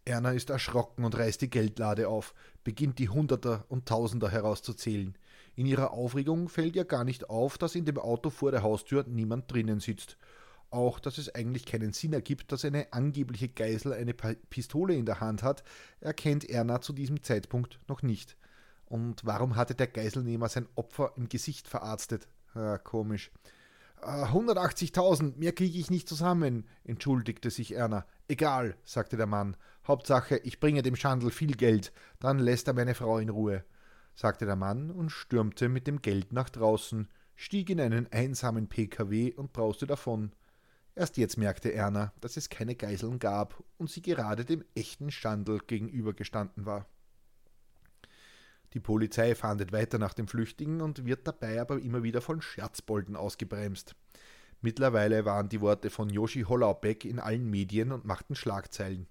Erna 0.05 0.31
ist 0.31 0.49
erschrocken 0.49 1.05
und 1.05 1.15
reißt 1.15 1.41
die 1.41 1.49
Geldlade 1.49 2.07
auf, 2.07 2.33
beginnt 2.63 2.97
die 2.97 3.09
Hunderter 3.09 3.65
und 3.69 3.87
Tausender 3.87 4.29
herauszuzählen. 4.29 5.15
In 5.55 5.67
ihrer 5.67 5.91
Aufregung 5.91 6.49
fällt 6.49 6.75
ihr 6.75 6.85
gar 6.85 7.03
nicht 7.03 7.29
auf, 7.29 7.57
dass 7.57 7.75
in 7.75 7.85
dem 7.85 7.99
Auto 7.99 8.31
vor 8.31 8.51
der 8.51 8.63
Haustür 8.63 9.05
niemand 9.07 9.51
drinnen 9.51 9.79
sitzt 9.79 10.17
auch, 10.75 10.99
dass 10.99 11.17
es 11.17 11.33
eigentlich 11.33 11.65
keinen 11.65 11.93
Sinn 11.93 12.13
ergibt, 12.13 12.51
dass 12.51 12.65
eine 12.65 12.93
angebliche 12.93 13.49
Geisel 13.49 13.93
eine 13.93 14.13
Pistole 14.13 14.93
in 14.95 15.05
der 15.05 15.19
Hand 15.19 15.41
hat, 15.41 15.63
erkennt 16.01 16.47
Erna 16.49 16.81
zu 16.81 16.93
diesem 16.93 17.23
Zeitpunkt 17.23 17.79
noch 17.87 18.03
nicht. 18.03 18.37
Und 18.85 19.25
warum 19.25 19.55
hatte 19.55 19.73
der 19.73 19.87
Geiselnehmer 19.87 20.49
sein 20.49 20.67
Opfer 20.75 21.13
im 21.15 21.29
Gesicht 21.29 21.67
verarztet? 21.67 22.27
Ah, 22.53 22.77
komisch. 22.77 23.31
180.000, 24.01 25.31
ah, 25.31 25.33
mehr 25.37 25.53
kriege 25.53 25.79
ich 25.79 25.89
nicht 25.89 26.07
zusammen, 26.07 26.67
entschuldigte 26.83 27.49
sich 27.49 27.73
Erna. 27.73 28.05
Egal, 28.27 28.75
sagte 28.83 29.17
der 29.17 29.25
Mann. 29.25 29.57
Hauptsache, 29.87 30.37
ich 30.37 30.59
bringe 30.59 30.81
dem 30.83 30.95
Schandl 30.95 31.31
viel 31.31 31.55
Geld, 31.55 31.91
dann 32.19 32.39
lässt 32.39 32.67
er 32.67 32.73
meine 32.73 32.95
Frau 32.95 33.17
in 33.17 33.29
Ruhe, 33.29 33.63
sagte 34.15 34.45
der 34.45 34.55
Mann 34.55 34.91
und 34.91 35.09
stürmte 35.09 35.69
mit 35.69 35.87
dem 35.87 36.01
Geld 36.01 36.33
nach 36.33 36.49
draußen, 36.49 37.07
stieg 37.35 37.69
in 37.69 37.79
einen 37.79 38.11
einsamen 38.11 38.67
PKW 38.67 39.33
und 39.33 39.53
brauste 39.53 39.87
davon. 39.87 40.31
Erst 40.95 41.17
jetzt 41.17 41.37
merkte 41.37 41.73
Erna, 41.73 42.13
dass 42.21 42.37
es 42.37 42.49
keine 42.49 42.75
Geiseln 42.75 43.19
gab 43.19 43.61
und 43.77 43.89
sie 43.89 44.01
gerade 44.01 44.45
dem 44.45 44.63
echten 44.75 45.11
Schandl 45.11 45.59
gegenübergestanden 45.59 46.65
war. 46.65 46.87
Die 48.73 48.79
Polizei 48.79 49.35
fahndet 49.35 49.73
weiter 49.73 49.97
nach 49.99 50.13
dem 50.13 50.27
Flüchtigen 50.27 50.81
und 50.81 51.05
wird 51.05 51.27
dabei 51.27 51.59
aber 51.59 51.79
immer 51.79 52.03
wieder 52.03 52.21
von 52.21 52.41
Scherzbolden 52.41 53.15
ausgebremst. 53.17 53.95
Mittlerweile 54.61 55.25
waren 55.25 55.49
die 55.49 55.61
Worte 55.61 55.89
von 55.89 56.09
Joshi 56.09 56.43
Hollaubeck 56.43 57.03
in 57.03 57.19
allen 57.19 57.49
Medien 57.49 57.91
und 57.91 58.05
machten 58.05 58.35
Schlagzeilen. 58.35 59.07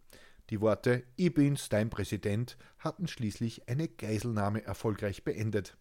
Die 0.50 0.60
Worte 0.60 1.04
Ich 1.16 1.32
bin's, 1.32 1.68
dein 1.68 1.90
Präsident 1.90 2.56
hatten 2.78 3.08
schließlich 3.08 3.68
eine 3.68 3.88
Geiselnahme 3.88 4.64
erfolgreich 4.64 5.22
beendet. 5.22 5.76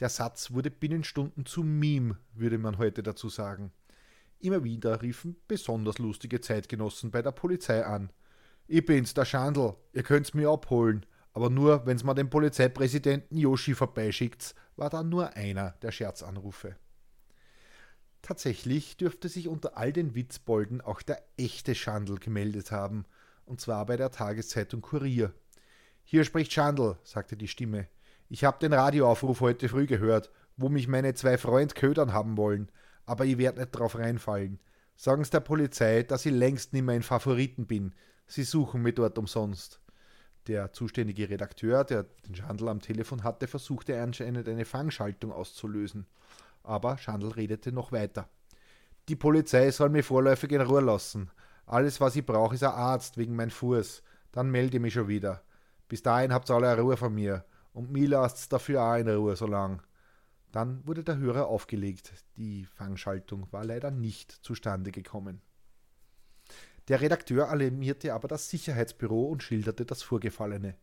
Der 0.00 0.08
Satz 0.08 0.50
wurde 0.50 0.70
binnen 0.70 1.04
Stunden 1.04 1.46
zu 1.46 1.62
Meme, 1.62 2.18
würde 2.34 2.58
man 2.58 2.78
heute 2.78 3.02
dazu 3.02 3.28
sagen. 3.28 3.72
Immer 4.38 4.64
wieder 4.64 5.00
riefen 5.02 5.36
besonders 5.48 5.98
lustige 5.98 6.40
Zeitgenossen 6.40 7.10
bei 7.10 7.22
der 7.22 7.32
Polizei 7.32 7.84
an. 7.84 8.10
Ich 8.66 8.84
bin's, 8.84 9.14
der 9.14 9.24
Schandl, 9.24 9.74
ihr 9.92 10.02
könnt's 10.02 10.34
mir 10.34 10.50
abholen, 10.50 11.06
aber 11.32 11.50
nur, 11.50 11.86
wenn's 11.86 12.04
mal 12.04 12.14
den 12.14 12.30
Polizeipräsidenten 12.30 13.36
Yoshi 13.36 13.74
vorbeischickt, 13.74 14.54
war 14.76 14.90
da 14.90 15.02
nur 15.02 15.34
einer 15.34 15.72
der 15.82 15.92
Scherzanrufe. 15.92 16.76
Tatsächlich 18.22 18.96
dürfte 18.96 19.28
sich 19.28 19.46
unter 19.46 19.76
all 19.76 19.92
den 19.92 20.14
Witzbolden 20.14 20.80
auch 20.80 21.00
der 21.00 21.22
echte 21.36 21.74
Schandl 21.74 22.16
gemeldet 22.16 22.72
haben, 22.72 23.04
und 23.44 23.60
zwar 23.60 23.86
bei 23.86 23.96
der 23.96 24.10
Tageszeitung 24.10 24.80
Kurier. 24.80 25.32
Hier 26.02 26.24
spricht 26.24 26.52
Schandl, 26.52 26.98
sagte 27.04 27.36
die 27.36 27.48
Stimme. 27.48 27.88
Ich 28.28 28.44
hab 28.44 28.58
den 28.58 28.72
Radioaufruf 28.72 29.40
heute 29.40 29.68
früh 29.68 29.86
gehört, 29.86 30.32
wo 30.56 30.68
mich 30.68 30.88
meine 30.88 31.14
zwei 31.14 31.38
Freund 31.38 31.74
ködern 31.74 32.12
haben 32.12 32.36
wollen 32.36 32.70
aber 33.06 33.24
ich 33.24 33.38
werde 33.38 33.60
nicht 33.60 33.72
drauf 33.72 33.96
reinfallen. 33.96 34.58
Sagen 34.96 35.24
Sie 35.24 35.30
der 35.30 35.40
Polizei, 35.40 36.02
dass 36.02 36.26
ich 36.26 36.32
längst 36.32 36.72
nicht 36.72 36.82
mehr 36.82 36.94
ein 36.94 37.02
Favoriten 37.02 37.66
bin. 37.66 37.94
Sie 38.26 38.42
suchen 38.42 38.82
mich 38.82 38.94
dort 38.94 39.18
umsonst. 39.18 39.80
Der 40.46 40.72
zuständige 40.72 41.28
Redakteur, 41.28 41.84
der 41.84 42.04
den 42.26 42.34
Schandl 42.34 42.68
am 42.68 42.80
Telefon 42.80 43.24
hatte, 43.24 43.46
versuchte 43.46 44.00
anscheinend 44.00 44.48
eine 44.48 44.64
Fangschaltung 44.64 45.32
auszulösen. 45.32 46.06
Aber 46.62 46.98
Schandl 46.98 47.28
redete 47.28 47.72
noch 47.72 47.92
weiter. 47.92 48.28
Die 49.08 49.16
Polizei 49.16 49.70
soll 49.70 49.88
mich 49.88 50.06
vorläufig 50.06 50.50
in 50.52 50.60
Ruhe 50.60 50.80
lassen. 50.80 51.30
Alles, 51.66 52.00
was 52.00 52.16
ich 52.16 52.24
brauche, 52.24 52.54
ist 52.54 52.62
ein 52.62 52.70
Arzt 52.70 53.18
wegen 53.18 53.36
mein 53.36 53.50
Fuß. 53.50 54.02
Dann 54.32 54.50
melde 54.50 54.76
ich 54.76 54.82
mich 54.82 54.94
schon 54.94 55.08
wieder. 55.08 55.42
Bis 55.88 56.02
dahin 56.02 56.32
habt 56.32 56.50
ihr 56.50 56.54
alle 56.54 56.80
Ruhe 56.80 56.96
von 56.96 57.14
mir. 57.14 57.44
Und 57.72 57.92
mir 57.92 58.08
lasst's 58.08 58.48
dafür 58.48 58.82
auch 58.82 58.96
in 58.96 59.08
Ruhe 59.08 59.36
so 59.36 59.46
lang. 59.46 59.82
Dann 60.56 60.86
wurde 60.86 61.04
der 61.04 61.18
Hörer 61.18 61.48
aufgelegt. 61.48 62.14
Die 62.38 62.64
Fangschaltung 62.64 63.46
war 63.50 63.62
leider 63.62 63.90
nicht 63.90 64.32
zustande 64.32 64.90
gekommen. 64.90 65.42
Der 66.88 67.02
Redakteur 67.02 67.50
alarmierte 67.50 68.14
aber 68.14 68.26
das 68.26 68.48
Sicherheitsbüro 68.48 69.26
und 69.26 69.42
schilderte 69.42 69.84
das 69.84 70.02
Vorgefallene. 70.02 70.74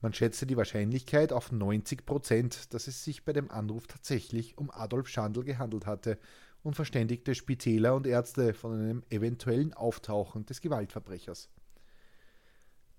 Man 0.00 0.12
schätzte 0.12 0.44
die 0.44 0.56
Wahrscheinlichkeit 0.56 1.32
auf 1.32 1.52
90 1.52 2.04
Prozent, 2.04 2.74
dass 2.74 2.88
es 2.88 3.04
sich 3.04 3.24
bei 3.24 3.32
dem 3.32 3.48
Anruf 3.48 3.86
tatsächlich 3.86 4.58
um 4.58 4.72
Adolf 4.72 5.06
Schandl 5.06 5.44
gehandelt 5.44 5.86
hatte 5.86 6.18
und 6.64 6.74
verständigte 6.74 7.36
Spitäler 7.36 7.94
und 7.94 8.08
Ärzte 8.08 8.54
von 8.54 8.72
einem 8.72 9.02
eventuellen 9.08 9.72
Auftauchen 9.72 10.46
des 10.46 10.60
Gewaltverbrechers. 10.60 11.48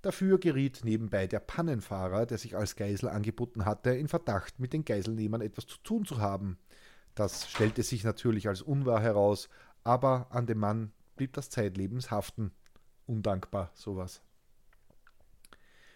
Dafür 0.04 0.38
geriet 0.38 0.82
nebenbei 0.84 1.28
der 1.28 1.40
Pannenfahrer, 1.40 2.26
der 2.26 2.38
sich 2.38 2.58
als 2.58 2.76
Geisel 2.76 3.08
angeboten 3.08 3.64
hatte, 3.64 3.92
in 3.92 4.10
Verdacht, 4.10 4.60
mit 4.60 4.74
den 4.74 4.84
Geiselnehmern 4.84 5.40
etwas 5.40 5.66
zu 5.66 5.78
tun 5.78 6.04
zu 6.04 6.20
haben. 6.20 6.58
Das 7.16 7.50
stellte 7.50 7.84
sich 7.84 8.04
natürlich 8.04 8.50
als 8.50 8.62
unwahr 8.62 9.02
heraus, 9.02 9.48
aber 9.86 10.28
an 10.30 10.46
dem 10.46 10.58
Mann 10.58 10.92
blieb 11.16 11.32
das 11.32 11.50
zeitlebens 11.50 12.12
haften. 12.12 12.52
Undankbar 13.06 13.72
sowas. 13.76 14.22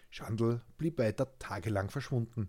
Schandl 0.08 0.62
blieb 0.78 0.98
weiter 0.98 1.38
tagelang 1.38 1.90
verschwunden. 1.90 2.48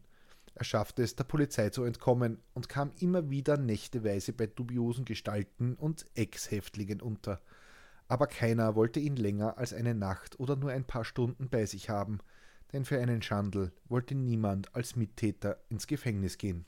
Er 0.55 0.63
schaffte 0.63 1.03
es, 1.03 1.17
der 1.17 1.25
Polizei 1.25 1.71
zu 1.71 1.83
entkommen 1.83 2.41
und 2.53 2.69
kam 2.69 2.93
immer 2.99 3.29
wieder 3.29 3.57
nächteweise 3.57 4.31
bei 4.31 4.47
dubiosen 4.47 5.03
Gestalten 5.03 5.75
und 5.75 6.05
Ex-Häftlingen 6.15 7.01
unter 7.01 7.41
aber 8.09 8.27
keiner 8.27 8.75
wollte 8.75 8.99
ihn 8.99 9.15
länger 9.15 9.57
als 9.57 9.71
eine 9.71 9.93
Nacht 9.93 10.39
oder 10.39 10.55
nur 10.55 10.71
ein 10.71 10.83
paar 10.83 11.05
Stunden 11.05 11.47
bei 11.47 11.65
sich 11.65 11.89
haben, 11.89 12.17
denn 12.73 12.83
für 12.83 12.99
einen 12.99 13.21
Schandl 13.21 13.71
wollte 13.85 14.15
niemand 14.15 14.75
als 14.75 14.95
Mittäter 14.95 15.59
ins 15.69 15.85
Gefängnis 15.87 16.37
gehen. 16.39 16.65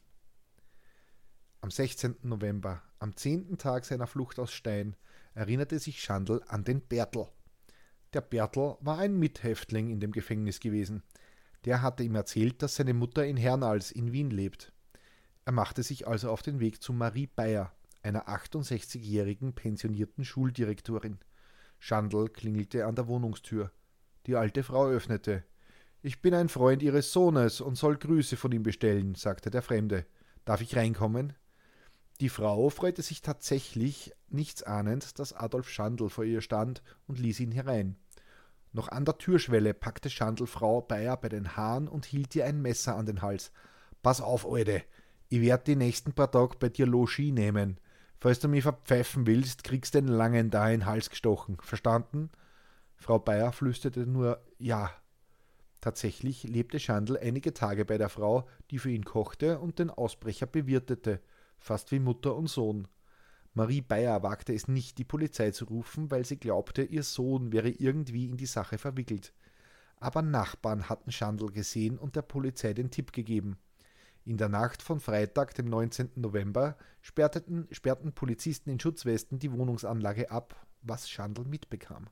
Am 1.60 1.72
16. 1.72 2.16
November, 2.22 2.84
am 3.00 3.16
zehnten 3.16 3.58
Tag 3.58 3.86
seiner 3.86 4.08
Flucht 4.08 4.40
aus 4.40 4.54
Stein, 4.54 4.96
erinnerte 5.34 5.80
sich 5.80 6.02
Schandl 6.02 6.42
an 6.48 6.64
den 6.64 6.82
Bertel. 6.82 7.28
Der 8.14 8.22
Bertel 8.22 8.78
war 8.82 9.00
ein 9.00 9.18
Mithäftling 9.18 9.90
in 9.90 10.00
dem 10.00 10.12
Gefängnis 10.12 10.60
gewesen. 10.60 11.02
Der 11.66 11.82
hatte 11.82 12.04
ihm 12.04 12.16
erzählt, 12.16 12.62
dass 12.62 12.76
seine 12.76 12.94
Mutter 12.94 13.26
in 13.26 13.38
Hernals 13.38 13.92
in 13.92 14.12
Wien 14.12 14.30
lebt. 14.30 14.74
Er 15.46 15.54
machte 15.54 15.82
sich 15.82 16.08
also 16.08 16.30
auf 16.30 16.44
den 16.44 16.60
Weg 16.60 16.84
zu 16.84 16.94
Marie 16.94 17.28
Bayer, 17.28 17.72
einer 18.04 18.28
68-jährigen 18.28 19.54
pensionierten 19.54 20.26
Schuldirektorin. 20.26 21.20
Schandl 21.84 22.30
klingelte 22.30 22.86
an 22.86 22.94
der 22.94 23.08
Wohnungstür. 23.08 23.72
Die 24.28 24.36
alte 24.36 24.62
Frau 24.62 24.86
öffnete. 24.86 25.44
Ich 26.04 26.22
bin 26.22 26.36
ein 26.36 26.48
Freund 26.48 26.84
Ihres 26.84 27.12
Sohnes 27.12 27.60
und 27.60 27.76
soll 27.76 27.98
Grüße 27.98 28.38
von 28.38 28.52
ihm 28.52 28.62
bestellen, 28.62 29.16
sagte 29.16 29.50
der 29.50 29.64
Fremde. 29.64 30.06
Darf 30.46 30.62
ich 30.62 30.76
reinkommen? 30.76 31.34
Die 32.20 32.30
Frau 32.30 32.70
freute 32.70 33.02
sich 33.02 33.24
tatsächlich, 33.24 34.14
nichts 34.30 34.62
ahnend, 34.62 35.18
dass 35.18 35.34
Adolf 35.34 35.70
Schandl 35.70 36.10
vor 36.10 36.24
ihr 36.24 36.42
stand 36.42 36.84
und 37.08 37.18
ließ 37.18 37.40
ihn 37.40 37.52
herein. 37.52 37.96
Noch 38.74 38.90
an 38.90 39.04
der 39.04 39.18
Türschwelle 39.18 39.74
packte 39.74 40.12
Schandl 40.12 40.46
Frau 40.46 40.82
Bayer 40.82 41.18
bei 41.18 41.30
den 41.30 41.58
Haaren 41.58 41.88
und 41.88 42.06
hielt 42.06 42.36
ihr 42.36 42.46
ein 42.46 42.62
Messer 42.62 42.96
an 42.96 43.08
den 43.08 43.24
Hals. 43.24 43.52
Pass 44.04 44.22
auf, 44.22 44.46
Alte, 44.46 44.84
ich 45.30 45.42
werd 45.42 45.66
die 45.66 45.76
nächsten 45.76 46.14
paar 46.14 46.30
Tage 46.30 46.58
bei 46.60 46.70
dir 46.70 46.86
Logis 46.86 47.34
nehmen. 47.34 47.80
Falls 48.22 48.40
du 48.40 48.48
mich 48.48 48.62
verpfeifen 48.62 49.26
willst, 49.26 49.64
kriegst 49.64 49.96
du 49.96 50.00
den 50.00 50.08
Langen 50.08 50.52
da 50.52 50.70
in 50.70 50.82
den 50.82 50.86
Hals 50.86 51.10
gestochen. 51.10 51.58
Verstanden? 51.60 52.30
Frau 52.96 53.18
Bayer 53.18 53.52
flüsterte 53.52 54.06
nur 54.06 54.40
Ja. 54.60 54.92
Tatsächlich 55.82 56.44
lebte 56.44 56.80
Schandl 56.80 57.18
einige 57.18 57.52
Tage 57.56 57.84
bei 57.84 57.98
der 57.98 58.10
Frau, 58.10 58.48
die 58.70 58.78
für 58.78 58.92
ihn 58.92 59.06
kochte 59.06 59.58
und 59.58 59.80
den 59.80 59.90
Ausbrecher 59.90 60.46
bewirtete, 60.46 61.20
fast 61.58 61.92
wie 61.92 61.98
Mutter 61.98 62.36
und 62.36 62.46
Sohn. 62.46 62.88
Marie 63.56 63.82
Bayer 63.82 64.22
wagte 64.22 64.54
es 64.54 64.68
nicht, 64.68 65.00
die 65.00 65.04
Polizei 65.04 65.50
zu 65.50 65.66
rufen, 65.66 66.12
weil 66.12 66.24
sie 66.24 66.38
glaubte, 66.38 66.84
ihr 66.84 67.02
Sohn 67.02 67.52
wäre 67.52 67.70
irgendwie 67.70 68.28
in 68.28 68.38
die 68.38 68.46
Sache 68.46 68.78
verwickelt. 68.78 69.34
Aber 69.98 70.22
Nachbarn 70.22 70.90
hatten 70.90 71.12
Schandl 71.12 71.48
gesehen 71.48 71.98
und 71.98 72.16
der 72.16 72.22
Polizei 72.22 72.76
den 72.76 72.92
Tipp 72.92 73.14
gegeben. 73.14 73.58
In 74.24 74.38
der 74.38 74.50
Nacht 74.50 74.84
von 74.84 75.00
Freitag, 75.00 75.56
dem 75.56 75.66
19. 75.66 76.12
November, 76.16 76.78
sperrten, 77.02 77.68
sperrten 77.72 78.14
Polizisten 78.14 78.70
in 78.70 78.80
Schutzwesten 78.80 79.40
die 79.40 79.52
Wohnungsanlage 79.52 80.30
ab, 80.30 80.56
was 80.84 81.10
Schandl 81.10 81.44
mitbekam. 81.44 82.08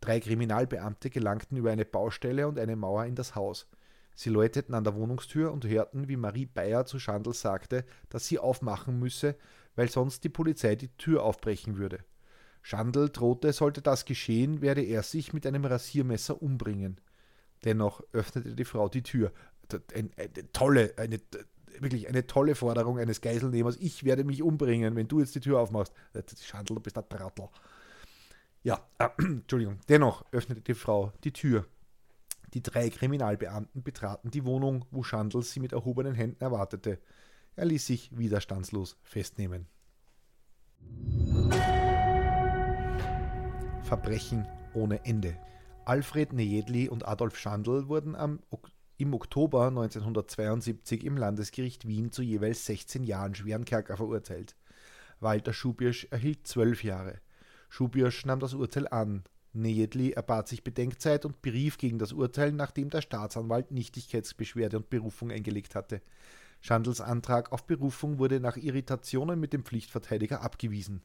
Drei 0.00 0.20
Kriminalbeamte 0.20 1.10
gelangten 1.10 1.56
über 1.56 1.70
eine 1.70 1.84
Baustelle 1.84 2.48
und 2.48 2.58
eine 2.58 2.76
Mauer 2.76 3.04
in 3.04 3.14
das 3.14 3.34
Haus. 3.34 3.68
Sie 4.14 4.30
läuteten 4.30 4.74
an 4.74 4.84
der 4.84 4.94
Wohnungstür 4.94 5.52
und 5.52 5.66
hörten, 5.66 6.08
wie 6.08 6.16
Marie 6.16 6.46
Bayer 6.46 6.86
zu 6.86 6.98
Schandl 6.98 7.34
sagte, 7.34 7.84
dass 8.08 8.26
sie 8.26 8.38
aufmachen 8.38 8.98
müsse, 8.98 9.36
weil 9.76 9.90
sonst 9.90 10.24
die 10.24 10.28
Polizei 10.28 10.76
die 10.76 10.96
Tür 10.96 11.22
aufbrechen 11.24 11.76
würde. 11.76 11.98
Schandl 12.62 13.10
drohte, 13.10 13.52
sollte 13.52 13.82
das 13.82 14.06
geschehen, 14.06 14.60
werde 14.60 14.82
er 14.82 15.02
sich 15.02 15.32
mit 15.32 15.46
einem 15.46 15.64
Rasiermesser 15.64 16.40
umbringen. 16.42 17.00
Dennoch 17.64 18.02
öffnete 18.12 18.54
die 18.54 18.64
Frau 18.64 18.88
die 18.88 19.02
Tür. 19.02 19.32
Eine, 19.94 20.10
eine 20.16 20.52
tolle, 20.52 20.94
eine, 20.96 21.20
wirklich 21.78 22.08
eine 22.08 22.26
tolle 22.26 22.54
Forderung 22.54 22.98
eines 22.98 23.20
Geiselnehmers. 23.20 23.76
Ich 23.76 24.04
werde 24.04 24.24
mich 24.24 24.42
umbringen, 24.42 24.96
wenn 24.96 25.08
du 25.08 25.20
jetzt 25.20 25.34
die 25.34 25.40
Tür 25.40 25.60
aufmachst. 25.60 25.92
Schandl, 26.42 26.74
du 26.74 26.80
bist 26.80 26.98
ein 26.98 27.08
Trattel. 27.08 27.48
Ja, 28.62 28.80
äh, 28.98 29.08
Entschuldigung. 29.18 29.78
Dennoch 29.88 30.24
öffnete 30.32 30.60
die 30.60 30.74
Frau 30.74 31.12
die 31.24 31.32
Tür. 31.32 31.66
Die 32.54 32.62
drei 32.62 32.88
Kriminalbeamten 32.88 33.82
betraten 33.82 34.30
die 34.30 34.44
Wohnung, 34.44 34.86
wo 34.90 35.02
Schandl 35.02 35.42
sie 35.42 35.60
mit 35.60 35.72
erhobenen 35.72 36.14
Händen 36.14 36.42
erwartete. 36.42 36.98
Er 37.56 37.66
ließ 37.66 37.86
sich 37.86 38.16
widerstandslos 38.16 38.96
festnehmen. 39.02 39.66
Verbrechen 43.82 44.46
ohne 44.74 45.04
Ende. 45.04 45.36
Alfred 45.84 46.32
Nejedli 46.32 46.88
und 46.88 47.06
Adolf 47.06 47.36
Schandl 47.36 47.88
wurden 47.88 48.14
am, 48.14 48.40
im 48.98 49.14
Oktober 49.14 49.68
1972 49.68 51.04
im 51.04 51.16
Landesgericht 51.16 51.86
Wien 51.86 52.10
zu 52.10 52.22
jeweils 52.22 52.66
16 52.66 53.04
Jahren 53.04 53.34
schweren 53.34 53.64
Kerker 53.64 53.96
verurteilt. 53.96 54.56
Walter 55.20 55.52
Schubirsch 55.52 56.08
erhielt 56.10 56.46
12 56.46 56.84
Jahre. 56.84 57.20
Schubirsch 57.68 58.26
nahm 58.26 58.40
das 58.40 58.54
Urteil 58.54 58.88
an. 58.88 59.22
Nejedli 59.52 60.12
erbat 60.12 60.48
sich 60.48 60.64
Bedenkzeit 60.64 61.24
und 61.24 61.42
berief 61.42 61.78
gegen 61.78 61.98
das 61.98 62.12
Urteil, 62.12 62.52
nachdem 62.52 62.90
der 62.90 63.00
Staatsanwalt 63.00 63.70
Nichtigkeitsbeschwerde 63.70 64.76
und 64.76 64.90
Berufung 64.90 65.30
eingelegt 65.30 65.74
hatte. 65.74 66.02
Schandls 66.60 67.00
Antrag 67.00 67.52
auf 67.52 67.66
Berufung 67.66 68.18
wurde 68.18 68.40
nach 68.40 68.56
Irritationen 68.56 69.38
mit 69.38 69.52
dem 69.52 69.64
Pflichtverteidiger 69.64 70.42
abgewiesen. 70.42 71.02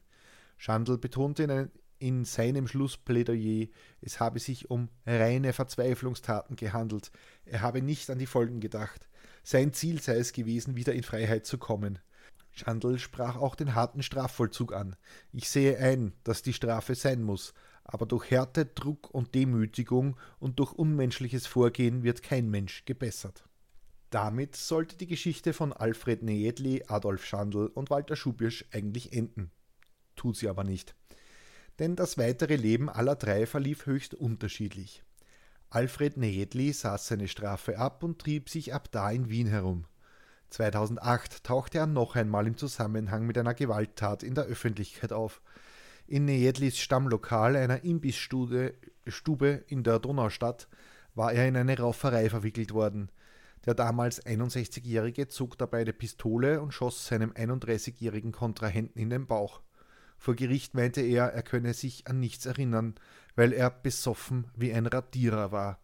Schandl 0.58 0.98
betonte 0.98 1.44
in, 1.44 1.70
in 1.98 2.24
seinem 2.24 2.66
Schlussplädoyer, 2.66 3.68
es 4.00 4.20
habe 4.20 4.38
sich 4.38 4.70
um 4.70 4.88
reine 5.06 5.52
Verzweiflungstaten 5.52 6.56
gehandelt, 6.56 7.10
er 7.44 7.62
habe 7.62 7.82
nicht 7.82 8.10
an 8.10 8.18
die 8.18 8.26
Folgen 8.26 8.60
gedacht. 8.60 9.08
Sein 9.42 9.72
Ziel 9.72 10.00
sei 10.00 10.16
es 10.16 10.32
gewesen, 10.32 10.76
wieder 10.76 10.94
in 10.94 11.02
Freiheit 11.02 11.46
zu 11.46 11.58
kommen. 11.58 11.98
Schandl 12.52 12.98
sprach 12.98 13.36
auch 13.36 13.56
den 13.56 13.74
harten 13.74 14.02
Strafvollzug 14.02 14.72
an. 14.72 14.96
Ich 15.32 15.50
sehe 15.50 15.78
ein, 15.78 16.12
dass 16.22 16.42
die 16.42 16.52
Strafe 16.52 16.94
sein 16.94 17.22
muss, 17.22 17.52
aber 17.82 18.06
durch 18.06 18.30
Härte, 18.30 18.64
Druck 18.64 19.10
und 19.10 19.34
Demütigung 19.34 20.16
und 20.38 20.58
durch 20.58 20.72
unmenschliches 20.72 21.46
Vorgehen 21.46 22.02
wird 22.04 22.22
kein 22.22 22.48
Mensch 22.48 22.84
gebessert. 22.84 23.44
Damit 24.10 24.54
sollte 24.54 24.96
die 24.96 25.08
Geschichte 25.08 25.52
von 25.52 25.72
Alfred 25.72 26.22
Nejedli, 26.22 26.84
Adolf 26.86 27.24
Schandl 27.24 27.66
und 27.66 27.90
Walter 27.90 28.14
Schubirsch 28.14 28.64
eigentlich 28.70 29.12
enden. 29.12 29.50
Tut 30.14 30.36
sie 30.36 30.48
aber 30.48 30.62
nicht. 30.62 30.94
Denn 31.78 31.96
das 31.96 32.18
weitere 32.18 32.56
Leben 32.56 32.88
aller 32.88 33.16
drei 33.16 33.46
verlief 33.46 33.86
höchst 33.86 34.14
unterschiedlich. 34.14 35.02
Alfred 35.70 36.16
Nejedli 36.16 36.72
saß 36.72 37.08
seine 37.08 37.28
Strafe 37.28 37.78
ab 37.78 38.02
und 38.04 38.20
trieb 38.20 38.48
sich 38.48 38.72
ab 38.72 38.90
da 38.92 39.10
in 39.10 39.28
Wien 39.28 39.48
herum. 39.48 39.86
2008 40.50 41.42
tauchte 41.42 41.78
er 41.78 41.86
noch 41.86 42.14
einmal 42.14 42.46
im 42.46 42.56
Zusammenhang 42.56 43.26
mit 43.26 43.36
einer 43.36 43.54
Gewalttat 43.54 44.22
in 44.22 44.34
der 44.34 44.44
Öffentlichkeit 44.44 45.12
auf. 45.12 45.42
In 46.06 46.26
Nejedlis 46.26 46.78
Stammlokal 46.78 47.56
einer 47.56 47.82
Imbissstube 47.82 48.74
in 49.66 49.82
der 49.82 49.98
Donaustadt 49.98 50.68
war 51.14 51.32
er 51.32 51.48
in 51.48 51.56
eine 51.56 51.76
Rauferei 51.78 52.30
verwickelt 52.30 52.72
worden– 52.72 53.10
der 53.66 53.74
damals 53.74 54.24
61-Jährige 54.24 55.28
zog 55.28 55.56
dabei 55.56 55.80
eine 55.80 55.92
Pistole 55.92 56.60
und 56.60 56.72
schoss 56.72 57.06
seinem 57.06 57.32
31-jährigen 57.32 58.32
Kontrahenten 58.32 59.00
in 59.00 59.10
den 59.10 59.26
Bauch. 59.26 59.62
Vor 60.16 60.34
Gericht 60.34 60.74
meinte 60.74 61.00
er, 61.00 61.32
er 61.32 61.42
könne 61.42 61.74
sich 61.74 62.06
an 62.06 62.20
nichts 62.20 62.46
erinnern, 62.46 62.94
weil 63.36 63.52
er 63.52 63.70
besoffen 63.70 64.50
wie 64.56 64.72
ein 64.72 64.86
Radierer 64.86 65.52
war. 65.52 65.80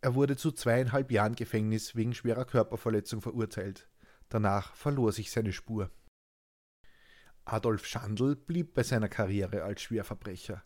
Er 0.00 0.14
wurde 0.14 0.36
zu 0.36 0.52
zweieinhalb 0.52 1.10
Jahren 1.10 1.34
Gefängnis 1.34 1.96
wegen 1.96 2.14
schwerer 2.14 2.44
Körperverletzung 2.44 3.20
verurteilt. 3.20 3.88
Danach 4.28 4.74
verlor 4.74 5.12
sich 5.12 5.30
seine 5.30 5.52
Spur. 5.52 5.90
Adolf 7.44 7.86
Schandl 7.86 8.34
blieb 8.34 8.74
bei 8.74 8.82
seiner 8.82 9.08
Karriere 9.08 9.62
als 9.62 9.82
Schwerverbrecher. 9.82 10.64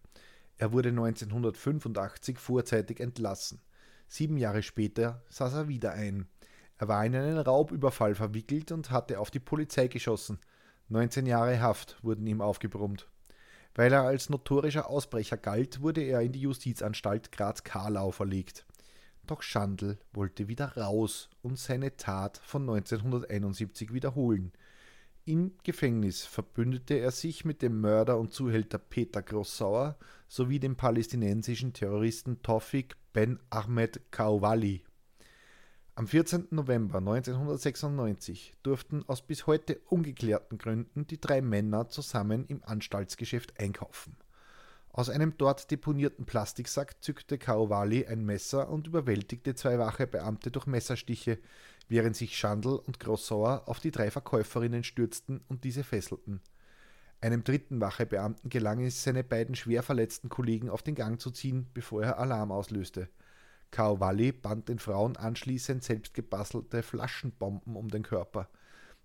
Er 0.57 0.73
wurde 0.73 0.91
1985 0.91 2.39
vorzeitig 2.39 3.01
entlassen. 3.01 3.61
Sieben 4.09 4.39
Jahre 4.39 4.63
später 4.63 5.23
saß 5.29 5.55
er 5.55 5.69
wieder 5.69 5.93
ein. 5.93 6.29
Er 6.79 6.89
war 6.89 7.05
in 7.05 7.15
einen 7.15 7.39
Raubüberfall 7.39 8.15
verwickelt 8.15 8.73
und 8.73 8.91
hatte 8.91 9.21
auf 9.21 9.31
die 9.31 9.41
Polizei 9.41 9.89
geschossen. 9.89 10.39
19 10.91 11.25
Jahre 11.25 11.61
Haft 11.61 12.03
wurden 12.03 12.27
ihm 12.27 12.41
aufgebrummt. 12.41 13.09
Weil 13.77 13.93
er 13.93 14.03
als 14.03 14.29
notorischer 14.29 14.91
Ausbrecher 14.91 15.37
galt, 15.37 15.81
wurde 15.83 16.03
er 16.03 16.21
in 16.21 16.33
die 16.33 16.41
Justizanstalt 16.41 17.31
Graz-Karlau 17.31 18.11
verlegt. 18.11 18.67
Doch 19.25 19.43
Schandl 19.43 19.99
wollte 20.13 20.49
wieder 20.49 20.77
raus 20.77 21.31
und 21.43 21.61
seine 21.61 21.97
Tat 21.97 22.39
von 22.39 22.63
1971 22.63 23.93
wiederholen. 23.93 24.51
Im 25.25 25.53
Gefängnis 25.63 26.27
verbündete 26.27 26.95
er 26.95 27.13
sich 27.13 27.45
mit 27.45 27.63
dem 27.63 27.81
Mörder 27.81 28.19
und 28.19 28.33
Zuhälter 28.33 28.79
Peter 28.79 29.23
Grossauer 29.23 29.97
sowie 30.27 30.59
dem 30.59 30.75
palästinensischen 30.75 31.73
Terroristen 31.73 32.43
Tawfik 32.43 32.97
Ben 33.13 33.39
Ahmed 33.49 34.01
Kauwali. 34.11 34.83
Am 36.01 36.07
14. 36.07 36.47
November 36.53 36.97
1996 36.97 38.55
durften 38.63 39.05
aus 39.07 39.21
bis 39.21 39.47
heute 39.47 39.83
ungeklärten 39.91 40.57
Gründen 40.57 41.07
die 41.07 41.21
drei 41.21 41.43
Männer 41.43 41.91
zusammen 41.91 42.47
im 42.47 42.65
Anstaltsgeschäft 42.65 43.61
einkaufen. 43.61 44.17
Aus 44.93 45.11
einem 45.11 45.37
dort 45.37 45.71
deponierten 45.71 46.25
Plastiksack 46.25 47.05
zückte 47.05 47.37
Kauwali 47.37 48.07
ein 48.07 48.25
Messer 48.25 48.71
und 48.71 48.87
überwältigte 48.87 49.55
zwei 49.55 49.79
wache 49.79 50.07
Beamte 50.07 50.51
durch 50.51 50.65
Messerstiche, 50.65 51.39
während 51.91 52.17
sich 52.17 52.39
Schandl 52.39 52.81
und 52.87 52.99
Grossauer 52.99 53.65
auf 53.67 53.79
die 53.79 53.91
drei 53.91 54.11
Verkäuferinnen 54.11 54.85
stürzten 54.85 55.43
und 55.49 55.65
diese 55.65 55.85
fesselten. 55.85 56.41
Einem 57.21 57.45
dritten 57.45 57.79
Wachebeamten 57.79 58.49
gelang 58.49 58.81
es, 58.81 59.05
seine 59.05 59.23
beiden 59.23 59.55
schwer 59.55 59.83
verletzten 59.83 60.31
Kollegen 60.31 60.71
auf 60.71 60.83
den 60.83 60.95
Gang 60.95 61.21
zu 61.21 61.31
ziehen, 61.31 61.67
bevor 61.75 62.03
er 62.03 62.19
Alarm 62.19 62.53
auslöste. 62.53 63.11
Kao 63.71 64.01
Walli 64.01 64.33
band 64.33 64.69
den 64.69 64.79
Frauen 64.79 65.17
anschließend 65.17 65.85
selbst 65.85 66.15
gebastelte 66.15 66.83
Flaschenbomben 66.83 67.77
um 67.77 67.89
den 67.89 68.03
Körper. 68.03 68.49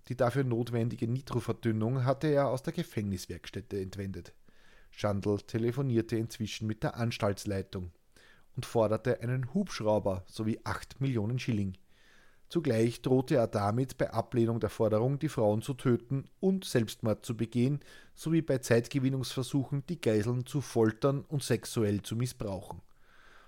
Die 0.08 0.15
dafür 0.15 0.43
notwendige 0.43 1.08
Nitroverdünnung 1.08 2.04
hatte 2.06 2.28
er 2.28 2.49
aus 2.49 2.63
der 2.63 2.73
Gefängniswerkstätte 2.73 3.80
entwendet. 3.80 4.34
Schandl 4.91 5.38
telefonierte 5.41 6.15
inzwischen 6.15 6.67
mit 6.67 6.84
der 6.84 6.95
Anstaltsleitung 6.95 7.91
und 8.56 8.65
forderte 8.65 9.19
einen 9.21 9.54
Hubschrauber 9.54 10.23
sowie 10.28 10.60
acht 10.63 11.01
Millionen 11.01 11.39
Schilling. 11.39 11.78
Zugleich 12.47 13.01
drohte 13.01 13.36
er 13.36 13.47
damit, 13.47 13.97
bei 13.97 14.11
Ablehnung 14.11 14.59
der 14.59 14.70
Forderung 14.70 15.20
die 15.20 15.30
Frauen 15.30 15.61
zu 15.61 15.74
töten 15.74 16.26
und 16.39 16.63
Selbstmord 16.63 17.26
zu 17.26 17.36
begehen, 17.36 17.80
sowie 18.13 18.41
bei 18.41 18.59
Zeitgewinnungsversuchen 18.59 19.84
die 19.88 19.99
Geiseln 19.99 20.45
zu 20.45 20.61
foltern 20.61 21.26
und 21.28 21.43
sexuell 21.43 22.01
zu 22.03 22.16
missbrauchen. 22.16 22.82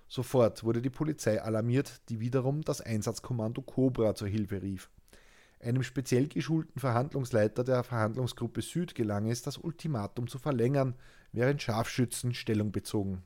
Sofort 0.08 0.64
wurde 0.64 0.82
die 0.82 0.90
Polizei 0.90 1.42
alarmiert, 1.42 2.02
die 2.10 2.20
wiederum 2.20 2.62
das 2.62 2.82
Einsatzkommando 2.82 3.62
Cobra 3.62 4.16
zur 4.16 4.28
Hilfe 4.28 4.62
rief. 4.62 4.90
Einem 5.60 5.84
speziell 5.84 6.28
geschulten 6.28 6.80
Verhandlungsleiter 6.80 7.64
der 7.64 7.84
Verhandlungsgruppe 7.84 8.62
Süd 8.62 8.96
gelang 8.96 9.30
es, 9.30 9.42
das 9.42 9.58
Ultimatum 9.58 10.28
zu 10.28 10.38
verlängern, 10.38 10.96
während 11.32 11.62
Scharfschützen 11.62 12.34
Stellung 12.34 12.72
bezogen. 12.72 13.24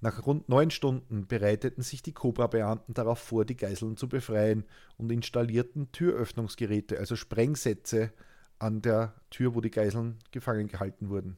Nach 0.00 0.26
rund 0.26 0.48
neun 0.48 0.70
Stunden 0.70 1.26
bereiteten 1.26 1.82
sich 1.82 2.02
die 2.02 2.12
Cobra-Beamten 2.12 2.94
darauf 2.94 3.18
vor, 3.18 3.44
die 3.44 3.56
Geiseln 3.56 3.96
zu 3.96 4.08
befreien 4.08 4.64
und 4.98 5.10
installierten 5.10 5.90
Türöffnungsgeräte, 5.92 6.98
also 6.98 7.16
Sprengsätze, 7.16 8.12
an 8.58 8.82
der 8.82 9.14
Tür, 9.30 9.54
wo 9.54 9.60
die 9.60 9.70
Geiseln 9.70 10.18
gefangen 10.30 10.68
gehalten 10.68 11.10
wurden. 11.10 11.36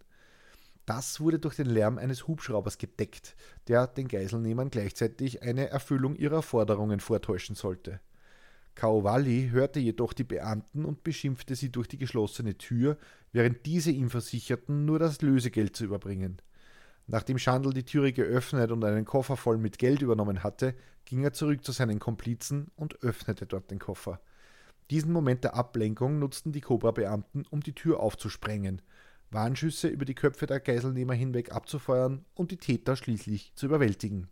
Das 0.88 1.20
wurde 1.20 1.38
durch 1.38 1.54
den 1.54 1.66
Lärm 1.66 1.98
eines 1.98 2.26
Hubschraubers 2.26 2.78
gedeckt, 2.78 3.36
der 3.66 3.86
den 3.86 4.08
Geiselnehmern 4.08 4.70
gleichzeitig 4.70 5.42
eine 5.42 5.68
Erfüllung 5.68 6.16
ihrer 6.16 6.40
Forderungen 6.40 6.98
vortäuschen 6.98 7.54
sollte. 7.54 8.00
Kaovalli 8.74 9.50
hörte 9.52 9.80
jedoch 9.80 10.14
die 10.14 10.24
Beamten 10.24 10.86
und 10.86 11.04
beschimpfte 11.04 11.56
sie 11.56 11.70
durch 11.70 11.88
die 11.88 11.98
geschlossene 11.98 12.56
Tür, 12.56 12.96
während 13.32 13.66
diese 13.66 13.90
ihm 13.90 14.08
versicherten, 14.08 14.86
nur 14.86 14.98
das 14.98 15.20
Lösegeld 15.20 15.76
zu 15.76 15.84
überbringen. 15.84 16.40
Nachdem 17.06 17.36
Schandl 17.36 17.74
die 17.74 17.84
Türe 17.84 18.14
geöffnet 18.14 18.70
und 18.70 18.82
einen 18.82 19.04
Koffer 19.04 19.36
voll 19.36 19.58
mit 19.58 19.78
Geld 19.78 20.00
übernommen 20.00 20.42
hatte, 20.42 20.74
ging 21.04 21.22
er 21.22 21.34
zurück 21.34 21.66
zu 21.66 21.72
seinen 21.72 21.98
Komplizen 21.98 22.70
und 22.76 23.02
öffnete 23.02 23.44
dort 23.44 23.70
den 23.70 23.78
Koffer. 23.78 24.22
Diesen 24.90 25.12
Moment 25.12 25.44
der 25.44 25.54
Ablenkung 25.54 26.18
nutzten 26.18 26.52
die 26.52 26.62
Cobra-Beamten, 26.62 27.44
um 27.50 27.60
die 27.60 27.74
Tür 27.74 28.00
aufzusprengen, 28.00 28.80
Warnschüsse 29.30 29.88
über 29.88 30.04
die 30.04 30.14
Köpfe 30.14 30.46
der 30.46 30.60
Geiselnehmer 30.60 31.14
hinweg 31.14 31.52
abzufeuern 31.52 32.24
und 32.34 32.50
die 32.50 32.56
Täter 32.56 32.96
schließlich 32.96 33.52
zu 33.54 33.66
überwältigen. 33.66 34.28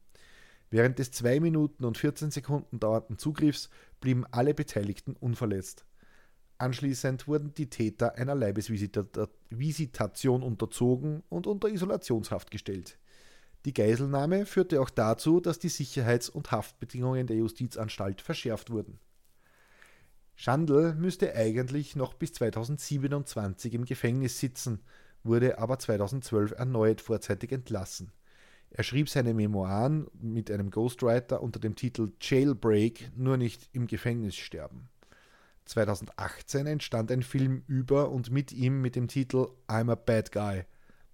Während 0.70 0.99
des 0.99 1.12
2 1.12 1.40
Minuten 1.40 1.84
und 1.84 1.99
14 1.99 2.30
Sekunden 2.30 2.80
dauernden 2.80 3.18
Zugriffs 3.18 3.68
blieben 4.01 4.24
alle 4.30 4.55
Beteiligten 4.55 5.14
unverletzt. 5.14 5.84
Anschließend 6.59 7.28
wurden 7.28 7.53
die 7.55 7.68
Täter 7.68 8.16
einer 8.16 8.34
Leibesvisitation 8.34 10.42
unterzogen 10.42 11.22
und 11.28 11.47
unter 11.47 11.68
Isolationshaft 11.68 12.51
gestellt. 12.51 12.99
Die 13.66 13.74
Geiselnahme 13.74 14.47
führte 14.47 14.80
auch 14.80 14.90
dazu, 14.90 15.40
dass 15.40 15.59
die 15.59 15.68
Sicherheits- 15.68 16.30
und 16.30 16.53
Haftbedingungen 16.53 17.26
der 17.26 17.36
Justizanstalt 17.36 18.22
verschärft 18.22 18.70
wurden. 18.70 18.99
Schandl 20.37 20.95
müsste 20.95 21.34
eigentlich 21.34 21.97
noch 21.97 22.12
bis 22.14 22.34
2027 22.34 23.72
im 23.72 23.87
Gefängnis 23.87 24.39
sitzen, 24.39 24.80
wurde 25.24 25.59
aber 25.59 25.78
2012 25.78 26.53
erneut 26.53 27.01
vorzeitig 27.01 27.53
entlassen. 27.53 28.12
Er 28.70 28.84
schrieb 28.84 29.09
seine 29.09 29.32
Memoiren 29.32 30.09
mit 30.20 30.51
einem 30.51 30.70
Ghostwriter 30.70 31.43
unter 31.43 31.59
dem 31.59 31.74
Titel 31.74 32.12
Jailbreak, 32.20 33.12
nur 33.16 33.39
nicht 33.39 33.70
im 33.72 33.87
Gefängnis 33.87 34.37
sterben. 34.37 34.91
2018 35.64 36.66
entstand 36.66 37.11
ein 37.11 37.22
Film 37.22 37.64
über 37.66 38.11
und 38.11 38.30
mit 38.30 38.53
ihm 38.53 38.82
mit 38.82 38.95
dem 38.95 39.09
Titel 39.09 39.49
I'm 39.66 39.91
a 39.91 39.95
Bad 39.95 40.32
Guy. 40.32 40.64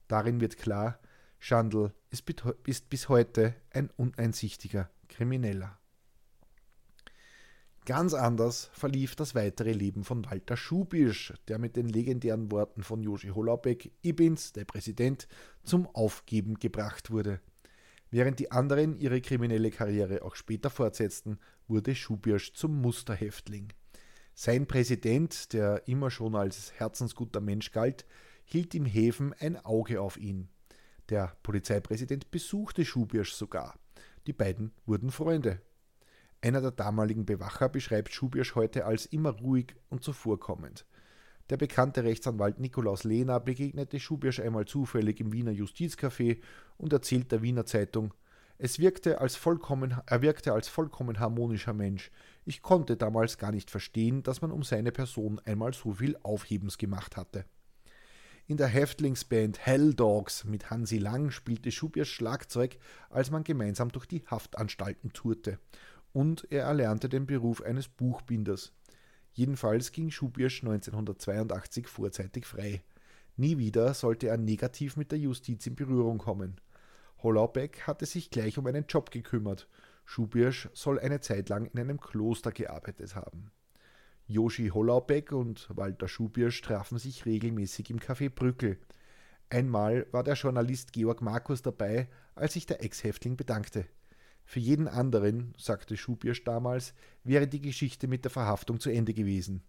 Darin 0.08 0.40
wird 0.40 0.58
klar, 0.58 0.98
Schandl 1.38 1.92
ist 2.10 2.88
bis 2.90 3.08
heute 3.08 3.54
ein 3.70 3.88
uneinsichtiger 3.96 4.90
Krimineller. 5.08 5.78
Ganz 7.84 8.14
anders 8.14 8.70
verlief 8.74 9.16
das 9.16 9.34
weitere 9.34 9.72
Leben 9.72 10.04
von 10.04 10.24
Walter 10.30 10.56
Schubisch, 10.56 11.34
der 11.48 11.58
mit 11.58 11.74
den 11.74 11.88
legendären 11.88 12.52
Worten 12.52 12.84
von 12.84 13.02
Joshi 13.02 13.30
Holaubek, 13.30 13.90
ich 14.02 14.14
bin's, 14.14 14.52
der 14.52 14.64
Präsident, 14.64 15.26
zum 15.64 15.88
Aufgeben 15.88 16.60
gebracht 16.60 17.10
wurde. 17.10 17.40
Während 18.12 18.38
die 18.38 18.52
anderen 18.52 18.96
ihre 18.96 19.20
kriminelle 19.20 19.72
Karriere 19.72 20.22
auch 20.22 20.36
später 20.36 20.70
fortsetzten, 20.70 21.40
wurde 21.66 21.96
Schubirsch 21.96 22.52
zum 22.52 22.80
Musterhäftling. 22.80 23.72
Sein 24.32 24.68
Präsident, 24.68 25.52
der 25.52 25.88
immer 25.88 26.12
schon 26.12 26.36
als 26.36 26.72
herzensguter 26.74 27.40
Mensch 27.40 27.72
galt, 27.72 28.06
hielt 28.44 28.76
im 28.76 28.84
Häfen 28.84 29.34
ein 29.40 29.56
Auge 29.56 30.00
auf 30.00 30.16
ihn. 30.18 30.48
Der 31.08 31.36
Polizeipräsident 31.42 32.30
besuchte 32.30 32.84
Schubirsch 32.84 33.32
sogar. 33.32 33.76
Die 34.28 34.32
beiden 34.32 34.72
wurden 34.86 35.10
Freunde. 35.10 35.60
Einer 36.44 36.60
der 36.60 36.72
damaligen 36.72 37.24
Bewacher 37.24 37.68
beschreibt 37.68 38.12
Schubirsch 38.12 38.56
heute 38.56 38.84
als 38.84 39.06
immer 39.06 39.30
ruhig 39.30 39.76
und 39.90 40.02
zuvorkommend. 40.02 40.84
Der 41.50 41.56
bekannte 41.56 42.02
Rechtsanwalt 42.02 42.58
Nikolaus 42.58 43.04
Lehner 43.04 43.38
begegnete 43.38 44.00
Schubirsch 44.00 44.40
einmal 44.40 44.64
zufällig 44.64 45.20
im 45.20 45.32
Wiener 45.32 45.52
Justizcafé 45.52 46.40
und 46.78 46.92
erzählt 46.92 47.30
der 47.30 47.42
Wiener 47.42 47.64
Zeitung, 47.64 48.12
es 48.58 48.80
wirkte 48.80 49.20
als 49.20 49.36
vollkommen, 49.36 49.96
er 50.06 50.22
wirkte 50.22 50.52
als 50.52 50.68
vollkommen 50.68 51.20
harmonischer 51.20 51.72
Mensch. 51.72 52.10
Ich 52.44 52.62
konnte 52.62 52.96
damals 52.96 53.38
gar 53.38 53.52
nicht 53.52 53.70
verstehen, 53.70 54.22
dass 54.22 54.40
man 54.40 54.52
um 54.52 54.62
seine 54.62 54.92
Person 54.92 55.40
einmal 55.44 55.72
so 55.72 55.92
viel 55.92 56.16
Aufhebens 56.22 56.76
gemacht 56.76 57.16
hatte. 57.16 57.44
In 58.46 58.56
der 58.56 58.68
Häftlingsband 58.68 59.64
Hell 59.64 59.94
Dogs 59.94 60.44
mit 60.44 60.70
Hansi 60.70 60.98
Lang 60.98 61.30
spielte 61.30 61.70
Schubirsch 61.70 62.12
Schlagzeug, 62.12 62.78
als 63.10 63.30
man 63.30 63.44
gemeinsam 63.44 63.90
durch 63.90 64.06
die 64.06 64.24
Haftanstalten 64.26 65.12
tourte 65.12 65.58
und 66.12 66.46
er 66.50 66.64
erlernte 66.64 67.08
den 67.08 67.26
Beruf 67.26 67.62
eines 67.62 67.88
Buchbinders. 67.88 68.72
Jedenfalls 69.32 69.92
ging 69.92 70.10
Schubirsch 70.10 70.62
1982 70.62 71.88
vorzeitig 71.88 72.46
frei. 72.46 72.82
Nie 73.36 73.58
wieder 73.58 73.94
sollte 73.94 74.28
er 74.28 74.36
negativ 74.36 74.96
mit 74.96 75.10
der 75.10 75.18
Justiz 75.18 75.66
in 75.66 75.74
Berührung 75.74 76.18
kommen. 76.18 76.60
Hollaubeck 77.22 77.86
hatte 77.86 78.04
sich 78.04 78.30
gleich 78.30 78.58
um 78.58 78.66
einen 78.66 78.86
Job 78.86 79.10
gekümmert. 79.10 79.68
Schubirsch 80.04 80.68
soll 80.74 80.98
eine 80.98 81.20
Zeit 81.20 81.48
lang 81.48 81.66
in 81.66 81.78
einem 81.78 82.00
Kloster 82.00 82.52
gearbeitet 82.52 83.14
haben. 83.14 83.50
Joshi 84.26 84.68
Hollaubeck 84.68 85.32
und 85.32 85.68
Walter 85.74 86.08
Schubirsch 86.08 86.60
trafen 86.60 86.98
sich 86.98 87.24
regelmäßig 87.26 87.90
im 87.90 87.98
Café 87.98 88.28
Brückel. 88.28 88.78
Einmal 89.50 90.06
war 90.12 90.24
der 90.24 90.34
Journalist 90.34 90.92
Georg 90.92 91.22
Markus 91.22 91.62
dabei, 91.62 92.08
als 92.34 92.54
sich 92.54 92.66
der 92.66 92.82
Ex-Häftling 92.82 93.36
bedankte. 93.36 93.86
Für 94.44 94.60
jeden 94.60 94.88
anderen, 94.88 95.54
sagte 95.56 95.96
Schubirsch 95.96 96.44
damals, 96.44 96.94
wäre 97.24 97.46
die 97.46 97.60
Geschichte 97.60 98.08
mit 98.08 98.24
der 98.24 98.30
Verhaftung 98.30 98.80
zu 98.80 98.90
Ende 98.90 99.14
gewesen. 99.14 99.62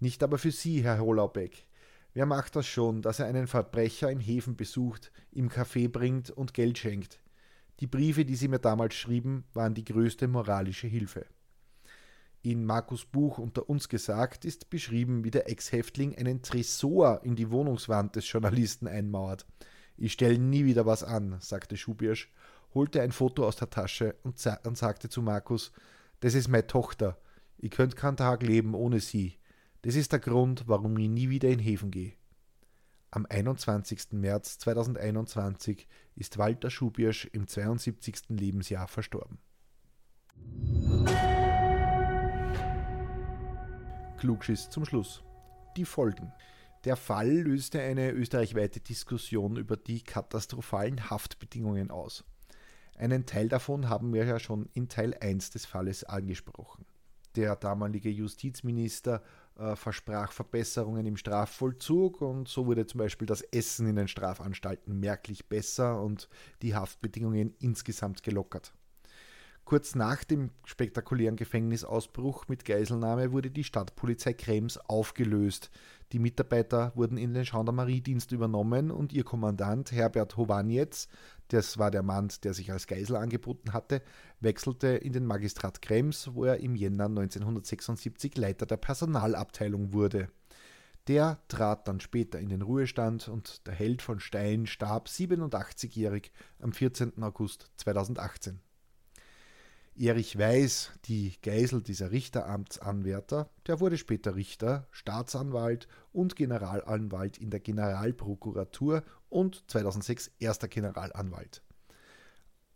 Nicht 0.00 0.22
aber 0.22 0.38
für 0.38 0.50
Sie, 0.50 0.82
Herr 0.82 1.00
Holaubeck. 1.00 1.66
Wer 2.14 2.26
macht 2.26 2.56
das 2.56 2.66
schon, 2.66 3.02
dass 3.02 3.18
er 3.18 3.26
einen 3.26 3.46
Verbrecher 3.46 4.10
im 4.10 4.20
Häfen 4.20 4.56
besucht, 4.56 5.12
im 5.32 5.50
Café 5.50 5.88
bringt 5.88 6.30
und 6.30 6.54
Geld 6.54 6.78
schenkt? 6.78 7.20
Die 7.80 7.86
Briefe, 7.86 8.24
die 8.24 8.36
Sie 8.36 8.48
mir 8.48 8.58
damals 8.58 8.94
schrieben, 8.94 9.44
waren 9.52 9.74
die 9.74 9.84
größte 9.84 10.26
moralische 10.26 10.86
Hilfe. 10.86 11.26
In 12.40 12.64
Markus 12.64 13.04
Buch 13.04 13.38
unter 13.38 13.68
uns 13.68 13.88
gesagt 13.88 14.44
ist 14.44 14.70
beschrieben, 14.70 15.24
wie 15.24 15.30
der 15.30 15.50
Ex-Häftling 15.50 16.16
einen 16.16 16.42
Tresor 16.42 17.20
in 17.24 17.36
die 17.36 17.50
Wohnungswand 17.50 18.16
des 18.16 18.30
Journalisten 18.30 18.86
einmauert. 18.86 19.46
Ich 19.96 20.12
stelle 20.12 20.38
nie 20.38 20.64
wieder 20.64 20.86
was 20.86 21.02
an, 21.02 21.36
sagte 21.40 21.76
Schubirsch 21.76 22.30
holte 22.76 23.00
ein 23.00 23.10
Foto 23.10 23.46
aus 23.46 23.56
der 23.56 23.70
Tasche 23.70 24.14
und, 24.22 24.36
und 24.64 24.78
sagte 24.78 25.08
zu 25.08 25.22
Markus, 25.22 25.72
das 26.20 26.34
ist 26.34 26.48
meine 26.48 26.66
Tochter, 26.66 27.18
ich 27.58 27.70
könnte 27.70 27.96
keinen 27.96 28.18
Tag 28.18 28.42
leben 28.42 28.74
ohne 28.74 29.00
sie. 29.00 29.38
Das 29.82 29.94
ist 29.94 30.12
der 30.12 30.18
Grund, 30.18 30.64
warum 30.66 30.96
ich 30.98 31.08
nie 31.08 31.30
wieder 31.30 31.48
in 31.48 31.58
Häfen 31.58 31.90
gehe. 31.90 32.12
Am 33.10 33.26
21. 33.28 34.12
März 34.12 34.58
2021 34.58 35.88
ist 36.16 36.36
Walter 36.36 36.70
Schubirsch 36.70 37.24
im 37.32 37.48
72. 37.48 38.28
Lebensjahr 38.28 38.88
verstorben. 38.88 39.38
Klugschiss 44.18 44.68
zum 44.68 44.84
Schluss. 44.84 45.22
Die 45.78 45.86
Folgen. 45.86 46.30
Der 46.84 46.96
Fall 46.96 47.30
löste 47.30 47.80
eine 47.80 48.10
österreichweite 48.10 48.80
Diskussion 48.80 49.56
über 49.56 49.78
die 49.78 50.02
katastrophalen 50.02 51.08
Haftbedingungen 51.08 51.90
aus. 51.90 52.24
Einen 52.96 53.26
Teil 53.26 53.48
davon 53.48 53.90
haben 53.90 54.14
wir 54.14 54.24
ja 54.24 54.38
schon 54.38 54.68
in 54.72 54.88
Teil 54.88 55.14
1 55.20 55.50
des 55.50 55.66
Falles 55.66 56.04
angesprochen. 56.04 56.86
Der 57.34 57.54
damalige 57.54 58.08
Justizminister 58.08 59.22
äh, 59.58 59.76
versprach 59.76 60.32
Verbesserungen 60.32 61.04
im 61.04 61.18
Strafvollzug 61.18 62.22
und 62.22 62.48
so 62.48 62.64
wurde 62.64 62.86
zum 62.86 62.98
Beispiel 62.98 63.26
das 63.26 63.42
Essen 63.42 63.86
in 63.86 63.96
den 63.96 64.08
Strafanstalten 64.08 64.98
merklich 64.98 65.46
besser 65.46 66.00
und 66.00 66.30
die 66.62 66.74
Haftbedingungen 66.74 67.54
insgesamt 67.58 68.22
gelockert. 68.22 68.72
Kurz 69.66 69.96
nach 69.96 70.22
dem 70.22 70.50
spektakulären 70.64 71.34
Gefängnisausbruch 71.34 72.46
mit 72.46 72.64
Geiselnahme 72.64 73.32
wurde 73.32 73.50
die 73.50 73.64
Stadtpolizei 73.64 74.32
Krems 74.32 74.78
aufgelöst. 74.78 75.70
Die 76.12 76.20
Mitarbeiter 76.20 76.92
wurden 76.94 77.18
in 77.18 77.34
den 77.34 77.42
Gendarmeriedienst 77.42 78.30
übernommen 78.30 78.92
und 78.92 79.12
ihr 79.12 79.24
Kommandant 79.24 79.90
Herbert 79.90 80.36
Hovanetz 80.36 81.08
das 81.48 81.78
war 81.78 81.90
der 81.90 82.02
Mann, 82.02 82.30
der 82.42 82.54
sich 82.54 82.72
als 82.72 82.86
Geisel 82.86 83.16
angeboten 83.16 83.72
hatte, 83.72 84.02
wechselte 84.40 84.88
in 84.88 85.12
den 85.12 85.26
Magistrat 85.26 85.80
Krems, 85.82 86.30
wo 86.32 86.44
er 86.44 86.58
im 86.58 86.74
Jänner 86.74 87.06
1976 87.06 88.36
Leiter 88.36 88.66
der 88.66 88.76
Personalabteilung 88.76 89.92
wurde. 89.92 90.28
Der 91.08 91.38
trat 91.46 91.86
dann 91.86 92.00
später 92.00 92.40
in 92.40 92.48
den 92.48 92.62
Ruhestand 92.62 93.28
und 93.28 93.66
der 93.66 93.74
Held 93.74 94.02
von 94.02 94.18
Stein 94.18 94.66
starb 94.66 95.06
87-jährig 95.06 96.32
am 96.60 96.72
14. 96.72 97.22
August 97.22 97.70
2018. 97.76 98.60
Erich 99.98 100.38
Weiß, 100.38 100.90
die 101.06 101.32
Geisel 101.40 101.82
dieser 101.82 102.10
Richteramtsanwärter, 102.10 103.48
der 103.66 103.80
wurde 103.80 103.96
später 103.96 104.34
Richter, 104.34 104.86
Staatsanwalt 104.90 105.88
und 106.12 106.36
Generalanwalt 106.36 107.38
in 107.38 107.48
der 107.48 107.60
Generalprokuratur 107.60 109.04
und 109.30 109.64
2006 109.70 110.32
erster 110.38 110.68
Generalanwalt. 110.68 111.62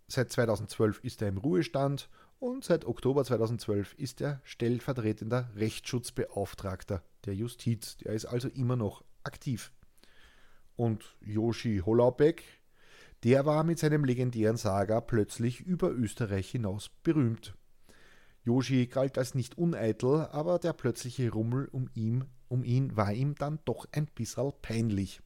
Seit 0.08 0.32
2012 0.32 1.00
ist 1.04 1.20
er 1.20 1.28
im 1.28 1.36
Ruhestand 1.36 2.08
und 2.38 2.64
seit 2.64 2.86
Oktober 2.86 3.22
2012 3.22 3.94
ist 3.98 4.22
er 4.22 4.40
stellvertretender 4.42 5.50
Rechtsschutzbeauftragter 5.56 7.02
der 7.26 7.34
Justiz. 7.34 7.98
Der 7.98 8.14
ist 8.14 8.24
also 8.24 8.48
immer 8.48 8.76
noch 8.76 9.04
aktiv. 9.24 9.72
Und 10.74 11.18
Joshi 11.20 11.82
Holaubek, 11.84 12.44
der 13.24 13.44
war 13.46 13.64
mit 13.64 13.78
seinem 13.78 14.04
legendären 14.04 14.56
Saga 14.56 15.00
plötzlich 15.00 15.60
über 15.60 15.90
Österreich 15.90 16.50
hinaus 16.50 16.90
berühmt. 17.02 17.54
Yoshi 18.44 18.86
galt 18.86 19.18
als 19.18 19.34
nicht 19.34 19.58
uneitel, 19.58 20.26
aber 20.32 20.58
der 20.58 20.72
plötzliche 20.72 21.30
Rummel 21.30 21.68
um 21.70 21.90
ihn, 21.94 22.24
um 22.48 22.64
ihn 22.64 22.96
war 22.96 23.12
ihm 23.12 23.34
dann 23.34 23.58
doch 23.64 23.86
ein 23.92 24.06
bisschen 24.06 24.52
peinlich. 24.62 25.20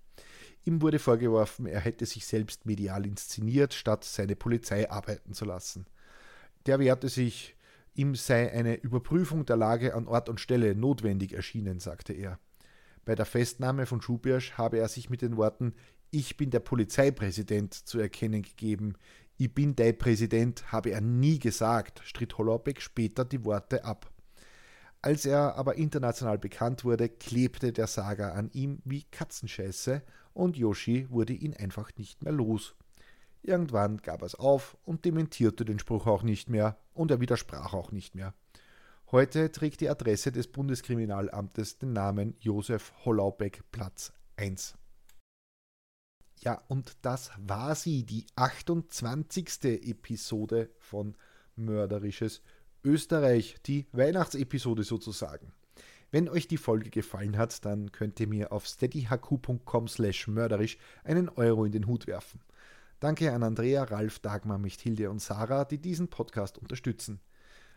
Ihm 0.64 0.82
wurde 0.82 0.99
vorgeworfen, 0.99 1.66
er 1.66 1.80
hätte 1.80 2.07
sich 2.07 2.26
selbst 2.26 2.66
medial 2.66 3.07
inszeniert, 3.07 3.74
statt 3.74 4.03
seine 4.05 4.34
Polizei 4.34 4.90
arbeiten 4.90 5.34
zu 5.34 5.45
lassen. 5.45 5.86
Der 6.66 6.80
wehrte 6.80 7.09
sich, 7.09 7.57
ihm 7.95 8.14
sei 8.14 8.51
eine 8.51 8.76
Überprüfung 8.76 9.45
der 9.45 9.57
Lage 9.57 9.95
an 9.95 10.09
Ort 10.09 10.28
und 10.28 10.40
Stelle 10.40 10.74
notwendig 10.74 11.34
erschienen, 11.34 11.80
sagte 11.80 12.14
er. 12.14 12.38
Bei 13.05 13.14
der 13.14 13.26
Festnahme 13.26 13.84
von 13.84 14.01
Schubirsch 14.01 14.53
habe 14.53 14.78
er 14.78 14.88
sich 14.88 15.11
mit 15.11 15.20
den 15.20 15.36
Worten 15.36 15.74
Ich 16.16 16.36
bin 16.36 16.50
der 16.50 16.60
Polizeipräsident 16.60 17.74
zu 17.74 17.98
erkennen 17.98 18.42
gegeben. 18.42 18.94
Ich 19.36 19.52
bin 19.52 19.74
dein 19.74 19.98
Präsident 19.98 20.70
habe 20.70 20.90
er 20.90 21.00
nie 21.00 21.40
gesagt, 21.40 22.02
stritt 22.04 22.38
Hollerbeck 22.38 22.80
später 22.80 23.24
die 23.24 23.44
Worte 23.44 23.84
ab. 23.84 24.12
Als 25.02 25.26
er 25.26 25.56
aber 25.56 25.74
international 25.74 26.38
bekannt 26.38 26.84
wurde, 26.84 27.08
klebte 27.08 27.72
der 27.72 27.88
Saga 27.88 28.30
an 28.30 28.48
ihm 28.52 28.78
wie 28.84 29.02
Katzenscheiße 29.10 30.02
und 30.34 30.56
Yoshi 30.56 31.10
wurde 31.10 31.32
ihn 31.32 31.52
einfach 31.52 31.90
nicht 31.96 32.22
mehr 32.22 32.32
los. 32.32 32.76
Irgendwann 33.42 33.96
gab 33.96 34.22
er 34.22 34.26
es 34.26 34.36
auf 34.36 34.76
und 34.84 35.04
dementierte 35.04 35.64
den 35.64 35.80
Spruch 35.80 36.06
auch 36.06 36.22
nicht 36.22 36.48
mehr 36.48 36.78
und 36.92 37.10
er 37.10 37.18
widersprach 37.18 37.74
auch 37.74 37.90
nicht 37.90 38.14
mehr. 38.14 38.34
Heute 39.10 39.50
trägt 39.50 39.80
die 39.80 39.90
Adresse 39.90 40.30
des 40.30 40.46
Bundeskriminalamtes 40.46 41.78
den 41.78 41.92
Namen 41.92 42.36
Josef 42.38 42.92
Hollaubeck 43.04 43.64
Platz 43.72 44.12
1. 44.36 44.76
Ja, 46.45 46.62
und 46.68 46.99
das 47.01 47.30
war 47.38 47.74
sie, 47.74 48.05
die 48.05 48.26
28. 48.36 49.64
Episode 49.88 50.68
von 50.78 51.16
Mörderisches 51.57 52.42
Österreich, 52.84 53.57
die 53.64 53.86
Weihnachtsepisode 53.92 54.82
sozusagen. 54.82 55.55
Wenn 56.11 56.28
euch 56.28 56.47
die 56.47 56.59
Folge 56.59 56.90
gefallen 56.90 57.38
hat, 57.38 57.64
dann 57.64 57.92
könnt 57.92 58.20
ihr 58.20 58.28
mir 58.28 58.53
auf 58.53 58.66
steadyhq.com 58.66 59.88
slash 59.88 60.28
mörderisch 60.28 60.76
einen 61.03 61.30
Euro 61.30 61.64
in 61.64 61.72
den 61.72 61.86
Hut 61.86 62.07
werfen. 62.07 62.42
Danke 63.01 63.32
an 63.32 63.42
Andrea, 63.42 63.84
Ralf, 63.84 64.18
Dagmar, 64.18 64.59
Michthilde 64.59 65.11
und 65.11 65.22
Sarah, 65.22 65.64
die 65.64 65.78
diesen 65.78 66.09
Podcast 66.09 66.59
unterstützen. 66.59 67.20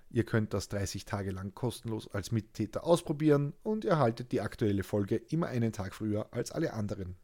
Ihr 0.10 0.26
könnt 0.26 0.54
das 0.54 0.68
30 0.68 1.06
Tage 1.06 1.32
lang 1.32 1.56
kostenlos 1.56 2.10
als 2.12 2.34
Mittäter 2.34 2.84
ausprobieren 2.84 3.54
und 3.64 3.86
erhaltet 3.86 4.34
die 4.34 4.42
aktuelle 4.42 4.84
Folge 4.84 5.16
immer 5.16 5.48
einen 5.48 5.72
Tag 5.72 5.96
früher 5.96 6.28
als 6.34 6.52
alle 6.52 6.74
anderen. 6.74 7.16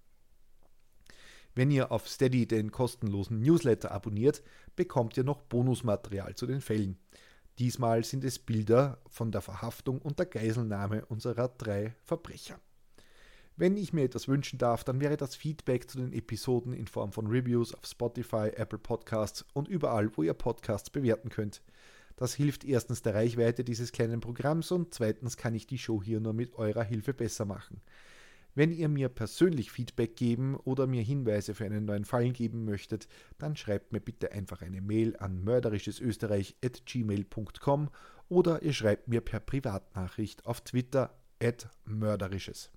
Wenn 1.56 1.70
ihr 1.70 1.92
auf 1.92 2.08
Steady 2.08 2.48
den 2.48 2.72
kostenlosen 2.72 3.40
Newsletter 3.40 3.92
abonniert, 3.92 4.42
bekommt 4.76 5.18
ihr 5.18 5.24
noch 5.24 5.42
Bonusmaterial 5.42 6.36
zu 6.36 6.48
den 6.48 6.62
Fällen. 6.62 6.98
Diesmal 7.60 8.04
sind 8.04 8.24
es 8.24 8.40
Bilder 8.40 8.98
von 9.08 9.32
der 9.32 9.42
Verhaftung 9.42 10.00
und 10.00 10.18
der 10.18 10.26
Geiselnahme 10.26 11.06
unserer 11.06 11.50
drei 11.50 11.96
Verbrecher. 12.02 12.60
Wenn 13.56 13.78
ich 13.78 13.94
mir 13.94 14.04
etwas 14.04 14.28
wünschen 14.28 14.58
darf, 14.58 14.84
dann 14.84 15.00
wäre 15.00 15.16
das 15.16 15.36
Feedback 15.36 15.88
zu 15.88 16.00
den 16.00 16.12
Episoden 16.12 16.74
in 16.74 16.88
Form 16.88 17.12
von 17.12 17.28
Reviews 17.28 17.76
auf 17.76 17.86
Spotify, 17.86 18.50
Apple 18.56 18.80
Podcasts 18.80 19.46
und 19.54 19.68
überall, 19.68 20.10
wo 20.18 20.24
ihr 20.24 20.34
Podcasts 20.34 20.90
bewerten 20.90 21.30
könnt. 21.30 21.62
Das 22.16 22.34
hilft 22.34 22.64
erstens 22.64 23.04
der 23.04 23.14
Reichweite 23.14 23.64
dieses 23.64 23.92
kleinen 23.92 24.22
Programms 24.22 24.72
und 24.72 24.96
zweitens 24.96 25.38
kann 25.38 25.54
ich 25.54 25.68
die 25.68 25.78
Show 25.78 26.02
hier 26.02 26.20
nur 26.20 26.34
mit 26.34 26.56
eurer 26.56 26.84
Hilfe 26.84 27.14
besser 27.14 27.46
machen. 27.46 27.82
Wenn 28.56 28.72
ihr 28.72 28.88
mir 28.88 29.10
persönlich 29.10 29.72
Feedback 29.72 30.16
geben 30.16 30.56
oder 30.56 30.86
mir 30.86 31.02
Hinweise 31.02 31.56
für 31.56 31.66
einen 31.66 31.86
neuen 31.86 32.06
Fall 32.06 32.30
geben 32.30 32.66
möchtet, 32.66 33.08
dann 33.40 33.56
schreibt 33.56 33.92
mir 33.92 34.00
bitte 34.00 34.32
einfach 34.32 34.62
eine 34.62 34.82
Mail 34.82 35.16
an 35.18 35.44
mörderischesösterreich.gmail.com 35.44 37.90
oder 38.30 38.62
ihr 38.62 38.74
schreibt 38.74 39.08
mir 39.08 39.22
per 39.22 39.40
Privatnachricht 39.40 40.46
auf 40.46 40.62
Twitter 40.62 41.18
at 41.42 41.68
mörderisches. 41.86 42.70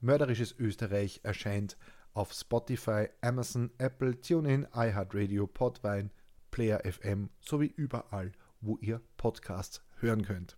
Mörderisches 0.00 0.54
Österreich 0.58 1.18
erscheint 1.24 1.76
auf 2.12 2.32
Spotify, 2.32 3.08
Amazon, 3.20 3.72
Apple, 3.78 4.20
TuneIn, 4.20 4.68
iHeartRadio, 4.72 5.48
Podvine, 5.48 6.10
Player 6.50 6.80
FM 6.84 7.30
sowie 7.40 7.72
überall, 7.76 8.32
wo 8.60 8.76
ihr 8.78 9.00
Podcasts 9.16 9.82
hören 9.96 10.22
könnt. 10.22 10.56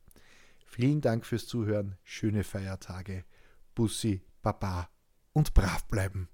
Vielen 0.65 1.01
Dank 1.01 1.27
fürs 1.27 1.47
Zuhören, 1.47 1.97
schöne 2.05 2.45
Feiertage. 2.45 3.25
Bussi 3.75 4.23
Baba 4.43 4.89
und 5.33 5.55
brav 5.55 5.87
bleiben. 5.89 6.29